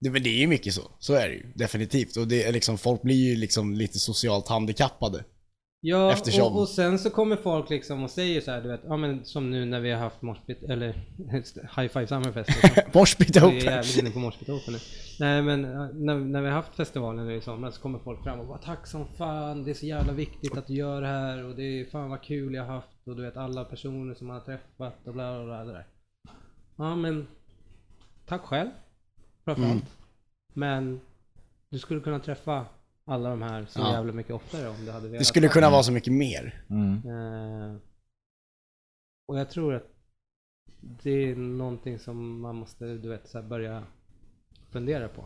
Det, 0.00 0.10
men 0.10 0.22
det 0.22 0.28
är 0.30 0.38
ju 0.38 0.46
mycket 0.46 0.74
så. 0.74 0.82
Så 0.98 1.14
är 1.14 1.28
det 1.28 1.34
ju. 1.34 1.46
Definitivt. 1.54 2.16
Och 2.16 2.28
det 2.28 2.44
är 2.44 2.52
liksom, 2.52 2.78
folk 2.78 3.02
blir 3.02 3.28
ju 3.30 3.36
liksom 3.36 3.74
lite 3.74 3.98
socialt 3.98 4.48
handikappade. 4.48 5.24
Ja, 5.82 6.12
Eftersom- 6.12 6.52
och, 6.52 6.60
och 6.60 6.68
sen 6.68 6.98
så 6.98 7.10
kommer 7.10 7.36
folk 7.36 7.70
liksom 7.70 8.02
och 8.04 8.10
säger 8.10 8.40
så 8.40 8.50
här, 8.50 8.60
du 8.62 8.68
vet, 8.68 8.80
ja 8.84 8.96
men 8.96 9.24
som 9.24 9.50
nu 9.50 9.64
när 9.64 9.80
vi 9.80 9.90
har 9.90 9.98
haft 9.98 10.22
Moshpit, 10.22 10.62
eller 10.62 10.92
High 11.76 11.88
Five 11.92 12.06
Summerfest. 12.06 12.48
Liksom. 12.62 12.82
Moshpit 13.00 13.36
Vi 13.36 13.40
är 13.40 13.44
Open. 13.46 13.58
jävligt 13.58 13.98
inne 13.98 14.10
på 14.10 14.18
Moshpit 14.18 14.48
Open 14.48 14.72
nu. 14.74 14.78
Nej 15.20 15.42
men 15.42 15.62
när, 16.06 16.18
när 16.18 16.40
vi 16.42 16.48
har 16.48 16.54
haft 16.54 16.74
festivalen 16.76 17.26
nu 17.26 17.34
i 17.36 17.40
somras 17.40 17.74
så 17.74 17.80
kommer 17.82 17.98
folk 17.98 18.22
fram 18.22 18.40
och 18.40 18.46
bara 18.46 18.58
tack 18.58 18.86
som 18.86 19.06
fan, 19.06 19.64
det 19.64 19.70
är 19.70 19.74
så 19.74 19.86
jävla 19.86 20.12
viktigt 20.12 20.56
att 20.58 20.66
du 20.66 20.74
gör 20.74 21.00
det 21.00 21.06
här 21.08 21.44
och 21.44 21.56
det 21.56 21.62
är 21.80 21.84
fan 21.84 22.10
vad 22.10 22.22
kul 22.22 22.54
jag 22.54 22.64
har 22.64 22.74
haft 22.74 23.08
och 23.08 23.16
du 23.16 23.22
vet 23.22 23.36
alla 23.36 23.64
personer 23.64 24.14
som 24.14 24.26
man 24.26 24.36
har 24.36 24.44
träffat 24.44 25.06
och 25.06 25.12
bla 25.14 25.34
bla 25.36 25.44
bla 25.44 25.64
det 25.64 25.72
där. 25.72 25.86
Ja 26.76 26.96
men 26.96 27.26
tack 28.26 28.42
själv 28.42 28.68
framförallt. 29.44 29.72
Mm. 29.72 29.84
Men 30.54 31.00
du 31.70 31.78
skulle 31.78 32.00
kunna 32.00 32.18
träffa 32.18 32.66
alla 33.10 33.30
de 33.30 33.42
här 33.42 33.66
så 33.68 33.80
Ja. 33.80 33.92
jävla 33.92 34.12
mycket 34.12 34.32
oftare 34.32 34.68
om 34.68 34.84
du 34.84 34.90
hade 34.90 35.06
velat. 35.08 35.18
Det 35.18 35.24
skulle 35.24 35.48
kunna 35.48 35.70
vara 35.70 35.82
så 35.82 35.92
mycket 35.92 36.12
mer. 36.12 36.64
Mm. 36.70 36.92
Eh, 36.94 37.76
och 39.28 39.38
jag 39.38 39.50
tror 39.50 39.74
att 39.74 39.86
det 41.02 41.10
är 41.10 41.36
någonting 41.36 41.98
som 41.98 42.40
man 42.40 42.56
måste 42.56 42.84
du 42.84 43.08
vet, 43.08 43.28
så 43.28 43.40
här 43.40 43.48
börja 43.48 43.82
fundera 44.72 45.08
på. 45.08 45.24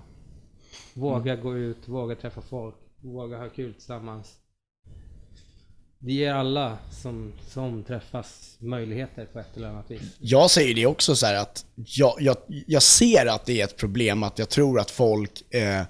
Våga 0.95 1.33
Mm. 1.33 1.45
gå 1.45 1.57
ut, 1.57 1.89
våga 1.89 2.15
träffa 2.17 2.41
folk, 2.41 2.75
våga 3.01 3.39
ha 3.39 3.49
kul 3.49 3.73
tillsammans. 3.75 4.39
Det 5.99 6.13
ger 6.13 6.33
alla 6.35 6.79
som, 6.91 7.33
som 7.41 7.83
träffas 7.85 8.57
möjligheter 8.61 9.27
på 9.27 9.39
ett 9.39 9.57
eller 9.57 9.69
annat 9.69 9.91
vis. 9.91 10.17
Jag 10.21 10.51
säger 10.51 10.75
det 10.75 10.87
också 10.87 11.15
så 11.17 11.27
här 11.27 11.43
att 11.43 11.67
jag, 11.75 12.17
jag, 12.21 12.37
jag 12.47 12.83
ser 12.83 13.27
att 13.27 13.47
det 13.47 13.61
är 13.61 13.65
ett 13.65 13.77
problem 13.77 14.23
att 14.23 14.39
jag 14.39 14.49
tror 14.49 14.81
att 14.81 14.91
folk 14.91 15.55
eh, 15.55 15.83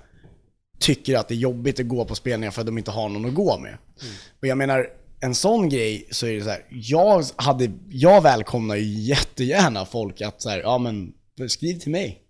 tycker 0.78 1.18
att 1.18 1.28
det 1.28 1.34
är 1.34 1.36
jobbigt 1.36 1.80
att 1.80 1.88
gå 1.88 2.04
på 2.04 2.14
spelningar 2.14 2.50
för 2.50 2.60
att 2.60 2.66
de 2.66 2.78
inte 2.78 2.90
har 2.90 3.08
någon 3.08 3.24
att 3.24 3.34
gå 3.34 3.58
med. 3.58 3.76
Och 4.40 4.46
jag 4.46 4.58
menar, 4.58 4.88
en 5.20 5.34
sån 5.34 5.68
grej 5.68 6.06
så 6.10 6.26
är 6.26 6.34
det 6.34 6.42
så 6.42 6.50
här, 6.50 6.64
jag, 6.70 7.24
hade, 7.36 7.70
jag 7.90 8.22
välkomnar 8.22 8.76
ju 8.76 8.84
jättegärna 8.84 9.84
folk 9.84 10.20
att 10.20 10.42
så 10.42 10.50
här, 10.50 10.58
ja 10.58 10.78
men 10.78 11.14
skriv 11.48 11.78
till 11.78 11.92
mig. 11.92 12.20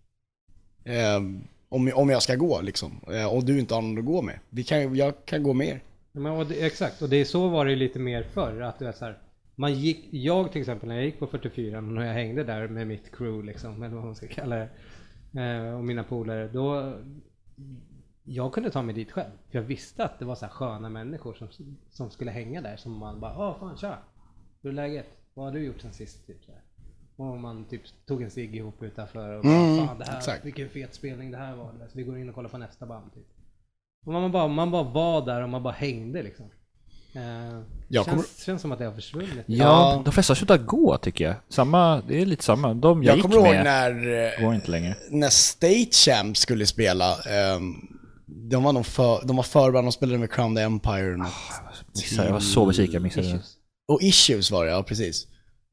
Eh, 0.84 1.20
om, 1.68 1.92
om 1.94 2.10
jag 2.10 2.22
ska 2.22 2.34
gå 2.34 2.60
liksom. 2.60 3.00
Eh, 3.12 3.34
och 3.34 3.44
du 3.44 3.58
inte 3.58 3.74
har 3.74 3.82
någon 3.82 3.98
att 3.98 4.04
gå 4.04 4.22
med. 4.22 4.38
Vi 4.50 4.64
kan, 4.64 4.94
jag 4.96 5.14
kan 5.24 5.42
gå 5.42 5.52
med 5.52 5.68
er. 5.68 5.82
Ja, 6.12 6.20
Men, 6.20 6.32
och 6.32 6.46
det, 6.46 6.66
exakt, 6.66 7.02
och 7.02 7.08
det 7.08 7.16
är 7.16 7.24
så 7.24 7.48
var 7.48 7.66
det 7.66 7.76
lite 7.76 7.98
mer 7.98 8.22
förr. 8.22 8.60
Att 8.60 8.78
det 8.78 8.88
är 8.88 8.92
så 8.92 9.04
här, 9.04 9.18
man 9.54 9.74
gick, 9.74 10.08
jag 10.10 10.52
till 10.52 10.60
exempel 10.60 10.88
när 10.88 10.96
jag 10.96 11.04
gick 11.04 11.18
på 11.18 11.26
44 11.26 11.78
och 11.78 12.04
jag 12.04 12.12
hängde 12.12 12.44
där 12.44 12.68
med 12.68 12.86
mitt 12.86 13.16
crew 13.16 13.46
liksom, 13.46 13.82
eller 13.82 13.94
vad 13.94 14.04
man 14.04 14.14
ska 14.14 14.26
kalla 14.26 14.56
det, 14.56 14.68
eh, 15.40 15.74
och 15.74 15.84
mina 15.84 16.04
polare, 16.04 16.48
då 16.48 16.94
jag 18.24 18.52
kunde 18.52 18.70
ta 18.70 18.82
mig 18.82 18.94
dit 18.94 19.12
själv. 19.12 19.30
För 19.50 19.58
jag 19.58 19.62
visste 19.62 20.04
att 20.04 20.18
det 20.18 20.24
var 20.24 20.34
så 20.34 20.44
här 20.46 20.52
sköna 20.52 20.88
människor 20.88 21.34
som, 21.34 21.48
som 21.90 22.10
skulle 22.10 22.30
hänga 22.30 22.60
där 22.60 22.76
som 22.76 22.92
man 22.98 23.20
bara 23.20 23.38
Åh 23.38 23.56
fan 23.60 23.76
tja! 23.76 23.98
Hur 24.62 24.70
är 24.70 24.74
läget? 24.74 25.06
Vad 25.34 25.44
har 25.46 25.52
du 25.52 25.64
gjort 25.64 25.80
sen 25.80 25.92
sist? 25.92 26.26
Typ, 26.26 26.44
så 26.44 26.52
här. 26.52 26.60
Och 27.16 27.38
man 27.38 27.64
typ 27.64 27.82
tog 28.06 28.22
en 28.22 28.30
cigg 28.30 28.56
ihop 28.56 28.82
utanför 28.82 29.36
och 29.36 29.42
bara 29.44 29.52
Mm, 29.54 29.86
fan 29.86 29.98
det 29.98 30.04
här, 30.04 30.18
exakt. 30.18 30.44
vilken 30.44 30.68
fet 30.68 30.94
spelning 30.94 31.30
det 31.30 31.38
här 31.38 31.54
var. 31.56 31.66
Så 31.88 31.98
vi 31.98 32.02
går 32.02 32.18
in 32.18 32.28
och 32.28 32.34
kollar 32.34 32.48
på 32.48 32.58
nästa 32.58 32.86
band. 32.86 33.14
Typ. 33.14 33.26
Och 34.06 34.12
man 34.12 34.32
bara, 34.32 34.48
man 34.48 34.70
bara 34.70 34.82
var 34.82 35.26
där 35.26 35.42
och 35.42 35.48
man 35.48 35.62
bara 35.62 35.74
hängde 35.74 36.22
liksom. 36.22 36.46
Eh, 37.14 37.22
Jag 37.88 38.04
känns, 38.04 38.06
kommer- 38.06 38.44
känns 38.44 38.62
som 38.62 38.72
att 38.72 38.78
det 38.78 38.84
har 38.84 38.92
försvunnit. 38.92 39.44
Ja, 39.46 39.56
Ja. 39.96 40.02
de 40.04 40.12
flesta 40.12 40.30
har 40.30 40.36
slutat 40.36 40.66
gå 40.66 40.98
tycker 40.98 41.24
jag. 41.24 41.34
Samma, 41.48 42.00
det 42.08 42.22
är 42.22 42.26
lite 42.26 42.44
samma. 42.44 42.74
De 42.74 43.02
jag, 43.02 43.16
Jag 43.16 43.22
kommer 43.22 43.34
ihåg 43.36 43.44
med 43.44 43.64
när, 43.64 44.24
eh, 44.40 44.44
går 44.44 44.54
inte 44.54 44.70
längre. 44.70 44.94
när 45.10 45.28
State 45.28 45.90
Champ 45.92 46.36
skulle 46.36 46.66
spela, 46.66 47.14
ehm, 47.22 47.74
de 48.26 48.62
var 48.62 48.72
nog 48.72 48.86
för, 48.86 49.20
de 49.24 49.36
var 49.36 49.42
förberedda, 49.42 49.82
de 49.82 49.92
spelade 49.92 50.18
med 50.18 50.32
Crown 50.32 50.56
the 50.56 50.62
Empire. 50.62 51.16
något. 51.16 51.28
Missade, 51.94 52.28
jag 52.28 52.32
var 52.32 52.40
så 52.40 52.66
besviken, 52.66 53.02
missade 53.02 53.28
det. 53.28 53.40
Och 53.88 54.02
Issues 54.02 54.50
var 54.50 54.64
det, 54.64 54.70
ja 54.70 54.82
precis. 54.82 55.26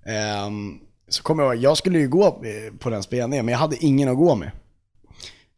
Ehm, 0.05 0.79
så 1.09 1.23
kommer 1.23 1.43
jag 1.43 1.55
ihåg, 1.55 1.63
jag 1.63 1.77
skulle 1.77 1.99
ju 1.99 2.09
gå 2.09 2.25
eh, 2.25 2.73
på 2.79 2.89
den 2.89 3.03
spelningen, 3.03 3.45
men 3.45 3.51
jag 3.51 3.59
hade 3.59 3.85
ingen 3.85 4.09
att 4.09 4.17
gå 4.17 4.35
med. 4.35 4.51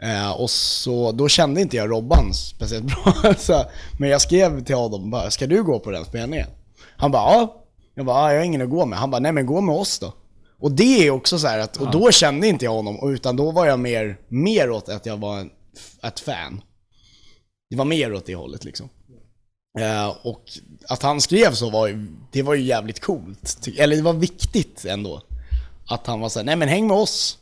Eh, 0.03 0.31
och 0.31 0.49
så, 0.49 1.11
då 1.11 1.27
kände 1.27 1.61
inte 1.61 1.77
jag 1.77 1.91
Robban 1.91 2.33
speciellt 2.33 2.85
bra. 3.03 3.33
så, 3.37 3.65
men 3.99 4.09
jag 4.09 4.21
skrev 4.21 4.63
till 4.63 4.75
honom 4.75 5.11
bara, 5.11 5.31
ska 5.31 5.47
du 5.47 5.63
gå 5.63 5.79
på 5.79 5.91
den 5.91 6.05
spelningen? 6.05 6.47
Han 6.97 7.11
bara, 7.11 7.33
ja. 7.33 7.59
Jag 7.95 8.05
bara, 8.05 8.17
ja, 8.17 8.33
jag 8.33 8.39
har 8.39 8.45
ingen 8.45 8.61
att 8.61 8.69
gå 8.69 8.85
med. 8.85 8.99
Han 8.99 9.11
bara, 9.11 9.19
nej 9.19 9.31
men 9.31 9.45
gå 9.45 9.61
med 9.61 9.75
oss 9.75 9.99
då. 9.99 10.13
Och 10.59 10.71
det 10.71 11.07
är 11.07 11.11
också 11.11 11.39
så 11.39 11.47
här 11.47 11.59
att, 11.59 11.77
och 11.77 11.91
då 11.91 12.11
kände 12.11 12.47
inte 12.47 12.65
jag 12.65 12.71
honom, 12.71 13.13
utan 13.13 13.35
då 13.35 13.51
var 13.51 13.65
jag 13.65 13.79
mer, 13.79 14.17
mer 14.27 14.69
åt 14.69 14.89
att 14.89 15.05
jag 15.05 15.17
var 15.17 15.39
en, 15.39 15.49
ett 16.03 16.19
fan. 16.19 16.61
Det 17.73 17.77
var 17.77 17.85
mer 17.85 18.13
åt 18.13 18.25
det 18.25 18.35
hållet 18.35 18.63
liksom. 18.63 18.89
Eh, 19.79 20.17
och 20.27 20.43
att 20.89 21.03
han 21.03 21.21
skrev 21.21 21.51
så 21.51 21.69
var 21.69 21.87
ju, 21.87 22.07
det 22.31 22.41
var 22.41 22.53
ju 22.53 22.61
jävligt 22.61 22.99
coolt. 22.99 23.67
Eller 23.77 23.95
det 23.95 24.01
var 24.01 24.13
viktigt 24.13 24.85
ändå. 24.85 25.21
Att 25.87 26.07
han 26.07 26.19
var 26.19 26.29
såhär, 26.29 26.45
nej 26.45 26.55
men 26.55 26.67
häng 26.67 26.87
med 26.87 26.97
oss. 26.97 27.39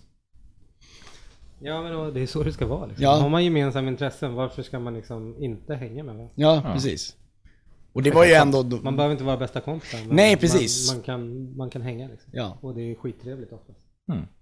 Ja 1.59 1.81
men 1.81 2.13
det 2.13 2.21
är 2.21 2.27
så 2.27 2.43
det 2.43 2.53
ska 2.53 2.65
vara 2.65 2.85
liksom. 2.85 3.03
Ja. 3.03 3.15
Har 3.15 3.29
man 3.29 3.43
gemensamma 3.43 3.87
intressen, 3.87 4.33
varför 4.33 4.63
ska 4.63 4.79
man 4.79 4.93
liksom 4.93 5.35
inte 5.43 5.75
hänga 5.75 6.03
med 6.03 6.15
varandra? 6.15 6.33
Ja, 6.35 6.61
precis. 6.73 7.15
Och 7.93 8.03
det 8.03 8.11
var 8.11 8.25
ju 8.25 8.33
ändå... 8.33 8.63
Man 8.63 8.95
behöver 8.95 9.11
inte 9.11 9.23
vara 9.23 9.37
bästa 9.37 9.61
kompisar. 9.61 9.97
men 9.97 10.15
Nej, 10.15 10.37
precis. 10.37 10.87
Man, 10.87 10.97
man, 10.97 11.03
kan, 11.03 11.57
man 11.57 11.69
kan 11.69 11.81
hänga 11.81 12.07
liksom. 12.07 12.31
Ja. 12.33 12.57
Och 12.61 12.75
det 12.75 12.91
är 12.91 12.95
skittrevligt 12.95 13.53
oftast. 13.53 13.79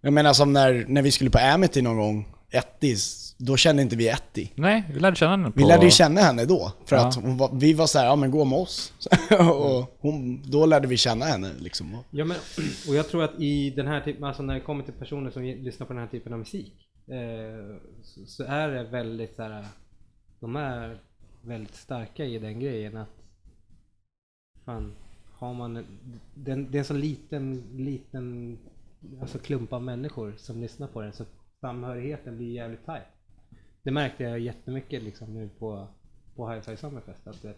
Jag 0.01 0.13
menar 0.13 0.33
som 0.33 0.53
när, 0.53 0.85
när 0.87 1.01
vi 1.01 1.11
skulle 1.11 1.29
på 1.29 1.37
Amity 1.37 1.81
någon 1.81 1.97
gång, 1.97 2.35
Ettis, 2.51 3.35
då 3.37 3.57
kände 3.57 3.81
inte 3.81 3.95
vi 3.95 4.07
Etty. 4.07 4.47
Nej, 4.55 4.83
vi 4.93 4.99
lärde 4.99 5.15
känna 5.15 5.31
henne 5.31 5.51
på... 5.51 5.59
Vi 5.59 5.65
lärde 5.65 5.85
ju 5.85 5.91
känna 5.91 6.21
henne 6.21 6.45
då. 6.45 6.71
För 6.85 6.95
Ja. 6.95 7.07
att 7.07 7.15
hon 7.15 7.37
var, 7.37 7.49
vi 7.53 7.73
var 7.73 7.87
så 7.87 7.99
här, 7.99 8.05
ja 8.05 8.15
men 8.15 8.31
gå 8.31 8.45
med 8.45 8.59
oss. 8.59 8.93
och 9.39 9.97
hon, 9.99 10.41
då 10.51 10.65
lärde 10.65 10.87
vi 10.87 10.97
känna 10.97 11.25
henne 11.25 11.51
liksom. 11.59 11.97
Ja 12.11 12.25
men, 12.25 12.37
och 12.87 12.95
jag 12.95 13.07
tror 13.09 13.23
att 13.23 13.39
i 13.39 13.69
den 13.69 13.87
här 13.87 14.01
typen, 14.01 14.23
alltså 14.23 14.43
när 14.43 14.53
det 14.53 14.59
kommer 14.59 14.83
till 14.83 14.93
personer 14.93 15.31
som 15.31 15.43
lyssnar 15.43 15.87
på 15.87 15.93
den 15.93 16.01
här 16.01 16.09
typen 16.09 16.33
av 16.33 16.39
musik, 16.39 16.73
eh, 17.07 17.77
så, 18.03 18.25
så 18.25 18.43
är 18.43 18.67
det 18.69 18.83
väldigt 18.83 19.35
så 19.35 19.43
här, 19.43 19.65
de 20.39 20.55
är 20.55 20.99
väldigt 21.41 21.75
starka 21.75 22.25
i 22.25 22.39
den 22.39 22.59
grejen 22.59 22.97
att 22.97 23.09
fan, 24.65 24.95
har 25.37 25.53
man, 25.53 25.77
en- 25.77 26.19
den, 26.33 26.71
det 26.71 26.77
är 26.77 26.79
en 26.79 26.85
så 26.85 26.93
liten, 26.93 27.63
liten 27.77 28.57
alltså 29.21 29.39
klump 29.39 29.73
av 29.73 29.83
människor 29.83 30.33
som 30.37 30.61
lyssnar 30.61 30.87
på 30.87 31.01
den 31.01 31.13
så 31.13 31.25
samhörigheten 31.61 32.37
blir 32.37 32.51
jävligt 32.51 32.85
tight. 32.85 33.03
Det 33.83 33.91
märkte 33.91 34.23
jag 34.23 34.39
jättemycket 34.39 35.03
liksom 35.03 35.33
nu 35.33 35.49
på, 35.59 35.87
på 36.35 36.49
Hi-Fi 36.51 36.77
Summerfest. 36.77 37.27
Att, 37.27 37.45
vet, 37.45 37.57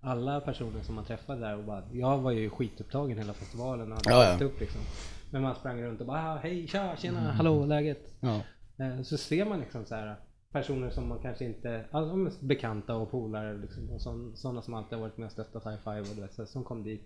alla 0.00 0.40
personer 0.40 0.82
som 0.82 0.94
man 0.94 1.04
träffade 1.04 1.40
där 1.40 1.56
och 1.58 1.64
bara, 1.64 1.82
jag 1.92 2.18
var 2.18 2.30
ju 2.30 2.50
skitupptagen 2.50 3.18
hela 3.18 3.32
festivalen 3.32 3.92
och 3.92 3.98
hade 3.98 4.10
Ja, 4.10 4.36
ja. 4.40 4.44
upp 4.44 4.60
liksom. 4.60 4.80
Men 5.30 5.42
man 5.42 5.54
sprang 5.54 5.82
runt 5.82 6.00
och 6.00 6.06
bara, 6.06 6.32
"Ah, 6.32 6.36
hej, 6.36 6.66
tja, 6.66 6.96
tjena, 6.96 7.20
hallå, 7.32 7.66
läget? 7.66 8.14
Ja. 8.20 8.40
Eh, 8.84 9.02
Så 9.02 9.16
ser 9.18 9.44
man 9.44 9.60
liksom 9.60 9.84
så 9.84 9.94
här 9.94 10.16
personer 10.52 10.90
som 10.90 11.08
man 11.08 11.18
kanske 11.18 11.44
inte, 11.44 11.84
alltså 11.90 12.30
bekanta 12.46 12.96
och 12.96 13.10
polare 13.10 13.58
liksom, 13.58 13.90
och 13.90 14.00
sådana 14.38 14.62
som 14.62 14.74
alltid 14.74 14.92
har 14.98 15.00
varit 15.00 15.16
med 15.16 15.26
och 15.26 15.32
stöttat 15.32 15.64
High 15.66 15.76
Five 15.84 16.00
och 16.00 16.16
du 16.16 16.20
vet, 16.22 16.34
så 16.34 16.46
som 16.46 16.64
kom 16.64 16.82
dit. 16.84 17.02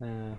Eh, 0.00 0.34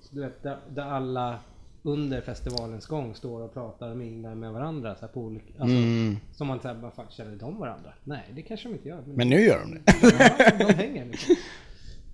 så 0.00 0.14
du 0.14 0.20
vet, 0.20 0.42
där, 0.42 0.58
där 0.70 0.82
alla 0.84 1.38
under 1.82 2.20
festivalens 2.20 2.86
gång 2.86 3.14
står 3.14 3.40
och 3.40 3.54
pratar 3.54 3.90
och 3.90 3.96
minglar 3.96 4.34
med 4.34 4.52
varandra 4.52 4.94
så 4.94 5.00
här, 5.00 5.08
på 5.08 5.20
olika, 5.20 5.46
alltså, 5.58 5.76
Mm. 5.76 6.16
som 6.32 6.46
man 6.46 6.60
säger, 6.60 6.74
bara 6.74 6.90
fan 6.90 7.06
känner 7.10 7.36
de 7.36 7.58
varandra? 7.58 7.92
Nej, 8.04 8.24
det 8.34 8.42
kanske 8.42 8.68
de 8.68 8.74
inte 8.74 8.88
gör. 8.88 9.02
Men 9.06 9.28
nu 9.28 9.40
gör 9.40 9.60
de 9.60 9.70
det. 9.74 9.80
Ja, 10.58 10.66
de 10.66 10.74
hänger 10.74 11.04
liksom. 11.04 11.36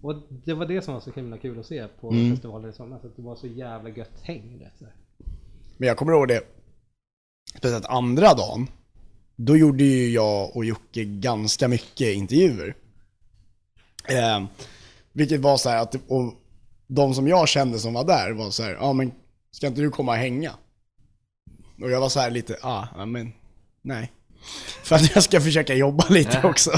Och 0.03 0.15
det 0.45 0.55
var 0.55 0.67
det 0.67 0.83
som 0.83 0.95
var 0.95 1.01
så 1.01 1.11
himla 1.11 1.39
kul 1.39 1.59
att 1.61 1.67
se 1.67 1.87
på 2.01 2.11
Mm. 2.11 2.31
festivalen 2.31 2.71
i 2.71 2.73
somras, 2.73 3.05
att 3.05 3.17
det 3.17 3.23
var 3.23 3.37
så 3.37 3.47
jävla 3.47 3.91
gött 3.91 4.21
häng. 4.23 4.71
Du. 4.79 4.87
Men 5.77 5.89
jag 5.89 5.97
kommer 5.97 6.13
ihåg 6.13 6.29
det, 6.29 6.41
speciellt 7.57 7.87
andra 7.87 8.35
dagen, 8.35 8.67
då 9.37 9.57
gjorde 9.57 9.85
ju 9.85 10.11
jag 10.11 10.57
och 10.57 10.65
Jocke 10.65 11.05
ganska 11.05 11.69
mycket 11.69 12.15
intervjuer. 12.17 12.75
Eh, 14.09 14.45
vilket 15.13 15.41
var 15.41 15.57
så 15.57 15.69
här 15.69 15.83
att, 15.83 15.95
och 15.95 16.35
de 16.87 17.15
som 17.15 17.29
jag 17.29 17.49
kände 17.49 17.79
som 17.79 17.95
var 17.95 18.05
där 18.05 18.33
var 18.33 18.51
så 18.51 18.63
här, 18.63 18.71
ja 18.81 18.93
men 18.93 19.13
ska 19.51 19.67
inte 19.67 19.81
du 19.81 19.91
komma 19.91 20.13
och 20.13 20.19
hänga? 20.19 20.53
Och 21.83 21.91
jag 21.91 22.01
var 22.01 22.09
så 22.09 22.21
här 22.21 22.31
lite, 22.31 22.57
ah, 22.63 22.87
ja 22.97 23.07
men 23.07 23.33
nej. 23.83 24.13
För 24.83 24.97
att 24.97 25.15
jag 25.15 25.23
ska 25.25 25.41
försöka 25.41 25.75
jobba 25.75 26.05
lite 26.11 26.41
också. 26.45 26.71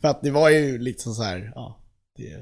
För 0.00 0.08
att 0.08 0.22
det 0.22 0.30
var 0.30 0.50
ju 0.50 0.78
lite 0.78 1.02
så 1.02 1.22
här, 1.22 1.52
ja, 1.54 1.78
det, 2.16 2.32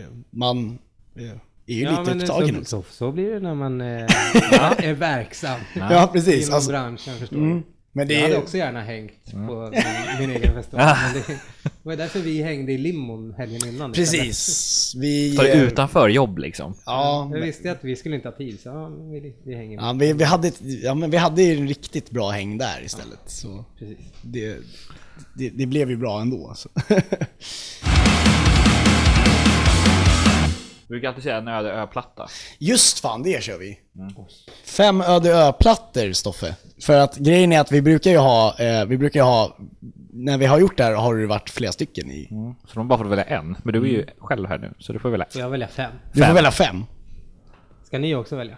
eh, 0.00 0.06
man 0.30 0.78
eh, 1.16 1.30
är 1.66 1.74
ju 1.74 1.88
lite 1.90 2.02
men 2.02 2.20
upptagen 2.20 2.54
så, 2.64 2.78
också. 2.78 2.82
så, 2.92 2.96
så 2.96 3.12
blir 3.12 3.30
det 3.30 3.40
när 3.40 3.54
man 3.54 3.80
eh, 3.80 3.86
ja, 4.52 4.74
är 4.74 4.94
verksam 4.94 5.60
Ja, 5.74 6.10
precis. 6.12 6.44
inom 6.46 6.54
Alltså, 6.54 6.70
branschen, 6.70 7.18
förstår 7.18 7.36
Mm. 7.36 7.62
Men 7.96 8.08
det 8.08 8.14
Jag 8.14 8.22
hade 8.22 8.36
också 8.38 8.56
gärna 8.56 8.80
hängt 8.80 9.32
på 9.32 9.70
min, 10.18 10.28
min 10.28 10.36
egen 10.36 10.54
festival. 10.54 10.96
Men 11.02 11.14
det, 11.14 11.26
det 11.26 11.38
var 11.82 11.96
därför 11.96 12.20
vi 12.20 12.42
hängde 12.42 12.72
i 12.72 12.78
limon 12.78 13.34
helgen 13.38 13.68
innan. 13.68 13.92
precis. 13.92 14.92
Vi, 14.96 15.36
För 15.36 15.44
eh, 15.44 15.62
utanför 15.62 16.08
jobb 16.08 16.38
liksom. 16.38 16.74
Ja, 16.86 17.30
Jag 17.32 17.40
visste 17.40 17.72
att 17.72 17.78
vi 17.84 17.96
skulle 17.96 18.16
inte 18.16 18.28
ha 18.28 18.36
tid, 18.36 18.60
så 18.60 18.68
ja, 18.68 18.88
vi, 18.88 19.34
vi 19.44 19.54
hänger. 19.54 19.76
ja 19.76 19.92
vi, 19.92 20.12
vi, 20.12 20.24
hade 20.24 20.52
ja, 20.82 20.94
men 20.94 21.10
vi 21.10 21.16
hade 21.16 21.42
ju 21.42 21.56
en 21.56 21.68
riktigt 21.68 22.10
bra 22.10 22.30
häng 22.30 22.58
där 22.58 22.82
istället. 22.84 23.20
Så 23.26 23.64
Precis. 23.78 23.98
det, 24.22 24.56
det, 25.34 25.50
det 25.50 25.66
blev 25.66 25.90
ju 25.90 25.96
bra 25.96 26.20
ändå. 26.20 26.54
Så. 26.56 26.68
Du 30.88 30.88
brukar 30.88 31.08
alltid 31.08 31.22
säga 31.24 31.36
en 31.36 31.48
öde 31.48 31.72
ö-platta. 31.72 32.28
Just 32.58 32.98
fan, 33.00 33.22
det 33.22 33.42
kör 33.42 33.58
vi. 33.58 33.78
Fem 34.64 35.00
öde 35.00 35.30
ö-plattor, 35.30 36.12
Stoffe. 36.12 36.56
För 36.82 37.00
att 37.00 37.16
grejen 37.16 37.52
är 37.52 37.60
att 37.60 37.72
vi 37.72 37.82
brukar 37.82 38.10
ju 38.10 38.16
ha, 38.18 38.58
eh, 38.58 38.84
vi 38.86 38.98
brukar 38.98 39.20
ju 39.20 39.24
ha, 39.24 39.56
när 40.12 40.38
vi 40.38 40.46
har 40.46 40.58
gjort 40.58 40.76
det 40.76 40.84
här 40.84 40.94
har 40.94 41.14
det 41.16 41.26
varit 41.26 41.50
flera 41.50 41.72
stycken 41.72 42.10
i. 42.10 42.28
Så 42.66 42.74
de 42.74 42.88
bara 42.88 42.98
får 42.98 43.04
välja 43.04 43.24
en. 43.24 43.56
Men 43.64 43.72
du 43.74 43.80
är 43.82 43.86
ju 43.92 44.06
själv 44.18 44.48
här 44.48 44.58
nu, 44.58 44.74
så 44.78 44.92
du 44.92 44.98
får 44.98 45.10
välja. 45.10 45.26
Får 45.30 45.40
jag 45.40 45.50
välja 45.50 45.68
fem? 45.68 45.92
Du 46.12 46.18
får 46.18 46.26
Fem. 46.26 46.34
välja 46.34 46.50
fem. 46.50 46.84
Ska 47.84 47.98
ni 47.98 48.14
också 48.14 48.36
välja? 48.36 48.56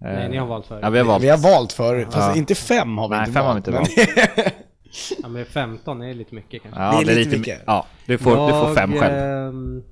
Nej, 0.00 0.28
ni 0.28 0.36
har 0.36 0.46
valt 0.46 0.66
förut. 0.66 0.80
Ja, 0.82 0.90
vi 0.90 0.98
har 0.98 1.06
valt. 1.06 1.22
Vi 1.24 1.28
har 1.28 1.38
valt 1.38 1.72
för, 1.72 2.04
fast 2.04 2.16
Ja. 2.16 2.36
inte 2.36 2.54
fem 2.54 2.98
har 2.98 3.08
vi 3.08 3.16
Nej, 3.16 3.20
inte 3.28 3.32
fem 3.32 3.44
har 3.46 3.54
vi 3.54 3.70
valt. 3.70 3.88
inte 3.88 4.32
men- 4.36 4.44
Ja, 5.22 5.28
men 5.28 5.44
15 5.46 6.02
är 6.02 6.14
lite 6.14 6.34
mycket 6.34 6.62
kanske. 6.62 6.80
Ja, 6.82 7.02
Det 7.06 7.12
är 7.12 7.16
lite 7.16 7.38
mycket. 7.38 7.62
Ja, 7.66 7.86
du 8.06 8.18
får, 8.18 8.30
du 8.46 8.52
får 8.52 8.74
fem 8.74 8.92
Jag, 8.92 9.00
själv. 9.00 9.14
ehm, 9.16 9.82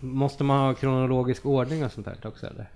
måste 0.00 0.44
man 0.44 0.58
ha 0.66 0.74
kronologisk 0.74 1.46
ordning 1.46 1.84
och 1.84 1.92
sånt 1.92 2.06
här 2.06 2.16
också 2.26 2.46
eller? 2.46 2.70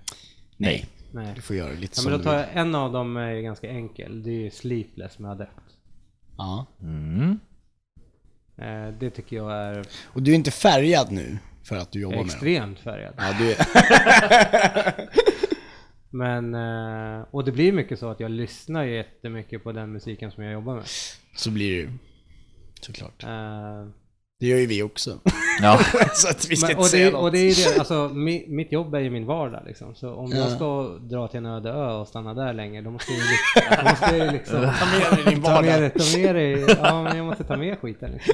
Nej, 0.57 0.85
Nej. 1.11 1.33
du 1.35 1.41
får 1.41 1.55
göra 1.55 1.71
lite 1.71 1.83
Ja, 1.83 2.01
som 2.01 2.11
men 2.11 2.19
då 2.19 2.25
tar 2.25 2.37
jag, 2.37 2.45
en 2.53 2.75
av 2.75 2.91
dem 2.91 3.17
är 3.17 3.41
ganska 3.41 3.69
enkel. 3.69 4.23
Det 4.23 4.29
är 4.29 4.33
ju 4.43 4.51
Sleepless 4.51 5.19
med 5.19 5.31
Adept. 5.31 5.51
Ja. 6.37 6.65
Mm. 6.81 7.39
Eh, 8.57 8.93
det 8.99 9.09
tycker 9.09 9.35
jag 9.35 9.51
är 9.51 9.85
Och 10.05 10.21
du 10.21 10.31
är 10.31 10.35
inte 10.35 10.51
färgad 10.51 11.11
nu 11.11 11.37
för 11.63 11.75
att 11.77 11.91
du 11.91 12.01
jobbar 12.01 12.17
med 12.17 12.25
dem? 12.25 12.29
extremt 12.29 12.79
färgad. 12.79 13.13
Ja, 13.17 13.33
du 13.39 13.51
är... 13.51 13.57
Men, 16.09 16.53
eh, 16.55 17.25
och 17.31 17.45
det 17.45 17.51
blir 17.51 17.71
mycket 17.71 17.99
så 17.99 18.09
att 18.09 18.19
jag 18.19 18.31
lyssnar 18.31 18.83
jättemycket 18.83 19.63
på 19.63 19.71
den 19.71 19.91
musiken 19.91 20.31
som 20.31 20.43
jag 20.43 20.53
jobbar 20.53 20.75
med. 20.75 20.83
Så 21.35 21.51
blir 21.51 21.69
det 21.71 21.77
ju. 21.81 21.89
Såklart. 22.81 23.23
Eh, 23.23 23.87
Det 24.39 24.47
gör 24.47 24.57
ju 24.57 24.65
vi 24.65 24.83
också. 24.83 25.19
Ja. 25.61 25.79
så 26.13 26.29
att 26.29 26.47
vi 26.49 26.55
ska 26.55 26.65
Men, 26.67 26.71
inte 26.71 26.79
och, 26.81 26.85
säga 26.85 27.05
det, 27.05 27.11
något. 27.11 27.21
och 27.21 27.31
det 27.31 27.37
är 27.39 27.73
det, 27.73 27.79
alltså 27.79 28.09
mi, 28.13 28.45
mitt 28.47 28.71
jobb 28.71 28.93
är 28.95 28.99
ju 28.99 29.09
min 29.09 29.25
vardag 29.25 29.63
liksom. 29.65 29.95
Så 29.95 30.13
om 30.13 30.31
jag 30.31 30.51
Ja. 30.51 30.55
ska 30.55 30.83
dra 31.01 31.27
till 31.27 31.37
en 31.37 31.45
öde 31.45 31.69
ö 31.69 31.91
och 31.91 32.07
stanna 32.07 32.33
där 32.33 32.53
länge, 32.53 32.81
då 32.81 32.91
måste 32.91 33.11
jag 33.13 33.21
ju 33.21 33.83
måste 33.89 34.17
jag 34.17 34.25
ju 34.25 34.31
liksom 34.31 34.55
Ta 34.79 34.85
med 34.85 35.25
dig 35.25 35.33
din 35.33 35.43
ta 35.43 35.61
med, 35.61 35.71
vardag. 35.71 35.81
det- 35.81 35.89
ta 35.89 36.17
med 36.17 36.35
det, 36.35 36.77
ja 36.81 37.03
men 37.03 37.17
jag 37.17 37.25
måste 37.25 37.43
ta 37.43 37.57
med 37.57 37.79
skiten 37.79 38.11
liksom. 38.11 38.33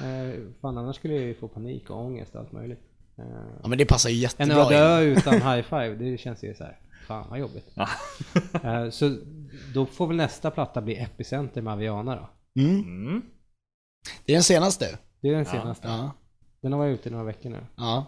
Eh, 0.00 0.34
fan 0.62 0.78
annars 0.78 0.96
skulle 0.96 1.14
jag 1.14 1.22
ju 1.24 1.34
få 1.34 1.48
panik 1.48 1.90
och 1.90 2.00
ångest 2.04 2.34
och 2.34 2.40
allt 2.40 2.52
möjligt. 2.52 2.80
Eh, 3.18 3.24
Ja 3.62 3.68
men 3.68 3.78
det 3.78 3.84
passar 3.86 4.10
ju 4.10 4.14
en 4.16 4.20
jättebra 4.20 4.56
öde 4.64 4.78
ö 4.78 5.00
utan 5.00 5.34
high 5.34 5.62
five, 5.62 5.94
det 5.94 6.18
känns 6.18 6.44
ju 6.44 6.54
så 6.54 6.64
här. 6.64 6.78
fan 7.06 7.26
vad 7.30 7.38
jobbigt. 7.38 7.66
Eh, 8.64 8.90
så 8.90 9.16
då 9.74 9.86
får 9.86 10.06
väl 10.06 10.16
nästa 10.16 10.50
platta 10.50 10.80
bli 10.80 10.94
Epicenter 10.96 11.62
med 11.62 11.72
Aviana 11.72 12.16
då. 12.16 12.30
Mm. 12.62 12.80
Mm. 12.80 13.22
Det 14.26 14.32
är 14.32 14.36
den 14.36 14.42
senaste. 14.42 14.98
Det 15.22 15.28
är 15.28 15.32
den 15.32 15.44
senaste. 15.44 15.88
Ja. 15.88 16.10
Den 16.60 16.72
har 16.72 16.78
varit 16.78 17.00
ute 17.00 17.08
i 17.08 17.12
några 17.12 17.24
veckor 17.24 17.50
nu. 17.50 17.66
ja. 17.76 18.06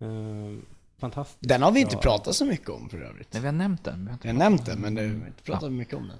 Eh, 0.00 0.58
fantastiskt. 1.00 1.48
Den 1.48 1.62
har 1.62 1.72
vi 1.72 1.80
inte 1.80 1.96
pratat 1.96 2.34
så 2.34 2.44
mycket 2.44 2.68
om 2.68 2.88
för 2.88 3.02
övrigt. 3.02 3.32
Nej, 3.32 3.42
vi 3.42 3.48
har 3.48 3.52
nämnt 3.52 3.84
den. 3.84 4.00
Vi 4.04 4.06
har 4.06 4.12
inte... 4.14 4.28
Jag 4.28 4.34
har 4.34 4.38
nämnt 4.38 4.66
den 4.66 4.80
men 4.80 4.94
det, 4.94 5.02
vi 5.02 5.20
har 5.20 5.26
inte 5.26 5.42
pratat 5.42 5.72
mycket 5.72 5.94
om 5.94 6.08
den. 6.08 6.16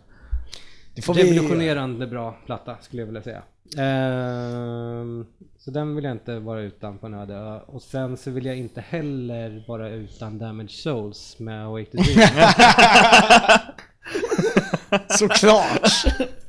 Det 0.95 1.03
får 1.03 1.15
vi... 1.15 1.23
Revolutionerande 1.23 2.07
bra 2.07 2.37
platta 2.47 2.77
skulle 2.81 3.03
jag 3.03 3.07
vilja 3.07 3.23
säga. 3.23 3.43
Ehm, 3.79 5.27
så 5.59 5.71
den 5.71 5.95
vill 5.95 6.05
jag 6.05 6.15
inte 6.15 6.39
vara 6.39 6.61
utan 6.61 6.99
på 6.99 7.07
en 7.07 7.15
öde 7.15 7.35
ö. 7.35 7.61
Och 7.67 7.83
sen 7.83 8.17
så 8.17 8.31
vill 8.31 8.47
jag 8.47 8.57
inte 8.57 8.81
heller 8.81 9.65
vara 9.69 9.89
utan 9.89 10.39
Damage 10.39 10.71
Souls 10.71 11.39
med 11.39 11.65
Awake 11.67 11.91
to 11.91 11.97
Dream. 11.97 12.29
Såklart! 15.09 15.91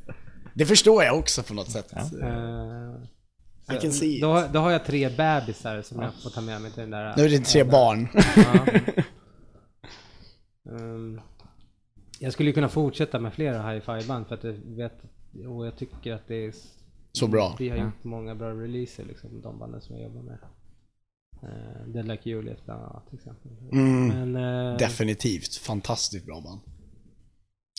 det 0.60 0.66
förstår 0.66 1.04
jag 1.04 1.18
också 1.18 1.42
på 1.42 1.54
något 1.54 1.70
sätt. 1.70 1.92
Ehm, 2.22 3.02
I 3.72 3.80
can 3.80 3.92
see 3.92 4.14
it. 4.16 4.22
då, 4.22 4.32
har- 4.32 4.48
då 4.48 4.58
har 4.58 4.70
jag 4.70 4.84
tre 4.84 5.08
bebisar 5.08 5.82
som 5.82 6.02
jag 6.02 6.14
får 6.22 6.30
ta 6.30 6.40
med 6.40 6.60
mig 6.62 6.70
till 6.70 6.80
den 6.80 6.90
där. 6.90 7.14
Nu 7.16 7.22
är 7.24 7.28
det 7.28 7.38
tre 7.44 7.64
barn. 7.64 8.08
Ja. 8.36 8.66
Ehm, 10.70 11.20
jag 12.18 12.32
skulle 12.32 12.52
kunna 12.52 12.68
fortsätta 12.68 13.18
med 13.20 13.32
flera 13.34 13.70
hi-fi 13.70 14.08
band 14.08 14.26
för 14.26 14.34
att 14.34 14.44
jag 14.44 14.52
vet 14.52 14.92
och 15.48 15.66
jag 15.66 15.76
tycker 15.76 16.12
att 16.12 16.28
det 16.28 16.34
är 16.46 16.52
Så 17.12 17.26
bra. 17.26 17.56
Vi 17.58 17.68
har 17.68 17.76
gjort 17.76 18.04
många 18.04 18.34
bra 18.34 18.50
releaser 18.50 19.04
liksom, 19.04 19.40
de 19.42 19.58
banden 19.58 19.80
som 19.80 19.94
jag 19.96 20.04
jobbar 20.04 20.22
med. 20.22 20.38
Uh, 21.42 21.86
Dead 21.92 22.08
Like 22.08 22.30
Juliet 22.30 22.64
bland 22.64 22.82
annat 22.82 23.06
till 23.08 23.18
exempel. 23.18 23.50
Mm, 23.72 24.32
Men, 24.32 24.70
eh, 24.72 24.76
definitivt. 24.78 25.54
Fantastiskt 25.56 26.26
bra 26.26 26.40
band. 26.40 26.60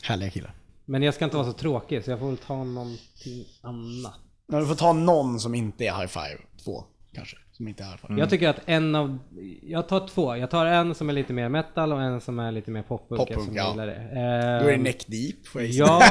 Härliga 0.03 0.29
killar. 0.29 0.55
Men 0.91 1.03
jag 1.03 1.13
ska 1.13 1.25
inte 1.25 1.37
vara 1.37 1.47
så 1.47 1.53
tråkig 1.53 2.03
så 2.03 2.11
jag 2.11 2.19
får 2.19 2.27
väl 2.27 2.37
ta 2.37 2.63
någonting 2.63 3.45
annat. 3.61 4.19
Men 4.47 4.59
du 4.59 4.67
får 4.67 4.75
ta 4.75 4.93
någon 4.93 5.39
som 5.39 5.55
inte 5.55 5.85
är 5.85 5.93
high 5.93 6.07
five. 6.07 6.37
Två 6.63 6.83
kanske. 7.13 7.37
Som 7.51 7.67
inte 7.67 7.83
är 7.83 7.87
high 7.87 7.97
five. 8.07 8.19
Jag 8.19 8.29
tycker 8.29 8.49
att 8.49 8.59
en 8.65 8.95
av, 8.95 9.17
jag 9.61 9.87
tar 9.87 10.07
två. 10.07 10.35
Jag 10.35 10.49
tar 10.49 10.65
en 10.65 10.95
som 10.95 11.09
är 11.09 11.13
lite 11.13 11.33
mer 11.33 11.49
metal 11.49 11.93
och 11.93 12.01
en 12.01 12.21
som 12.21 12.39
är 12.39 12.51
lite 12.51 12.71
mer 12.71 12.81
poppunk 12.81 13.19
Poppunk, 13.19 13.29
eftersom 13.29 13.55
ja. 13.55 13.73
det. 13.73 13.75
Då 13.75 13.81
är 13.81 14.67
det 14.67 14.73
Ehm, 14.73 14.83
neck 14.83 15.07
deep 15.07 15.47
får 15.47 15.61
jag 15.61 15.69
gissa. 15.69 15.83
Ja, 15.83 16.01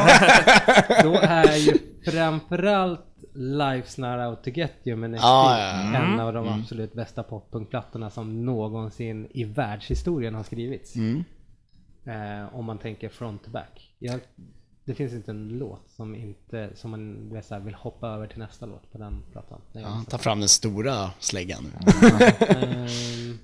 då 1.03 1.18
är 1.22 1.57
ju 1.57 1.78
framförallt 2.05 3.01
Life's 3.35 4.01
Not 4.01 4.28
Out 4.28 4.45
To 4.45 4.51
Get 4.51 4.72
You 4.85 4.97
med 4.97 5.11
Next 5.11 5.24
Ah, 5.24 5.59
ja, 5.59 5.93
ja. 5.93 5.99
en 5.99 6.20
av 6.20 6.33
de 6.33 6.49
absolut 6.49 6.93
bästa 6.93 7.22
poppunkplattorna 7.22 8.11
som 8.11 8.45
någonsin 8.45 9.28
i 9.31 9.45
världshistorien 9.45 10.35
har 10.35 10.43
skrivits. 10.43 10.97
Mm. 10.97 11.24
Eh, 12.05 12.55
om 12.55 12.64
man 12.64 12.78
tänker 12.78 13.09
front 13.09 13.45
to 13.45 13.51
back. 13.51 13.95
Jag, 13.99 14.20
det 14.91 14.95
finns 14.95 15.12
inte 15.12 15.30
en 15.30 15.49
låt 15.49 15.91
som 15.91 16.14
inte, 16.14 16.70
som 16.74 16.91
man 16.91 17.30
här, 17.51 17.61
vill 17.61 17.74
hoppa 17.74 18.09
över 18.09 18.26
till 18.26 18.38
nästa 18.38 18.66
låt 18.66 18.93
på 18.93 18.99
den 18.99 19.22
plattan. 19.32 19.61
Den 19.72 19.82
Ja, 19.82 20.05
ta 20.09 20.18
fram 20.18 20.41
den 20.41 20.49
stora 20.49 21.11
släggan 21.18 21.64
nu. 21.64 21.70
Ehm, 22.49 23.38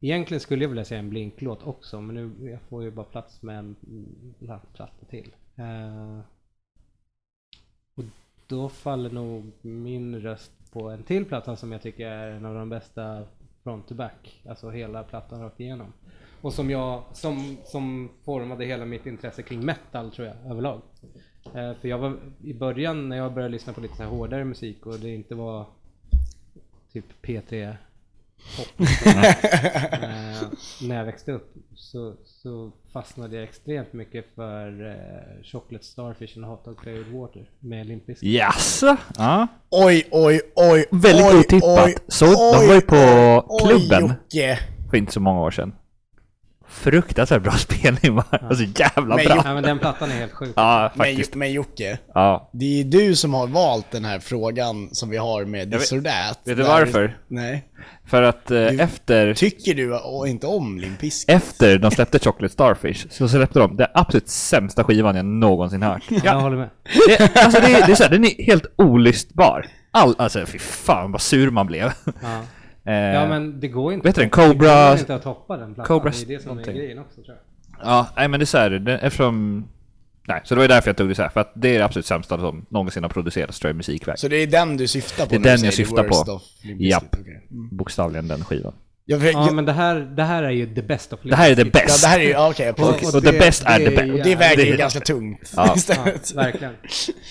Egentligen 0.00 0.40
skulle 0.40 0.64
jag 0.64 0.68
vilja 0.68 0.84
säga 0.84 0.98
en 0.98 1.10
blinklåt 1.10 1.62
också, 1.62 2.00
men 2.00 2.14
nu 2.14 2.50
jag 2.50 2.60
får 2.60 2.82
ju 2.82 2.90
bara 2.90 3.06
plats 3.06 3.42
med 3.42 3.58
en 3.58 3.76
platta 4.74 5.06
till. 5.10 5.34
Eh, 5.56 6.18
och 7.94 8.04
då 8.46 8.68
faller 8.68 9.10
nog 9.10 9.52
min 9.62 10.20
röst 10.20 10.52
på 10.72 10.90
en 10.90 11.02
till 11.02 11.24
platta 11.24 11.56
som 11.56 11.72
jag 11.72 11.82
tycker 11.82 12.06
är 12.06 12.30
en 12.30 12.44
av 12.44 12.54
de 12.54 12.68
bästa 12.68 13.24
front 13.62 13.88
to 13.88 13.94
back, 13.94 14.42
alltså 14.48 14.70
hela 14.70 15.02
plattan 15.02 15.40
rakt 15.40 15.60
igenom. 15.60 15.92
Och 16.44 16.52
som 16.52 16.70
jag, 16.70 17.02
som, 17.12 17.56
som 17.64 18.10
formade 18.24 18.64
hela 18.64 18.84
mitt 18.84 19.06
intresse 19.06 19.42
kring 19.42 19.64
metal 19.64 20.10
tror 20.10 20.28
jag 20.28 20.36
överlag. 20.50 20.82
Eh, 21.54 21.72
för 21.80 21.88
jag 21.88 21.98
var 21.98 22.16
i 22.42 22.54
början 22.54 23.08
när 23.08 23.16
jag 23.16 23.34
började 23.34 23.52
lyssna 23.52 23.72
på 23.72 23.80
lite 23.80 23.96
så 23.96 24.02
här 24.02 24.10
hårdare 24.10 24.44
musik 24.44 24.86
och 24.86 24.98
det 24.98 25.14
inte 25.14 25.34
var 25.34 25.66
typ 26.92 27.04
P3 27.22 27.76
pop. 28.56 28.66
eh, 29.06 30.48
när 30.82 30.96
jag 30.96 31.04
växte 31.04 31.32
upp 31.32 31.54
så, 31.74 32.14
så 32.24 32.70
fastnade 32.92 33.36
jag 33.36 33.44
extremt 33.44 33.92
mycket 33.92 34.34
för 34.34 34.86
eh, 34.90 35.44
Chocolate 35.44 35.84
Starfish 35.84 36.36
and 36.36 36.46
Hot 36.46 36.64
Dog 36.64 36.80
Flavored 36.80 37.12
Water 37.12 37.50
med 37.60 37.86
Limp 37.86 38.06
Bizkit. 38.06 38.28
Jaså? 38.28 38.96
Ja. 39.16 39.46
Oj, 39.70 40.08
oj, 40.10 40.40
oj. 40.56 40.84
Väldigt 40.90 41.26
oj, 41.26 41.38
otippat. 41.38 41.86
oj, 41.86 41.94
Så, 42.08 42.24
de 42.26 42.66
var 42.66 42.74
ju 42.74 42.80
på 42.80 42.96
oj, 43.48 43.68
klubben. 43.68 44.02
Jocke. 44.08 44.58
för 44.90 44.96
inte 44.96 45.12
så 45.12 45.20
många 45.20 45.40
år 45.40 45.50
sedan. 45.50 45.72
Fruktansvärt 46.74 47.42
bra 47.42 47.52
spelning 47.58 48.14
va? 48.14 48.24
Alltså 48.30 48.64
jävla 48.64 49.16
Men 49.16 49.24
bra. 49.26 49.42
Ja, 49.44 49.54
men 49.54 49.62
den 49.62 49.78
plattan 49.78 50.10
är 50.10 50.14
helt 50.14 50.32
sjuk. 50.32 50.52
Ja, 50.56 50.92
Men, 50.94 51.06
faktiskt. 51.06 51.34
men 51.34 51.52
Jocke, 51.52 51.98
Ja. 52.14 52.50
det 52.52 52.80
är 52.80 52.84
du 52.84 53.16
som 53.16 53.34
har 53.34 53.46
valt 53.46 53.90
den 53.90 54.04
här 54.04 54.18
frågan 54.18 54.88
som 54.94 55.10
vi 55.10 55.16
har 55.16 55.44
med 55.44 55.72
this 55.72 55.92
or 55.92 56.00
that. 56.00 56.38
Vet 56.44 56.56
du 56.56 56.62
varför? 56.62 57.16
Nej. 57.28 57.64
För 58.06 58.22
att 58.22 58.50
eh, 58.50 58.56
Du- 58.56 58.80
efter, 58.80 59.34
Tycker 59.34 59.74
du 59.74 59.94
och 59.98 60.28
inte 60.28 60.46
om 60.46 60.78
Limp 60.78 61.00
Bizkit? 61.00 61.30
efter 61.36 61.78
de 61.78 61.90
släppte 61.90 62.18
Chocolate 62.18 62.52
Starfish 62.52 63.06
så 63.10 63.28
släppte 63.28 63.58
de 63.58 63.76
den 63.76 63.86
absolut 63.94 64.28
sämsta 64.28 64.84
skivan 64.84 65.16
jag 65.16 65.24
någonsin 65.24 65.82
hört. 65.82 66.02
Jag 66.24 66.40
håller 66.40 66.56
med. 66.56 66.70
Det, 67.08 67.36
alltså 67.36 67.60
det, 67.60 67.66
det 67.86 67.92
är 67.92 67.94
såhär, 67.94 68.10
den 68.10 68.24
är 68.24 68.44
helt 68.44 68.66
olystbar. 68.78 69.66
All, 69.90 70.14
alltså 70.18 70.46
fy 70.46 70.58
fan 70.58 71.12
vad 71.12 71.20
sur 71.22 71.50
man 71.50 71.66
blev. 71.66 71.92
Ja. 72.22 72.40
Eh, 72.86 72.94
ja 72.94 73.28
men 73.28 73.60
det 73.60 73.68
går 73.68 73.92
inte. 73.92 74.08
Vet 74.08 74.14
du 74.14 74.20
den? 74.22 74.30
det 74.30 74.36
går 74.36 74.54
Cobra- 74.54 74.98
inte 74.98 75.14
att 75.14 75.22
toppa 75.22 75.56
den 75.56 75.74
plattan. 75.74 75.98
Cobra 75.98 76.10
det 76.10 76.22
är 76.22 76.26
det 76.36 76.42
som 76.42 76.48
någonting. 76.48 76.74
är 76.74 76.78
grejen 76.78 76.98
också 76.98 77.22
tror 77.22 77.36
jag. 77.36 77.86
Ja, 77.88 78.06
nej 78.16 78.28
men 78.28 78.40
det 78.40 78.44
är 78.44 78.46
såhär, 78.46 78.70
den- 78.70 79.00
eftersom... 79.00 79.64
Nej, 80.28 80.40
så 80.44 80.54
det 80.54 80.58
var 80.58 80.64
ju 80.64 80.68
därför 80.68 80.88
jag 80.88 80.96
tog 80.96 81.08
det 81.08 81.14
så 81.14 81.22
här, 81.22 81.28
för 81.28 81.40
att 81.40 81.52
det 81.54 81.68
är 81.68 81.78
det 81.78 81.84
absolut 81.84 82.06
sämsta 82.06 82.38
som 82.38 82.66
någonsin 82.68 83.02
har 83.02 83.10
producerats 83.10 83.58
tror 83.60 83.68
jag 83.68 83.76
musikväg. 83.76 84.18
Så 84.18 84.28
det 84.28 84.36
är 84.36 84.46
den 84.46 84.76
du 84.76 84.86
syftar 84.86 85.24
på 85.26 85.30
Det 85.30 85.36
är 85.36 85.56
den 85.56 85.64
jag 85.64 85.74
syftar 85.74 86.04
på. 86.04 86.40
Limp? 86.62 86.80
Japp. 86.80 87.16
Okej. 87.20 87.46
Mm. 87.50 87.76
Bokstavligen 87.76 88.28
den 88.28 88.44
skivan. 88.44 88.72
Jag, 89.06 89.20
Ja, 89.24 89.30
jag, 89.30 89.54
men 89.54 89.64
det 89.64 89.72
här, 89.72 90.00
det 90.00 90.22
här 90.22 90.42
är 90.42 90.50
ju 90.50 90.74
the 90.74 90.82
best 90.82 91.12
of 91.12 91.20
Det 91.22 91.36
här 91.36 91.50
är 91.50 91.54
the 91.54 91.62
ja, 91.62 91.68
best. 91.72 92.02
det 92.02 92.08
här 92.08 92.18
är 92.18 92.22
ju, 92.22 92.30
ja, 92.30 92.50
okej, 92.50 92.70
Och- 92.70 92.76
precis. 92.76 93.14
Och 93.14 93.22
the 93.22 93.32
best 93.38 93.62
är 93.66 93.78
the 93.78 93.90
best. 93.90 94.12
Och 94.12 94.18
det 94.24 94.36
väger 94.36 94.64
ju 94.64 94.70
det- 94.70 94.76
ganska 94.76 95.00
tungt 95.00 95.52
Ja. 95.56 95.72
istället. 95.76 96.32
Ja, 96.34 96.42
verkligen. 96.42 96.72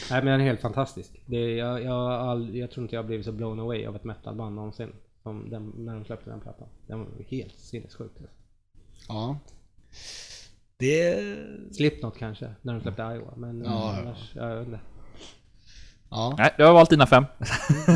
Nej 0.09 0.23
men 0.23 0.25
den 0.25 0.41
är 0.41 0.45
helt 0.45 0.61
fantastisk. 0.61 1.09
Det 1.25 1.35
är, 1.37 1.57
jag, 1.57 1.83
jag, 1.83 2.11
all, 2.11 2.55
jag 2.55 2.71
tror 2.71 2.83
inte 2.83 2.95
jag 2.95 3.01
har 3.03 3.07
blivit 3.07 3.25
så 3.25 3.31
blown 3.31 3.59
away 3.59 3.85
av 3.85 3.95
ett 3.95 4.03
metalband 4.03 4.55
någonsin. 4.55 4.89
Som 5.23 5.49
den, 5.49 5.73
när 5.77 5.93
de 5.93 6.05
släppte 6.05 6.29
den 6.29 6.39
plattan. 6.41 6.67
Den 6.87 6.99
var 6.99 7.07
helt 7.29 7.59
sinnessjuk. 7.59 8.11
Ja. 9.07 9.39
Det... 10.77 11.15
Slipknot 11.71 12.17
kanske, 12.17 12.53
när 12.61 12.73
de 12.73 12.81
släppte 12.81 13.01
Iowa. 13.01 13.33
Men 13.37 13.63
Ja, 13.65 13.95
annars, 14.01 14.31
jag 14.35 14.55
vet 14.55 14.65
inte. 14.67 14.79
Ja, 16.09 16.35
Nej, 16.37 16.53
du 16.57 16.63
har 16.65 16.73
valt 16.73 16.89
dina 16.89 17.07
fem. 17.07 17.25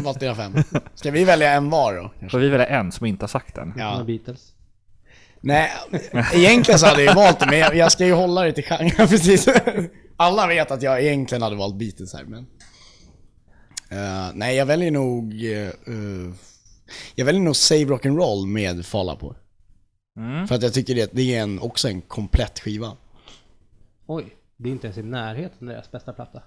valt 0.04 0.20
dina 0.20 0.36
fem. 0.36 0.54
Ska 0.94 1.12
vi 1.12 1.24
välja 1.24 1.52
en 1.54 1.70
var 1.70 1.96
då? 1.96 2.02
kanske? 2.20 2.30
Får 2.30 2.40
vi 2.40 2.50
välja 2.50 2.68
en 2.68 2.92
som 2.92 3.06
inte 3.06 3.24
har 3.24 3.28
sagt 3.28 3.56
den? 3.56 3.74
Ja. 3.78 3.98
Ja. 3.98 4.04
Beatles. 4.04 4.54
Nej, 5.42 5.72
egentligen 6.34 6.80
så 6.80 6.86
hade 6.88 7.04
jag 7.04 7.16
valt 7.16 7.40
det, 7.40 7.46
men 7.46 7.60
jag, 7.60 7.76
jag 7.76 7.92
ska 7.92 8.06
ju 8.06 8.14
hålla 8.14 8.44
det 8.44 8.52
till 8.54 8.64
genren 8.64 8.92
precis. 9.08 9.48
Alla 10.18 10.48
vet 10.48 10.72
att 10.72 10.82
jag 10.82 11.04
egentligen 11.04 11.42
hade 11.42 11.56
valt 11.56 11.76
Beatles 11.76 12.14
här, 12.14 12.24
men... 12.24 12.46
Eh, 13.90 14.32
nej, 14.34 14.56
jag 14.56 14.66
väljer 14.66 14.92
nog... 14.92 15.34
eh, 15.46 15.68
eh, 15.68 16.34
jag 17.16 17.26
väljer 17.26 17.42
nog 17.42 17.56
Save 17.56 17.84
Rock'n'Roll 17.86 18.48
med 18.48 18.86
Falla 18.86 19.16
på. 19.16 19.36
Mm. 20.20 20.48
För 20.48 20.56
att 20.56 20.64
jag 20.64 20.74
tycker 20.74 20.96
det, 20.96 21.10
det 21.14 21.36
är 21.36 21.42
en, 21.44 21.60
också 21.60 21.88
en 21.88 22.02
komplett 22.02 22.60
skiva. 22.60 22.92
Oj, 24.08 24.26
det 24.58 24.70
är 24.70 24.72
inte 24.74 24.88
ens 24.88 24.98
i 24.98 25.04
närheten 25.04 25.68
av 25.68 25.74
deras 25.74 25.92
bästa 25.92 26.14
platta. 26.14 26.44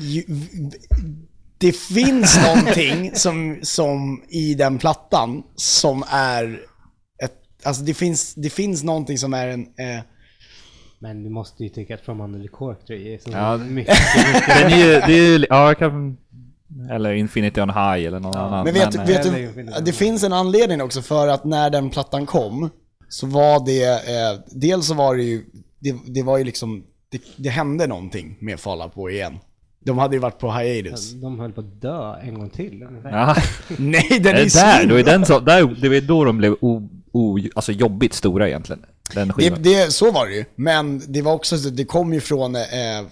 Ju- 0.00 0.24
Det 1.58 1.72
finns 1.76 2.38
någonting 2.46 3.10
som, 3.14 3.58
som 3.62 4.22
i 4.28 4.54
den 4.54 4.78
plattan 4.78 5.42
som 5.56 6.04
är 6.10 6.60
ett, 7.24 7.34
alltså 7.64 7.82
det 7.82 7.94
finns, 7.94 8.34
det 8.34 8.50
finns 8.50 8.82
någonting 8.82 9.18
som 9.18 9.34
är 9.34 9.48
en, 9.48 9.60
eh, 9.62 10.00
Men 10.98 11.22
du 11.24 11.30
måste 11.30 11.62
ju 11.62 11.68
tycka 11.68 11.94
att 11.94 12.00
From 12.00 12.20
Under 12.20 12.40
the 12.42 12.48
Cork 12.48 12.90
är 12.90 13.18
så 13.18 13.30
Ja, 13.30 13.56
det- 13.56 13.64
mycket, 13.64 13.94
mycket 14.34 14.46
Den 14.62 14.72
är 14.72 14.76
ju, 14.78 14.84
det 14.92 15.12
är 15.18 15.38
ju, 15.38 15.46
ja, 15.50 15.66
jag 15.66 15.78
kan, 15.78 16.16
eller 16.90 17.12
Infinity 17.12 17.60
on 17.60 17.70
High 17.70 18.06
eller 18.06 18.20
någon 18.20 18.36
annan. 18.36 18.64
Men 18.64 18.74
vet, 18.74 18.94
eh, 18.94 19.04
vet 19.04 19.26
Eller 19.26 19.38
du, 19.38 19.44
Infinity 19.44 19.80
det 19.84 19.92
finns 19.92 20.24
en 20.24 20.32
anledning 20.32 20.82
också 20.82 21.02
för 21.02 21.28
att 21.28 21.44
när 21.44 21.70
den 21.70 21.90
plattan 21.90 22.26
kom 22.26 22.70
så 23.08 23.26
var 23.26 23.66
det, 23.66 23.84
eh, 23.84 24.40
dels 24.46 24.86
så 24.86 24.94
var 24.94 25.16
det 25.16 25.22
ju, 25.22 25.44
det, 25.78 25.96
det 26.06 26.22
var 26.22 26.38
ju 26.38 26.44
liksom, 26.44 26.84
det, 27.10 27.22
det 27.36 27.48
hände 27.48 27.86
någonting 27.86 28.36
med 28.40 28.60
Falla 28.60 28.88
på 28.88 29.10
igen. 29.10 29.38
De 29.84 29.98
hade 29.98 30.16
ju 30.16 30.20
varit 30.20 30.38
på 30.38 30.52
hiatus. 30.52 31.12
De 31.12 31.40
höll 31.40 31.52
på 31.52 31.60
att 31.60 31.80
dö 31.80 32.14
en 32.22 32.34
gång 32.34 32.50
till 32.50 32.82
ungefär. 32.82 33.10
Ja, 33.10 33.36
Nej, 33.78 34.20
den 34.20 34.36
är 34.36 34.40
är 34.40 34.80
där, 34.80 34.86
då 34.86 34.94
är 34.94 35.04
den 35.04 35.26
så, 35.26 35.40
där, 35.40 35.76
det 35.80 35.88
var 35.88 36.00
då 36.00 36.24
de 36.24 36.38
blev 36.38 36.56
o, 36.60 36.88
o, 37.12 37.38
alltså 37.54 37.72
jobbigt 37.72 38.14
stora 38.14 38.48
egentligen. 38.48 38.84
Den 39.14 39.28
det, 39.28 39.34
skivan. 39.34 39.62
det, 39.62 39.92
så 39.94 40.10
var 40.10 40.26
det 40.26 40.34
ju, 40.34 40.44
men 40.56 41.02
det 41.12 41.22
var 41.22 41.32
också, 41.32 41.58
så- 41.58 41.68
det 41.70 41.84
kom 41.84 42.12
ju 42.12 42.20
från, 42.20 42.56
eh, 42.56 42.62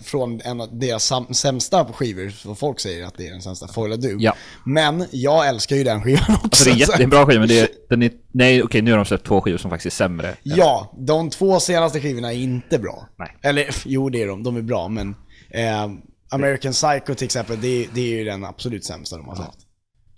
från 0.02 0.40
en 0.44 0.60
av 0.60 0.78
deras 0.78 1.04
sam, 1.04 1.34
sämsta 1.34 1.84
skivor, 1.84 2.54
folk 2.54 2.80
säger 2.80 3.06
att 3.06 3.14
det 3.16 3.26
är 3.26 3.30
den 3.32 3.42
sämsta, 3.42 3.68
Foila 3.68 3.96
Du. 3.96 4.16
Ja. 4.20 4.34
Men 4.66 5.04
jag 5.10 5.48
älskar 5.48 5.76
ju 5.76 5.84
den 5.84 6.02
skivan 6.02 6.36
också. 6.44 6.70
Alltså 6.70 6.92
det 6.92 6.98
är 6.98 7.04
en 7.04 7.10
bra 7.10 7.26
skiva 7.26 7.38
men 7.40 7.48
det 7.48 7.58
är, 7.60 7.68
den 7.88 8.02
är, 8.02 8.10
nej 8.32 8.62
okej 8.62 8.82
nu 8.82 8.90
har 8.90 8.96
de 8.98 9.04
släppt 9.04 9.26
två 9.26 9.40
skivor 9.40 9.58
som 9.58 9.70
faktiskt 9.70 9.94
är 10.00 10.04
sämre. 10.04 10.34
Ja, 10.42 10.92
de 10.98 11.30
två 11.30 11.60
senaste 11.60 12.00
skivorna 12.00 12.32
är 12.32 12.36
inte 12.36 12.78
bra. 12.78 13.08
Nej. 13.18 13.36
Eller 13.42 13.68
jo, 13.84 14.08
det 14.10 14.22
är 14.22 14.26
de. 14.26 14.42
De 14.42 14.56
är 14.56 14.62
bra, 14.62 14.88
men 14.88 15.14
eh, 15.50 15.88
American 16.30 16.72
Psycho 16.72 17.14
till 17.14 17.24
exempel, 17.24 17.60
det, 17.60 17.68
är- 17.84 17.88
det 17.94 18.00
är 18.00 18.18
ju 18.18 18.24
den 18.24 18.44
absolut 18.44 18.84
sämsta 18.84 19.16
de 19.16 19.28
har 19.28 19.36
släppt. 19.36 19.58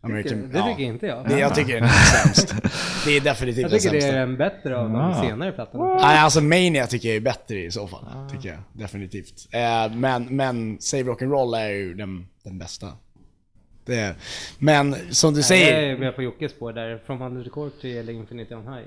American, 0.03 0.51
Det 0.53 0.63
tycker 0.63 0.83
inte 0.83 1.07
jag. 1.07 1.29
Det, 1.29 1.39
jag 1.39 1.55
tycker 1.55 1.75
den 1.75 1.85
är 1.85 1.89
sämst. 2.25 2.55
Det 3.05 3.17
är 3.17 3.21
definitivt 3.21 3.63
Jag 3.63 3.71
den 3.71 3.81
tycker 3.81 3.95
det 3.95 4.01
sämsta. 4.01 4.17
är 4.17 4.21
den 4.27 4.37
bättre 4.37 4.77
av 4.79 4.89
de 4.91 4.97
Ah. 5.01 5.23
senare 5.23 5.53
plattorna. 5.53 5.85
Nej, 5.95 6.19
alltså 6.19 6.41
Mania 6.41 6.87
tycker 6.87 7.09
jag 7.09 7.17
är 7.17 7.21
bättre 7.21 7.59
i 7.65 7.71
så 7.71 7.87
fall. 7.89 8.05
Tycker 8.31 8.49
jag, 8.49 8.59
definitivt. 8.73 9.49
Eh, 9.51 9.95
men, 9.95 10.37
men 10.37 10.77
Save 10.81 11.03
Rock'n'Roll 11.03 11.57
är 11.59 11.69
ju 11.69 11.95
den, 11.95 12.27
den 12.45 12.59
bästa. 12.59 12.87
Det 13.87 13.95
är, 14.01 14.15
men 14.59 14.97
som 15.11 15.33
du 15.35 15.39
Jag 15.39 15.45
säger, 15.45 15.83
är 15.83 15.99
med 15.99 16.17
på 16.17 16.23
Jockes 16.23 16.53
spår 16.53 16.73
där, 16.73 16.99
From 17.07 17.23
Under 17.23 17.45
the 17.45 17.51
Cork 17.51 17.85
eller 17.85 18.13
Infinity 18.13 18.55
on 18.55 18.63
High. 18.75 18.87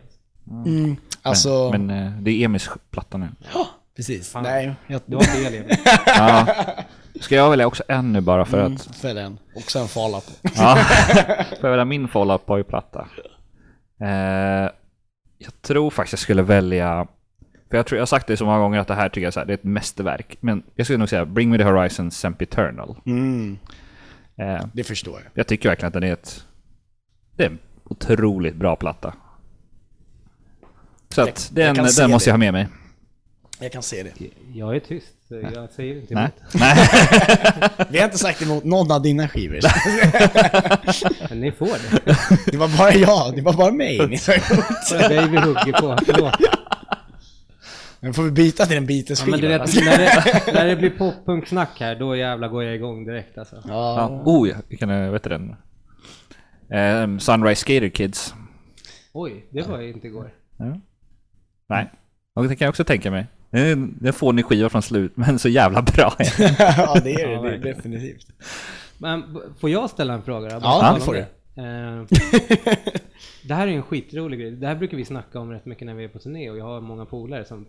mm, 0.75 0.95
alltså... 1.21 1.69
Men, 1.71 1.85
men 1.87 2.07
eh, 2.07 2.11
det 2.21 2.31
är 2.31 2.45
Emis 2.45 2.69
platta 2.91 3.17
nu. 3.17 3.27
Ja, 3.53 3.67
precis. 3.95 4.35
Nej, 4.43 4.73
jag... 4.87 5.01
Du 5.05 5.15
har 5.15 5.23
fel 5.23 5.53
Emil. 5.53 5.75
Ja. 6.05 6.47
Ska 7.23 7.35
jag 7.35 7.49
välja 7.49 7.67
också 7.67 7.83
en 7.87 8.13
nu 8.13 8.21
bara 8.21 8.45
för 8.45 8.59
Mm, 8.59 8.73
att... 8.73 8.95
för 8.95 9.13
den. 9.13 9.37
Och 9.55 9.61
sen 9.71 9.87
Fala 9.87 10.19
på. 10.19 10.31
Ja. 10.55 10.75
Får 11.49 11.57
jag 11.61 11.69
välja 11.69 11.85
min 11.85 12.07
Fall 12.07 12.31
Out 12.31 12.45
Boy-platta? 12.45 13.07
Eh, 14.01 14.69
jag 15.37 15.61
tror 15.61 15.89
faktiskt 15.89 16.13
jag 16.13 16.19
skulle 16.19 16.41
välja... 16.41 17.07
För 17.69 17.77
jag 17.77 17.85
tror 17.85 17.97
jag 17.97 18.01
har 18.01 18.05
sagt 18.07 18.27
det 18.27 18.37
så 18.37 18.45
många 18.45 18.59
gånger 18.59 18.79
att 18.79 18.87
det 18.87 18.95
här 18.95 19.09
tycker 19.09 19.21
jag 19.21 19.27
är, 19.27 19.31
så 19.31 19.39
här, 19.39 19.47
det 19.47 19.53
är 19.53 19.57
ett 19.57 19.63
mästerverk. 19.63 20.37
Men 20.39 20.63
jag 20.75 20.85
skulle 20.85 20.97
nog 20.99 21.09
säga 21.09 21.25
Bring 21.25 21.49
Me 21.49 21.57
The 21.57 21.63
Horizon 21.63 22.11
Sempiternal. 22.11 22.95
Mm, 23.05 23.57
Eh, 24.37 24.65
det 24.73 24.83
förstår 24.83 25.13
jag. 25.23 25.31
jag 25.33 25.47
tycker 25.47 25.69
verkligen 25.69 25.87
att 25.87 25.93
den 25.93 26.03
är 26.03 26.13
ett... 26.13 26.45
Det 27.35 27.43
är 27.43 27.49
en 27.49 27.59
otroligt 27.83 28.55
bra 28.55 28.75
platta. 28.75 29.13
Så 31.09 31.21
Jag- 31.21 31.29
att 31.29 31.51
jag 31.55 31.65
den, 31.65 31.75
den 31.75 31.83
måste 31.83 32.07
det. 32.07 32.29
jag 32.29 32.33
ha 32.33 32.37
med 32.37 32.53
mig. 32.53 32.67
Jag 33.59 33.71
kan 33.71 33.83
se 33.83 34.03
det. 34.03 34.11
Jag 34.53 34.75
är 34.75 34.79
tyst, 34.79 35.07
jag 35.41 35.69
säger 35.71 35.95
inte 35.95 36.13
Nej. 36.13 36.23
emot. 36.23 36.53
Nej. 36.53 36.87
Vi 37.89 37.97
har 37.97 38.05
inte 38.05 38.17
sagt 38.17 38.41
emot 38.41 38.63
någon 38.63 38.91
av 38.91 39.01
dina 39.01 39.27
skivor. 39.27 39.59
Men 41.29 41.39
ni 41.41 41.51
får 41.51 41.65
det. 41.67 42.51
Det 42.51 42.57
var 42.57 42.77
bara 42.77 42.93
jag, 42.93 43.35
det 43.35 43.41
var 43.41 43.53
bara 43.53 43.71
mig 43.71 44.07
ni 44.07 44.17
sa 44.17 44.33
emot. 44.33 44.65
Det 44.89 44.95
är 44.95 45.09
dig 45.09 45.29
vi 45.29 45.37
hugger 45.37 45.71
på, 45.81 45.97
förlåt. 46.05 46.35
Men 47.99 48.13
får 48.13 48.23
vi 48.23 48.31
byta 48.31 48.65
till 48.65 48.77
en 48.77 48.83
Ja, 48.83 48.87
Beatles-skiva? 48.87 49.31
men 49.31 49.39
du 49.39 49.47
vet, 49.47 49.61
alltså? 49.61 49.79
när 49.79 49.97
det, 49.97 50.53
när 50.53 50.65
det 50.65 50.75
blir 50.75 50.89
pop-punk-snack 50.89 51.79
här, 51.79 51.95
då 51.95 52.15
jävlar 52.15 52.47
går 52.47 52.63
jag 52.63 52.75
igång 52.75 53.05
direkt 53.05 53.37
alltså. 53.37 53.55
Ja. 53.55 53.61
ja. 53.67 54.21
Oh, 54.25 54.49
ja, 54.49 54.55
vilken 54.67 54.89
är, 54.89 55.09
vet 55.09 55.23
du 55.23 55.29
den? 55.29 55.55
Um, 57.03 57.19
Sunrise 57.19 57.61
Skater 57.61 57.89
Kids. 57.89 58.33
Oj, 59.13 59.45
det 59.49 59.67
var 59.67 59.79
ju 59.81 59.89
inte 59.93 60.07
igår. 60.07 60.33
Ja. 60.57 60.79
Nej, 61.69 61.91
och 62.35 62.43
det 62.47 62.55
kan 62.55 62.65
jag 62.65 62.69
också 62.69 62.83
tänka 62.83 63.11
mig. 63.11 63.27
Det 63.53 63.59
är 63.59 63.75
det 63.75 64.05
är 64.05 64.07
en 64.07 64.13
fånig 64.13 64.45
skiva 64.45 64.69
från 64.69 64.81
slut, 64.81 65.11
men 65.17 65.39
så 65.39 65.49
jävla 65.49 65.81
bra. 65.81 66.13
ja, 66.19 66.99
det 67.03 67.13
är 67.13 67.27
det, 67.27 67.33
Ja, 67.33 67.41
det 67.41 67.53
är 67.53 67.57
definitivt. 67.57 68.27
Men 68.97 69.41
får 69.59 69.69
jag 69.69 69.89
ställa 69.89 70.13
en 70.13 70.21
fråga 70.21 70.49
då? 70.49 70.59
Ja, 70.63 70.93
det 70.95 71.01
får 71.01 71.13
det. 71.13 71.27
Eh, 71.55 72.05
det 73.47 73.53
här 73.53 73.67
är 73.67 73.71
en 73.71 73.83
skitrolig 73.83 74.39
grej. 74.39 74.51
Det 74.51 74.67
här 74.67 74.75
brukar 74.75 74.97
vi 74.97 75.05
snacka 75.05 75.39
om 75.39 75.51
rätt 75.51 75.65
mycket 75.65 75.85
när 75.85 75.93
vi 75.93 76.03
är 76.03 76.07
på 76.07 76.19
turné 76.19 76.49
och 76.49 76.57
jag 76.57 76.65
har 76.65 76.81
många 76.81 77.05
polare 77.05 77.45
som, 77.45 77.67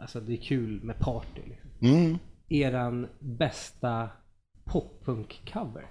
alltså 0.00 0.20
det 0.20 0.32
är 0.32 0.36
kul 0.42 0.80
med 0.82 0.98
party 0.98 1.40
liksom. 1.44 1.70
Mm. 1.80 2.18
Eran 2.48 3.08
bästa 3.18 4.08
poppunk-cover? 4.64 5.84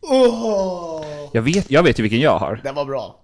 Åh, 0.10 1.04
Jag 1.32 1.42
vet, 1.42 1.70
jag 1.70 1.82
vet 1.82 1.98
ju 1.98 2.02
vilken 2.02 2.20
jag 2.20 2.38
har. 2.38 2.60
den 2.62 2.74
var 2.74 2.84
bra. 2.84 3.23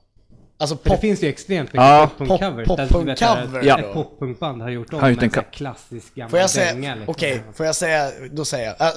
Alltså 0.60 0.76
För 0.76 0.84
det 0.84 0.90
pop, 0.90 1.00
finns 1.00 1.22
ju 1.22 1.28
extremt 1.28 1.68
mycket 1.68 1.80
Ja, 1.80 2.10
poppunk-covers. 2.18 2.66
pop- 2.66 2.78
vet 2.78 2.84
att 2.84 2.90
poppunk-cover 2.90 3.62
Ja. 3.64 3.78
Ett 3.78 3.92
poppunk-band 3.92 4.62
har 4.62 4.70
gjort 4.70 4.92
om 4.92 5.04
en 5.04 5.18
en 5.18 5.30
klassisk 5.52 6.14
gammal 6.14 6.30
får 6.30 6.38
jag 6.38 6.50
säga, 6.50 6.72
dänga, 6.72 6.94
liksom. 6.94 7.10
okej, 7.10 7.42
får 7.54 7.66
jag 7.66 7.74
säga, 7.74 8.10
då 8.32 8.44
säger 8.44 8.74
jag. 8.78 8.88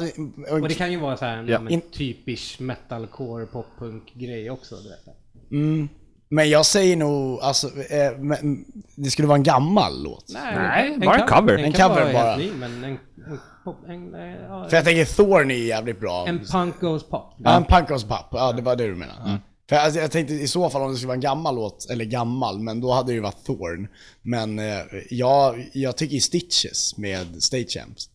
Äh, 0.49 0.53
Och 0.61 0.67
det 0.67 0.73
kan 0.75 0.91
ju 0.91 0.99
vara 0.99 1.17
så 1.17 1.25
här 1.25 1.37
en 1.37 1.47
Ja. 1.47 1.61
ja. 1.69 1.79
typisk 1.93 2.59
metalcore 2.59 3.45
poppunk-grej 3.45 4.49
också. 4.49 4.75
Du 4.75 4.89
vet. 4.89 5.51
mm, 5.51 5.89
men 6.29 6.49
jag 6.49 6.65
säger 6.65 6.95
nog, 6.97 7.39
alltså, 7.41 7.67
eh, 7.67 8.17
men, 8.17 8.65
det 8.95 9.09
skulle 9.09 9.27
vara 9.27 9.37
en 9.37 9.43
gammal 9.43 10.03
låt. 10.03 10.25
Nej, 10.33 10.97
bara 10.99 11.15
en 11.17 11.27
cover. 11.27 11.57
En 11.57 11.73
cover 11.73 12.13
bara. 12.13 12.37
ny, 12.37 12.51
men 12.51 12.83
en, 12.83 12.83
en, 12.83 13.39
pop, 13.63 13.77
en, 13.87 14.15
eh, 14.15 14.69
För 14.69 14.75
jag 14.77 14.85
tänker 14.85 15.05
Thorn 15.05 15.51
är 15.51 15.55
jävligt 15.55 15.99
bra. 15.99 16.25
en 16.27 16.39
punk 16.51 16.79
goes 16.79 17.03
pop. 17.03 17.35
Ja, 17.37 17.57
en 17.57 17.63
Punkos 17.65 18.03
Pop, 18.03 18.25
ja 18.31 18.51
det 18.51 18.61
var 18.61 18.75
det 18.75 18.87
du 18.87 18.95
menade. 18.95 19.19
Ja. 19.25 19.37
För 19.69 19.75
alltså, 19.75 19.99
jag 19.99 20.11
tänkte 20.11 20.33
i 20.33 20.47
så 20.47 20.69
fall 20.69 20.81
om 20.81 20.91
det 20.91 20.97
skulle 20.97 21.07
vara 21.07 21.15
en 21.15 21.21
gammal 21.21 21.55
låt, 21.55 21.89
eller 21.89 22.05
gammal, 22.05 22.59
men 22.59 22.81
då 22.81 22.91
hade 22.91 23.11
det 23.11 23.13
ju 23.15 23.19
varit 23.19 23.45
Thorn. 23.45 23.87
Men 24.21 24.59
eh, 24.59 24.81
jag, 25.09 25.69
jag 25.73 25.97
tycker 25.97 26.19
Stitches 26.19 26.97
med 26.97 27.43
State 27.43 27.67
Champs. 27.67 28.09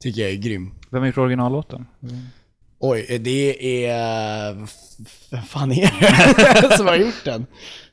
Tycker 0.00 0.22
jag 0.22 0.30
är 0.30 0.36
grym. 0.36 0.74
Vem 0.90 1.00
har 1.00 1.06
gjort 1.06 1.18
originallåten? 1.18 1.86
Oj, 2.78 3.06
eh, 3.08 3.20
det 3.20 3.86
är... 3.86 4.54
Vem 5.30 5.42
fan 5.42 5.72
är 5.72 6.70
det 6.70 6.76
som 6.76 6.86
har 6.86 6.96
gjort 6.96 7.24
den? 7.24 7.46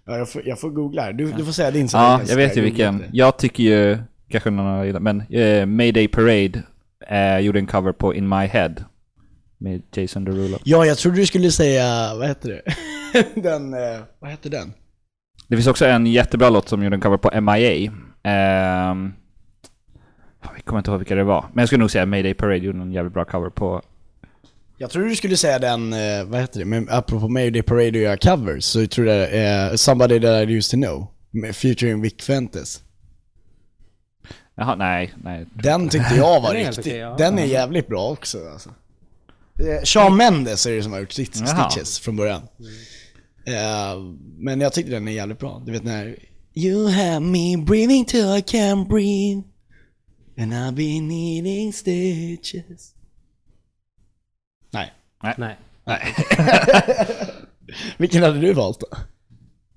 Ja, 0.05 0.17
jag, 0.17 0.29
får, 0.29 0.47
jag 0.47 0.59
får 0.59 0.69
googla 0.69 1.01
här. 1.01 1.13
Du, 1.13 1.31
du 1.31 1.45
får 1.45 1.51
säga 1.51 1.71
din 1.71 1.89
Ja, 1.93 2.21
jag 2.27 2.35
vet 2.35 2.57
ju 2.57 2.61
vilken. 2.61 3.03
Jag 3.13 3.37
tycker 3.37 3.63
ju, 3.63 3.97
kanske 4.29 4.49
någon 4.49 4.65
har 4.65 4.85
gillat, 4.85 5.01
men 5.01 5.21
eh, 5.21 5.65
Mayday 5.65 6.07
Parade 6.07 6.63
eh, 7.07 7.39
gjorde 7.39 7.59
en 7.59 7.67
cover 7.67 7.91
på 7.91 8.15
In 8.15 8.29
My 8.29 8.45
Head 8.45 8.73
med 9.60 9.82
Jason 9.91 10.26
Derulo. 10.26 10.57
Ja, 10.64 10.86
jag 10.86 10.97
trodde 10.97 11.18
du 11.18 11.26
skulle 11.26 11.51
säga, 11.51 12.16
vad 12.16 12.28
heter 12.28 12.49
det? 12.49 12.62
den, 13.41 13.74
eh, 13.74 13.99
vad 14.20 14.32
heter 14.32 14.49
den? 14.49 14.74
Det 15.47 15.55
finns 15.55 15.68
också 15.68 15.86
en 15.86 16.05
jättebra 16.05 16.49
låt 16.49 16.70
som 16.70 16.84
gjorde 16.84 16.95
en 16.95 17.01
cover 17.01 17.18
på 17.18 17.41
MIA. 17.41 17.91
Ehm, 18.24 19.14
fan, 20.43 20.53
jag 20.55 20.66
kommer 20.66 20.80
inte 20.80 20.91
ihåg 20.91 20.99
vilka 20.99 21.16
det 21.16 21.24
var. 21.24 21.45
Men 21.53 21.62
jag 21.62 21.70
skulle 21.70 21.80
nog 21.80 21.91
säga 21.91 22.05
Mayday 22.05 22.34
Parade 22.34 22.57
gjorde 22.57 22.80
en 22.80 22.91
jävligt 22.91 23.14
bra 23.14 23.26
cover 23.26 23.49
på 23.49 23.82
Jag 24.78 24.89
tror 24.89 25.05
du 25.05 25.16
skulle 25.16 25.38
säga 25.38 25.60
den, 25.60 25.93
eh, 25.93 26.24
vad 26.26 26.39
heter 26.39 26.60
det, 26.60 26.66
men 26.66 26.88
apropå 26.89 27.28
Mayday 27.28 27.62
Parade 27.62 27.89
och 27.89 27.95
göra 27.95 28.18
covers, 28.18 28.64
så 28.64 28.88
tror 28.88 29.07
jag 29.07 29.18
det 29.18 29.38
är 29.39 29.76
Somebody 29.76 30.20
That 30.20 30.49
I 30.49 30.53
Used 30.53 30.72
To 30.72 30.86
Know, 30.86 31.07
med 31.32 31.55
featuring 31.55 32.01
Vic 32.01 32.16
Fuentes. 32.22 32.84
Jaha, 34.55 34.76
nej, 34.76 35.14
nej. 35.24 35.45
Den 35.53 35.89
tyckte 35.89 36.16
jag 36.16 36.41
var 36.41 36.53
riktigt, 36.53 37.18
den 37.18 37.39
är 37.39 37.45
jävligt 37.45 37.88
bra 37.88 38.10
också 38.10 38.38
alltså. 38.53 38.70
Eh, 39.60 39.84
Shawn 39.84 40.18
Mendes 40.18 40.66
är 40.66 40.72
det 40.76 40.84
som 40.84 40.91
har 40.91 40.99
gjort. 40.99 41.12
Stitches 41.12 41.99
från 41.99 42.16
början. 42.16 42.41
Eh, 43.45 43.99
men 44.38 44.62
jag 44.62 44.74
tyckte 44.74 44.91
den 44.91 45.07
är 45.07 45.12
jävligt 45.12 45.39
bra. 45.39 45.62
Du 45.66 45.72
vet 45.72 45.84
när 45.84 46.16
You 46.53 46.89
have 46.89 47.20
me 47.20 47.57
breathing 47.57 48.05
till 48.05 48.20
I 48.20 48.41
can't 48.41 48.88
breathe 48.88 49.43
And 50.38 50.53
I've 50.53 50.72
been 50.72 51.07
needing 51.07 51.74
stitches 51.74 52.95
Nej. 54.72 54.93
Nej. 55.38 55.57
Nej. 55.84 56.16
Vilken 57.97 58.24
hade 58.24 58.39
du 58.39 58.53
valt 58.53 58.80
då? 58.80 58.88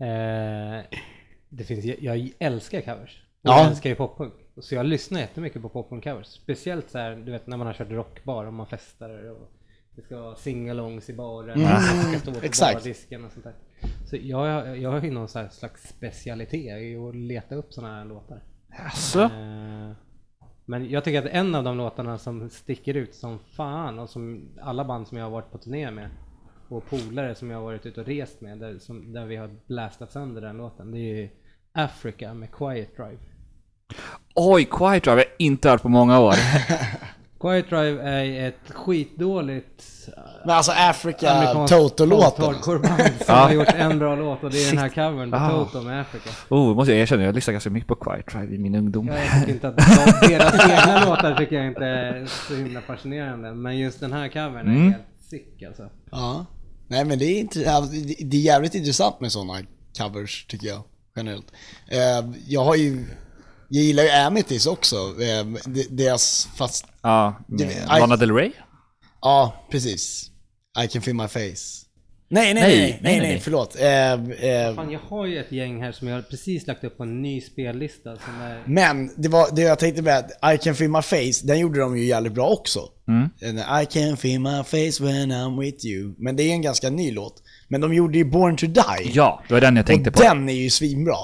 Eh, 0.05 0.85
det 1.49 1.65
finns, 1.65 1.85
jag, 1.85 1.99
jag 2.01 2.31
älskar 2.39 2.81
covers. 2.81 3.23
Och 3.43 3.49
Ja. 3.49 3.59
Jag 3.59 3.67
älskar 3.67 3.91
ju 3.91 3.97
poppunk. 3.97 4.35
Så 4.61 4.75
jag 4.75 4.87
lyssnar 4.87 5.21
jättemycket 5.21 5.63
på 5.63 5.69
poppunk-covers. 5.69 6.27
Speciellt 6.27 6.91
så 6.91 6.99
här, 6.99 7.17
du 7.17 7.33
vet 7.33 7.47
när 7.47 7.57
man 7.57 7.67
har 7.67 7.75
kört 7.75 7.91
rockbar 7.91 8.45
och 8.45 8.55
man 8.55 8.67
festar 8.67 9.31
och 9.31 9.51
det 9.97 10.03
ska 10.03 10.21
vara 10.21 10.37
singalongs 10.37 11.11
i 11.11 11.13
baren. 11.15 11.51
och 11.51 11.59
man 11.71 12.03
ska 12.03 12.19
stå 12.19 12.33
på 12.33 12.39
exakt. 12.47 12.75
bardisken 12.75 13.25
och 13.25 13.33
sånt 13.33 13.45
där. 13.45 13.55
Så 14.07 14.17
jag, 14.21 14.79
jag 14.79 14.91
har 14.91 15.01
ju 15.01 15.11
någon 15.11 15.29
slags 15.29 15.89
specialitet 15.89 16.83
i 16.83 16.97
att 16.97 17.17
leta 17.17 17.55
upp 17.55 17.73
sådana 17.73 17.95
här 17.99 18.05
låtar. 18.05 18.43
Eh, 19.25 19.93
Men 20.65 20.91
jag 20.91 21.05
tycker 21.05 21.19
att 21.19 21.31
en 21.33 21.55
av 21.55 21.65
de 21.65 21.77
låtarna 21.77 22.19
som 22.19 22.51
sticker 22.51 22.95
ut 22.95 23.15
som 23.15 23.39
fan 23.39 23.99
och 23.99 24.11
som 24.11 24.49
alla 24.63 24.85
band 24.85 25.07
som 25.09 25.19
jag 25.19 25.25
har 25.25 25.31
varit 25.31 25.53
på 25.53 25.59
turné 25.59 25.91
med 25.91 26.09
och 26.69 26.87
polare 26.87 27.35
som 27.35 27.51
jag 27.51 27.59
har 27.59 27.65
varit 27.65 27.87
ute 27.87 28.01
och 28.01 28.07
rest 28.07 28.41
med 28.41 28.59
där, 28.59 28.79
som, 28.79 29.13
där 29.13 29.27
vi 29.27 29.37
har 29.37 29.51
blastat 29.67 30.13
sönder 30.13 30.41
den 30.41 30.57
låten. 30.57 30.91
Det 30.91 30.99
är 30.99 31.15
ju 31.23 31.29
Africa 31.73 32.35
med 32.35 32.53
Quiet 32.53 32.97
Drive. 32.97 33.19
Oj, 34.35 34.65
Quiet 34.71 35.05
Drive 35.05 35.11
har 35.17 35.19
jag 35.19 35.35
inte 35.39 35.71
hört 35.71 35.83
på 35.83 35.89
många 35.89 36.21
år. 36.21 36.35
Quiet 37.43 37.71
Drive 37.71 38.03
är 38.03 38.49
ett 38.49 38.71
skitdåligt 38.75 40.09
eh, 40.17 40.23
Men 40.47 40.57
alltså 40.57 40.73
Africa 40.77 41.55
Toto-låten. 41.69 42.55
som 42.63 43.35
har 43.35 43.53
gjort 43.53 43.69
en 43.75 43.99
bra 43.99 44.17
låt 44.17 44.45
och 44.45 44.51
det 44.51 44.65
är 44.65 44.71
den 44.71 44.79
här 44.79 44.89
covern 44.89 45.31
på 45.31 45.37
Ah. 45.37 45.49
Toto 45.51 45.81
med 45.83 46.01
Africa. 46.01 46.31
Oh, 46.49 46.75
måste 46.75 46.93
jag 46.93 47.01
erkänna, 47.01 47.23
jag 47.23 47.35
lyssnade 47.35 47.55
ganska 47.55 47.71
mycket 47.71 47.89
på 47.89 47.95
Quiet 47.95 48.27
Drive 48.27 48.55
i 48.55 48.59
min 48.59 48.75
ungdom. 48.75 49.09
Ja, 49.09 49.15
jag 49.19 49.41
tycker 49.41 49.53
inte 49.53 49.69
att 49.69 49.77
de, 49.77 50.29
deras 50.29 50.55
egna 50.71 51.05
låtar 51.09 51.35
tycker 51.35 51.57
jag 51.57 51.67
inte 51.67 51.85
är 51.85 52.27
så 52.49 52.55
himla 52.55 52.81
fascinerande. 52.81 53.53
Men 53.55 53.79
just 53.79 54.01
den 54.01 54.13
här 54.13 54.29
covern 54.29 54.57
är 54.57 54.63
Mm. 54.73 54.83
helt 54.93 55.03
sick 55.31 55.63
alltså. 55.63 55.89
Ja. 56.11 56.47
Nej 56.89 57.05
men 57.05 57.19
det 57.19 57.25
är, 57.25 57.41
inte, 57.41 57.59
det 58.25 58.37
är 58.37 58.41
jävligt 58.41 58.75
intressant 58.75 59.21
med 59.21 59.33
sådana 59.33 59.59
covers 59.99 60.47
tycker 60.49 60.67
jag, 60.67 60.83
generellt. 61.17 61.47
Eh, 61.89 62.31
jag 62.49 62.65
har 62.65 62.75
ju, 62.77 63.05
jag 63.75 63.85
gillar 63.85 64.03
ju 64.03 64.11
Amities 64.11 64.67
också, 64.67 64.97
eh, 64.97 65.47
de- 65.67 65.87
deras, 65.91 66.49
fast, 66.57 66.87
Ja, 67.03 67.35
Lana 67.99 68.17
Del 68.17 68.33
Rey? 68.35 68.51
ja 69.23 69.67
precis. 69.71 70.29
I 70.85 70.89
can 70.89 71.03
feel 71.03 71.17
my 71.17 71.29
face. 71.29 71.79
Nej, 72.29 72.55
nej, 72.55 72.63
nej, 72.63 72.79
Nej, 72.79 72.99
nej, 73.03 73.21
nej, 73.21 73.41
förlåt. 73.41 73.77
Eh, 73.81 74.13
eh, 74.13 74.75
Fan, 74.75 74.91
jag 74.91 75.01
har 75.09 75.27
ju 75.27 75.39
ett 75.39 75.53
gäng 75.53 75.83
här 75.83 75.93
som 75.93 76.09
jag 76.09 76.15
har 76.15 76.23
precis 76.23 76.67
lagt 76.67 76.85
upp 76.85 76.97
på 76.97 77.03
en 77.03 77.23
ny 77.23 77.41
spellista 77.41 78.17
som 78.17 78.41
är... 78.43 78.63
men 78.67 79.11
det 79.17 79.29
var 79.29 79.55
det 79.57 79.63
jag 79.63 79.79
tänkte 79.79 80.03
med 80.03 80.19
att 80.19 80.55
I 80.55 80.59
can 80.59 80.75
feel 80.75 80.91
my 80.91 81.03
face, 81.03 81.47
den 81.47 81.59
gjorde 81.59 81.81
de 81.81 81.99
ju 81.99 82.05
jävligt 82.05 82.33
bra 82.33 82.49
också. 82.49 82.81
Mm. 83.09 83.59
I 83.83 83.87
can 83.87 84.17
feel 84.17 84.41
my 84.41 84.63
face 84.65 85.05
when 85.05 85.33
I'm 85.33 85.61
with 85.61 85.87
you. 85.87 86.15
Men 86.19 86.37
det 86.37 86.43
är 86.43 86.53
en 86.53 86.63
ganska 86.63 86.91
ny 86.91 87.11
låt. 87.11 87.43
Men 87.69 87.81
de 87.81 87.95
gjorde 87.95 88.19
ju 88.19 88.25
Born 88.25 88.57
to 88.57 88.67
Die. 88.67 89.11
Ja, 89.13 89.43
det 89.49 89.55
var 89.55 89.61
den 89.61 89.77
jag 89.77 89.87
tänkte 89.87 90.11
och 90.11 90.17
på. 90.17 90.23
den 90.23 90.49
är 90.49 90.53
ju 90.53 90.71
svinbra. 90.71 91.17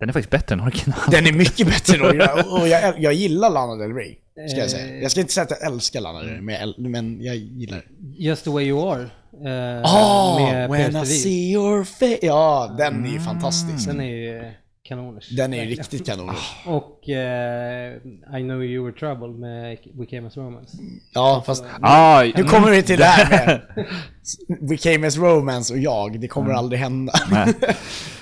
Den 0.00 0.08
är 0.08 0.12
faktiskt 0.12 0.30
bättre 0.30 0.52
än 0.54 0.60
original. 0.60 0.98
Den 1.10 1.26
är 1.26 1.32
mycket 1.32 1.66
bättre 1.66 1.96
än 1.96 2.02
original. 2.02 2.40
Och 2.60 2.68
jag, 2.68 3.00
jag 3.00 3.12
gillar 3.12 3.50
Lana 3.50 3.76
Del 3.76 3.92
Rey, 3.94 4.14
ska 4.50 4.58
jag 4.60 4.70
säga. 4.70 4.86
Eh. 4.96 5.02
Jag 5.02 5.10
ska 5.10 5.20
inte 5.20 5.32
säga 5.32 5.44
att 5.44 5.50
jag 5.50 5.62
älskar 5.72 6.00
Lana 6.00 6.18
Del 6.20 6.28
Rey, 6.28 6.40
men 6.40 6.54
jag, 6.54 6.62
äl- 6.68 6.88
men 6.88 7.22
jag 7.22 7.36
gillar 7.36 7.76
det. 7.76 7.84
Just 8.24 8.44
the 8.44 8.50
way 8.50 8.64
you 8.64 8.92
are. 8.92 9.02
Eh, 9.32 10.38
med 10.38 10.70
when 10.70 11.02
I 11.02 11.06
see 11.06 11.52
your 11.52 11.84
face. 11.84 12.18
Ja, 12.22 12.74
den 12.78 13.04
är 13.06 13.10
ju 13.10 13.20
fantastisk. 13.20 13.86
Den 13.86 14.00
är 14.00 14.04
ju 14.14 14.52
kanoners. 14.88 15.28
Den 15.28 15.54
är 15.54 15.64
ju 15.64 15.70
riktigt 15.70 16.06
kanon. 16.06 16.34
Och 16.66 17.08
eh, 17.08 17.94
I 18.36 18.42
know 18.42 18.64
you 18.64 18.84
were 18.84 18.92
trouble 18.98 19.28
med 19.28 19.78
We 19.94 20.06
came 20.06 20.26
as 20.26 20.36
romance. 20.36 20.76
Ja, 21.14 21.42
fast 21.46 21.64
Ah, 21.82 22.22
nu 22.36 22.44
kommer 22.44 22.70
vi 22.70 22.82
till 22.82 22.98
det 22.98 23.04
här 23.04 23.30
med 23.46 23.60
We 24.70 24.76
came 24.76 25.06
as 25.06 25.16
romance 25.16 25.72
och 25.72 25.78
jag. 25.78 26.20
Det 26.20 26.28
kommer 26.28 26.52
aldrig 26.54 26.80
hända. 26.80 27.12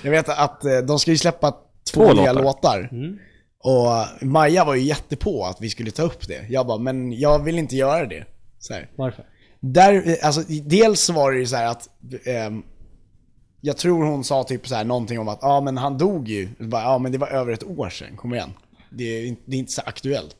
Jag 0.03 0.11
vet 0.11 0.29
att 0.29 0.65
eh, 0.65 0.77
de 0.87 0.99
ska 0.99 1.11
ju 1.11 1.17
släppa 1.17 1.53
två, 1.91 2.05
Två 2.05 2.13
nya 2.13 2.33
låtar. 2.33 2.43
låtar. 2.43 2.89
Mm. 2.91 3.17
Och 3.63 4.25
Maja 4.27 4.65
var 4.65 4.75
ju 4.75 4.81
jättepå 4.81 5.45
att 5.45 5.61
vi 5.61 5.69
skulle 5.69 5.91
ta 5.91 6.03
upp 6.03 6.27
det. 6.27 6.45
Jag 6.49 6.67
bara, 6.67 6.77
men 6.77 7.19
jag 7.19 7.43
vill 7.43 7.59
inte 7.59 7.75
göra 7.75 8.05
det. 8.05 8.25
Så 8.59 8.73
här. 8.73 8.89
Varför? 8.95 9.25
Där, 9.59 10.17
alltså, 10.23 10.41
dels 10.63 11.09
var 11.09 11.31
det 11.31 11.39
ju 11.39 11.45
så 11.45 11.55
här 11.55 11.65
att 11.65 11.89
ehm, 12.25 12.63
jag 13.61 13.77
tror 13.77 14.05
hon 14.05 14.23
sa 14.23 14.43
typ 14.43 14.67
så 14.67 14.75
här 14.75 14.83
någonting 14.83 15.19
om 15.19 15.27
att 15.27 15.39
ja 15.41 15.61
men 15.61 15.77
han 15.77 15.97
dog 15.97 16.27
ju. 16.27 16.49
Bara, 16.59 16.81
Ja 16.83 16.97
men 16.97 17.11
det 17.11 17.17
var 17.17 17.27
över 17.27 17.53
ett 17.53 17.63
år 17.63 17.89
sedan, 17.89 18.15
kom 18.17 18.33
igen. 18.33 18.53
Det 18.89 19.03
är, 19.03 19.25
inte- 19.25 19.41
det 19.45 19.55
är 19.55 19.59
inte 19.59 19.71
så 19.71 19.81
aktuellt. 19.85 20.35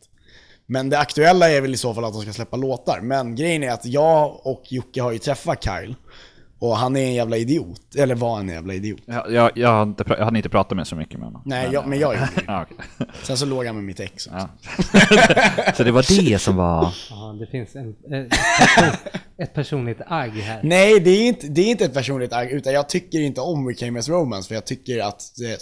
Men 0.65 0.89
det 0.89 0.99
aktuella 0.99 1.49
är 1.49 1.61
väl 1.61 1.73
i 1.73 1.77
så 1.77 1.93
fall 1.93 2.05
att 2.05 2.13
de 2.13 2.21
ska 2.21 2.33
släppa 2.33 2.57
låtar. 2.57 2.99
Men 3.01 3.35
grejen 3.35 3.63
är 3.63 3.71
att 3.71 3.85
jag 3.85 4.39
och 4.47 4.63
Jocke 4.71 5.01
har 5.01 5.11
ju 5.11 5.17
träffat 5.19 5.63
Kyle. 5.63 5.95
Och 6.59 6.77
han 6.77 6.95
är 6.95 7.05
en 7.05 7.13
jävla 7.13 7.37
idiot. 7.37 7.95
Eller 7.95 8.15
var 8.15 8.39
en 8.39 8.49
jävla 8.49 8.73
idiot. 8.73 9.01
Jag, 9.05 9.31
jag, 9.31 9.51
jag, 9.55 9.69
har 9.69 9.83
inte, 9.83 10.03
jag 10.07 10.25
hade 10.25 10.37
inte 10.37 10.49
pratat 10.49 10.75
med 10.75 10.87
så 10.87 10.95
mycket 10.95 11.19
med 11.19 11.27
honom. 11.27 11.41
Nej, 11.45 11.69
jag, 11.71 11.87
men 11.87 11.99
jag 11.99 12.13
gjorde 12.13 12.29
det. 12.35 13.05
Sen 13.23 13.37
så 13.37 13.45
låg 13.45 13.65
han 13.65 13.75
med 13.75 13.83
mitt 13.83 13.99
ex 13.99 14.27
också. 14.27 14.37
ja. 14.37 15.73
Så 15.75 15.83
det 15.83 15.91
var 15.91 16.21
det 16.21 16.39
som 16.39 16.55
var... 16.55 16.93
Ja, 17.09 17.35
det 17.39 17.47
finns 17.47 17.75
en, 17.75 17.89
ett, 17.89 18.29
person, 18.29 19.15
ett 19.37 19.53
personligt 19.53 20.01
agg 20.07 20.31
här. 20.31 20.59
Nej, 20.63 20.99
det 20.99 21.09
är, 21.09 21.27
inte, 21.27 21.47
det 21.47 21.61
är 21.61 21.71
inte 21.71 21.85
ett 21.85 21.93
personligt 21.93 22.33
agg, 22.33 22.51
utan 22.51 22.73
jag 22.73 22.89
tycker 22.89 23.19
inte 23.19 23.41
om 23.41 23.65
We 23.65 23.73
Came 23.73 23.99
As 23.99 24.09
Romance, 24.09 24.47
för 24.47 24.55
jag 24.55 24.65
tycker 24.65 24.99
att 24.99 25.21
eh, 25.41 25.57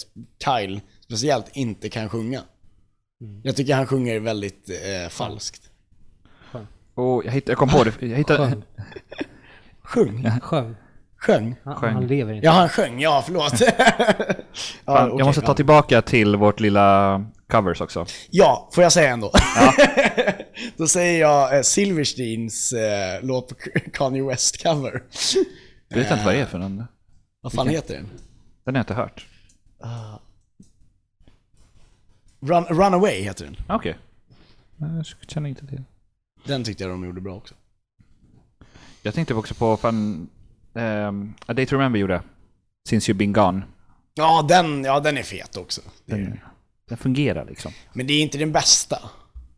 Kyle, 0.46 0.82
speciellt, 1.06 1.46
inte 1.54 1.90
kan 1.90 2.10
sjunga. 2.10 2.42
Jag 3.44 3.56
tycker 3.56 3.76
han 3.76 3.88
sjunger 3.88 4.20
väldigt 4.20 4.70
eh, 4.70 5.10
falskt. 5.10 5.62
Oh, 6.96 7.26
jag, 7.26 7.32
hittade, 7.32 7.52
jag 7.52 7.58
kom 7.58 7.70
på 7.70 7.84
det. 7.84 8.08
Jag 8.08 8.18
hittade... 8.18 8.62
Sjung? 9.82 10.30
Sjöng. 10.42 10.76
Sjöng? 11.18 11.56
Han, 11.64 11.76
Sjöng. 11.76 11.94
han 11.94 12.08
lever 12.08 12.34
inte. 12.34 12.46
Ja, 12.46 12.52
han 12.52 12.70
sjöng, 12.70 13.00
ja 13.00 13.24
förlåt. 13.26 13.54
ja, 13.62 13.66
Fan, 14.86 15.08
okej, 15.08 15.18
jag 15.18 15.26
måste 15.26 15.42
ta 15.42 15.52
ja. 15.52 15.56
tillbaka 15.56 16.02
till 16.02 16.36
vårt 16.36 16.60
lilla 16.60 17.26
covers 17.48 17.82
också. 17.82 18.06
Ja, 18.30 18.70
får 18.74 18.84
jag 18.84 18.92
säga 18.92 19.10
ändå? 19.10 19.32
Då 20.78 20.88
säger 20.88 21.22
jag 21.22 21.56
eh, 21.56 21.62
Silversteins 21.62 22.74
eh, 22.74 23.24
låt 23.24 23.48
på 23.48 23.56
Kanye 23.94 24.24
West-cover. 24.24 25.02
Jag 25.88 25.98
vet 25.98 26.12
inte 26.12 26.26
vad 26.26 26.34
det 26.34 26.40
är 26.40 26.46
för 26.46 26.60
den. 26.60 26.86
Vad 27.42 27.54
fan 27.54 27.68
heter 27.68 27.94
den? 27.94 28.10
Den 28.64 28.76
har 28.76 28.80
jag 28.80 28.84
inte 28.84 28.94
hört. 28.94 29.26
Run, 32.40 32.64
Runaway 32.64 33.22
heter 33.22 33.46
den. 33.46 33.56
Okej. 33.70 33.98
Jag 34.78 35.06
känner 35.28 35.50
inte 35.50 35.68
till. 35.68 35.84
Den 36.46 36.64
tyckte 36.64 36.84
jag 36.84 36.92
de 36.92 37.06
gjorde 37.06 37.22
bra 37.22 37.36
också. 37.36 37.56
Jag 39.02 39.14
tänkte 39.14 39.34
också 39.34 39.54
på 39.54 39.78
fan... 39.78 40.30
Um, 40.78 41.34
A 41.46 41.54
Day 41.54 41.66
to 41.66 41.76
Remember 41.76 42.00
gjorde. 42.00 42.22
Since 42.90 43.12
You've 43.12 43.18
Been 43.18 43.34
Gone. 43.34 43.62
Ja, 44.14 44.46
den, 44.50 44.84
ja, 44.84 45.00
den 45.00 45.18
är 45.18 45.24
fet 45.24 45.58
också. 45.58 45.82
Den, 46.06 46.40
den 46.90 46.98
fungerar 46.98 47.46
liksom. 47.46 47.72
Men 47.94 48.08
det 48.08 48.14
är 48.14 48.22
inte 48.22 48.38
den 48.38 48.52
bästa. 48.52 48.98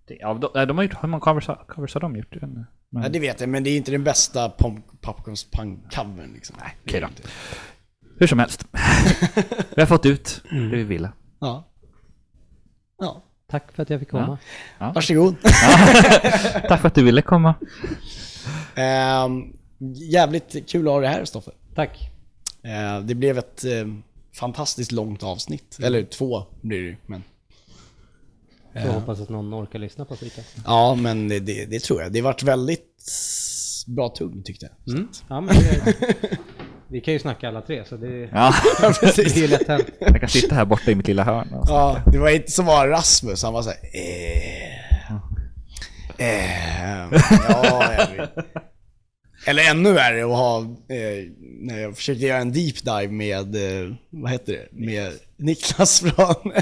Det, 0.07 0.17
ja, 0.19 0.33
de, 0.33 0.65
de 0.65 0.77
har 0.77 0.83
gjort, 0.83 1.03
hur 1.03 1.07
många 1.07 1.21
covers, 1.21 1.49
covers 1.67 1.93
har 1.93 2.01
de 2.01 2.15
gjort? 2.15 2.35
Men, 2.41 2.65
Ja, 2.91 3.09
det 3.09 3.19
vet 3.19 3.39
jag, 3.39 3.49
men 3.49 3.63
det 3.63 3.69
är 3.69 3.77
inte 3.77 3.91
den 3.91 4.03
bästa 4.03 4.49
Popcorns 5.01 5.51
punk-covern 5.51 6.33
liksom. 6.33 6.55
Nej, 6.59 6.75
okej 6.85 7.01
då. 7.01 7.07
Hur 8.19 8.27
som 8.27 8.39
helst. 8.39 8.65
vi 9.75 9.81
har 9.81 9.85
fått 9.85 10.05
ut 10.05 10.43
det 10.51 10.75
vi 10.75 10.83
ville. 10.83 11.11
Ja. 11.39 11.67
Ja. 12.97 13.23
Tack 13.51 13.71
för 13.71 13.83
att 13.83 13.89
jag 13.89 13.99
fick 13.99 14.09
komma. 14.09 14.37
Varsågod. 14.79 15.35
Tack 16.67 16.81
för 16.81 16.87
att 16.87 16.95
du 16.95 17.03
ville 17.03 17.21
komma. 17.21 17.55
Ehm, 18.75 19.53
jävligt 19.95 20.69
kul 20.69 20.87
att 20.87 20.93
ha 20.93 20.99
det 21.01 21.07
här, 21.07 21.25
Stoffe. 21.25 21.51
Tack. 21.75 22.09
Eh, 22.63 22.99
det 22.99 23.15
blev 23.15 23.37
ett 23.37 23.63
eh, 23.65 23.87
fantastiskt 24.35 24.91
långt 24.91 25.23
avsnitt. 25.23 25.77
Eller 25.83 26.03
två 26.03 26.43
blir 26.61 26.81
det 26.91 26.97
men... 27.05 27.23
Jag 28.73 28.81
hoppas 28.93 29.19
att 29.21 29.29
någon 29.29 29.53
orkar 29.53 29.79
lyssna 29.79 30.05
på 30.05 30.15
skiten. 30.15 30.43
Ja, 30.65 30.95
men 30.95 31.27
det, 31.27 31.39
det, 31.39 31.65
det 31.65 31.79
tror 31.79 32.01
jag. 32.01 32.11
Det 32.11 32.21
vart 32.21 32.43
väldigt 32.43 32.85
bra 33.87 34.09
tugg 34.09 34.45
tyckte 34.45 34.69
jag. 34.85 34.95
Mm. 34.95 35.09
Ja, 35.29 35.41
men 35.41 35.55
det, 35.55 35.95
vi 36.87 37.01
kan 37.01 37.13
ju 37.13 37.19
snacka 37.19 37.47
alla 37.47 37.61
tre 37.61 37.85
så 37.85 37.97
det, 37.97 38.29
Ja, 38.33 38.53
det 39.01 39.17
är 39.19 39.37
ju 39.37 39.47
lätt 39.47 39.67
hänt. 39.67 39.85
jag 39.99 40.19
kan 40.19 40.29
sitta 40.29 40.55
här 40.55 40.65
borta 40.65 40.91
i 40.91 40.95
mitt 40.95 41.07
lilla 41.07 41.23
hörn. 41.23 41.53
och- 41.53 41.65
Ja, 41.69 42.01
det 42.11 42.17
var 42.17 42.29
inte 42.29 42.51
som 42.51 42.65
var 42.65 42.87
Rasmus, 42.87 43.43
han 43.43 43.53
var 43.53 43.61
såhär 43.61 43.77
eh, 43.93 45.11
eh, 46.17 47.21
Ja, 47.49 47.93
jag 47.93 48.07
vet. 48.17 48.35
Eller 49.45 49.69
ännu 49.69 49.93
värre 49.93 50.23
att 50.25 50.37
ha, 50.37 50.59
eh, 50.61 51.25
när 51.39 51.79
jag 51.79 51.95
försökte 51.95 52.25
göra 52.25 52.39
en 52.39 52.53
deep 52.53 52.83
dive 52.83 53.07
med, 53.07 53.55
eh, 53.55 53.95
vad 54.09 54.31
heter 54.31 54.53
det, 54.53 54.67
med 54.71 55.11
Niklas 55.37 55.99
från, 55.99 56.53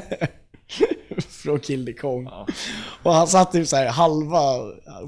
från 1.30 1.60
Kill 1.60 1.86
the 1.86 1.94
Kong. 1.94 2.30
Och 3.04 3.14
han 3.14 3.28
satt 3.28 3.52
typ 3.52 3.68
så 3.68 3.76
här 3.76 3.88
halva 3.88 4.42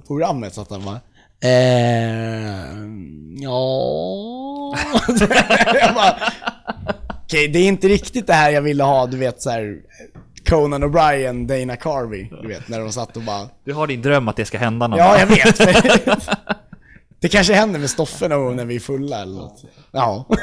programmet 0.07 0.53
så 0.53 0.61
att 0.61 0.69
han 0.69 0.85
bara 0.85 0.99
eh, 1.41 2.75
ja... 3.39 4.75
jag 5.81 5.95
bara, 5.95 6.15
Okej, 7.23 7.47
det 7.47 7.59
är 7.59 7.67
inte 7.67 7.87
riktigt 7.87 8.27
det 8.27 8.33
här 8.33 8.51
jag 8.51 8.61
ville 8.61 8.83
ha, 8.83 9.07
du 9.07 9.17
vet 9.17 9.41
så 9.41 9.49
här 9.49 9.77
Conan 10.49 10.83
O'Brien, 10.83 11.47
Dana 11.47 11.75
Carvey, 11.75 12.27
du 12.41 12.47
vet 12.47 12.67
när 12.67 12.79
de 12.79 12.91
satt 12.91 13.17
och 13.17 13.23
bara 13.23 13.49
Du 13.63 13.73
har 13.73 13.87
din 13.87 14.01
dröm 14.01 14.27
att 14.27 14.35
det 14.35 14.45
ska 14.45 14.57
hända 14.57 14.87
någon 14.87 14.99
Ja, 14.99 15.19
jag 15.19 15.27
vet. 15.27 15.59
Det 17.21 17.29
kanske 17.29 17.53
händer 17.53 17.79
med 17.79 17.89
Stoffe 17.89 18.27
någon 18.27 18.45
gång 18.45 18.55
när 18.55 18.65
vi 18.65 18.75
är 18.75 18.79
fulla 18.79 19.21
eller 19.21 19.33
något. 19.37 19.63
Ja. 19.91 20.25
Det 20.29 20.35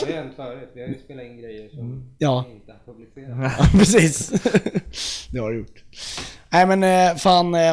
har 0.00 0.06
ju 0.08 0.14
hänt 0.14 0.32
förut. 0.36 0.70
Vi 0.74 0.80
har 0.80 0.88
ju 0.88 0.98
spelat 1.04 1.24
in 1.24 1.36
grejer 1.38 1.68
som 1.68 2.14
Ja, 2.18 2.44
vi 2.48 2.54
inte 2.54 2.72
har 2.72 2.92
publicerat. 2.92 3.52
ja 3.58 3.66
precis. 3.78 4.28
Det 5.32 5.38
har 5.38 5.50
du 5.50 5.58
gjort. 5.58 5.84
Nej 6.50 6.66
men 6.66 6.82
eh, 6.82 7.16
fan, 7.16 7.54
eh, 7.54 7.70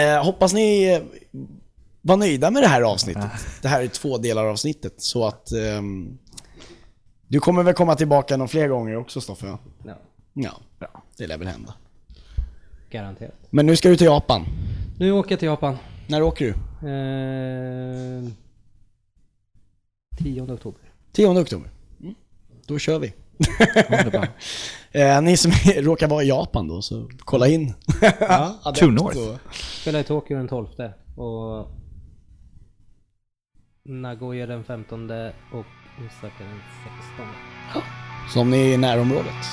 eh, 0.00 0.24
hoppas 0.24 0.52
ni 0.52 0.84
eh, 0.92 1.02
var 2.02 2.16
nöjda 2.16 2.50
med 2.50 2.62
det 2.62 2.68
här 2.68 2.82
avsnittet. 2.82 3.30
Det 3.62 3.68
här 3.68 3.82
är 3.82 3.86
två 3.88 4.18
delar 4.18 4.44
av 4.44 4.50
avsnittet 4.50 4.94
så 4.96 5.26
att 5.26 5.52
ehm, 5.52 6.18
du 7.28 7.40
kommer 7.40 7.62
väl 7.62 7.74
komma 7.74 7.94
tillbaka 7.94 8.36
någon 8.36 8.48
fler 8.48 8.68
gånger 8.68 8.96
också 8.96 9.20
Stoffe? 9.20 9.46
Ja, 9.46 9.98
Ja, 10.34 10.52
ja 10.78 11.02
det 11.18 11.26
lär 11.26 11.38
väl 11.38 11.48
hända. 11.48 11.74
garanterat. 12.90 13.34
Men 13.50 13.66
nu 13.66 13.76
ska 13.76 13.88
du 13.88 13.96
till 13.96 14.06
Japan. 14.06 14.44
Nu 14.98 15.12
åker 15.12 15.30
jag 15.32 15.38
till 15.38 15.46
Japan. 15.48 15.76
När 16.10 16.22
åker 16.22 16.44
du? 16.44 16.50
Eh, 16.88 18.32
10 20.18 20.42
oktober. 20.42 20.80
10 21.12 21.28
oktober. 21.28 21.70
Mm. 22.00 22.14
Då 22.66 22.78
kör 22.78 22.98
vi. 22.98 23.12
Eh, 24.92 25.22
ni 25.22 25.36
som 25.36 25.52
råkar 25.76 26.08
vara 26.08 26.22
i 26.22 26.28
Japan 26.28 26.68
då, 26.68 26.82
så 26.82 27.08
kolla 27.18 27.48
in. 27.48 27.74
Adept 28.62 28.78
True 28.78 28.92
North. 28.92 29.18
Spelar 29.52 30.00
i 30.00 30.04
Tokyo 30.04 30.36
den 30.36 30.48
12 30.48 30.66
och 31.16 31.68
Nagoya 33.84 34.46
den 34.46 34.64
15 34.64 35.10
och 35.10 35.66
Osaka 36.06 36.44
den 36.44 36.60
16. 37.08 37.26
Så 38.32 38.40
om 38.40 38.50
ni 38.50 38.70
är 38.70 38.74
i 38.74 38.76
närområdet 38.76 39.44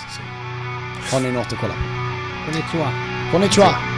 så 1.09 1.15
har 1.15 1.21
ni 1.23 1.31
något 1.31 1.53
att 1.53 1.59
kolla 1.59 1.73
på. 1.73 2.51
Konnichiwa! 2.51 2.91
Konnichiwa! 3.31 3.96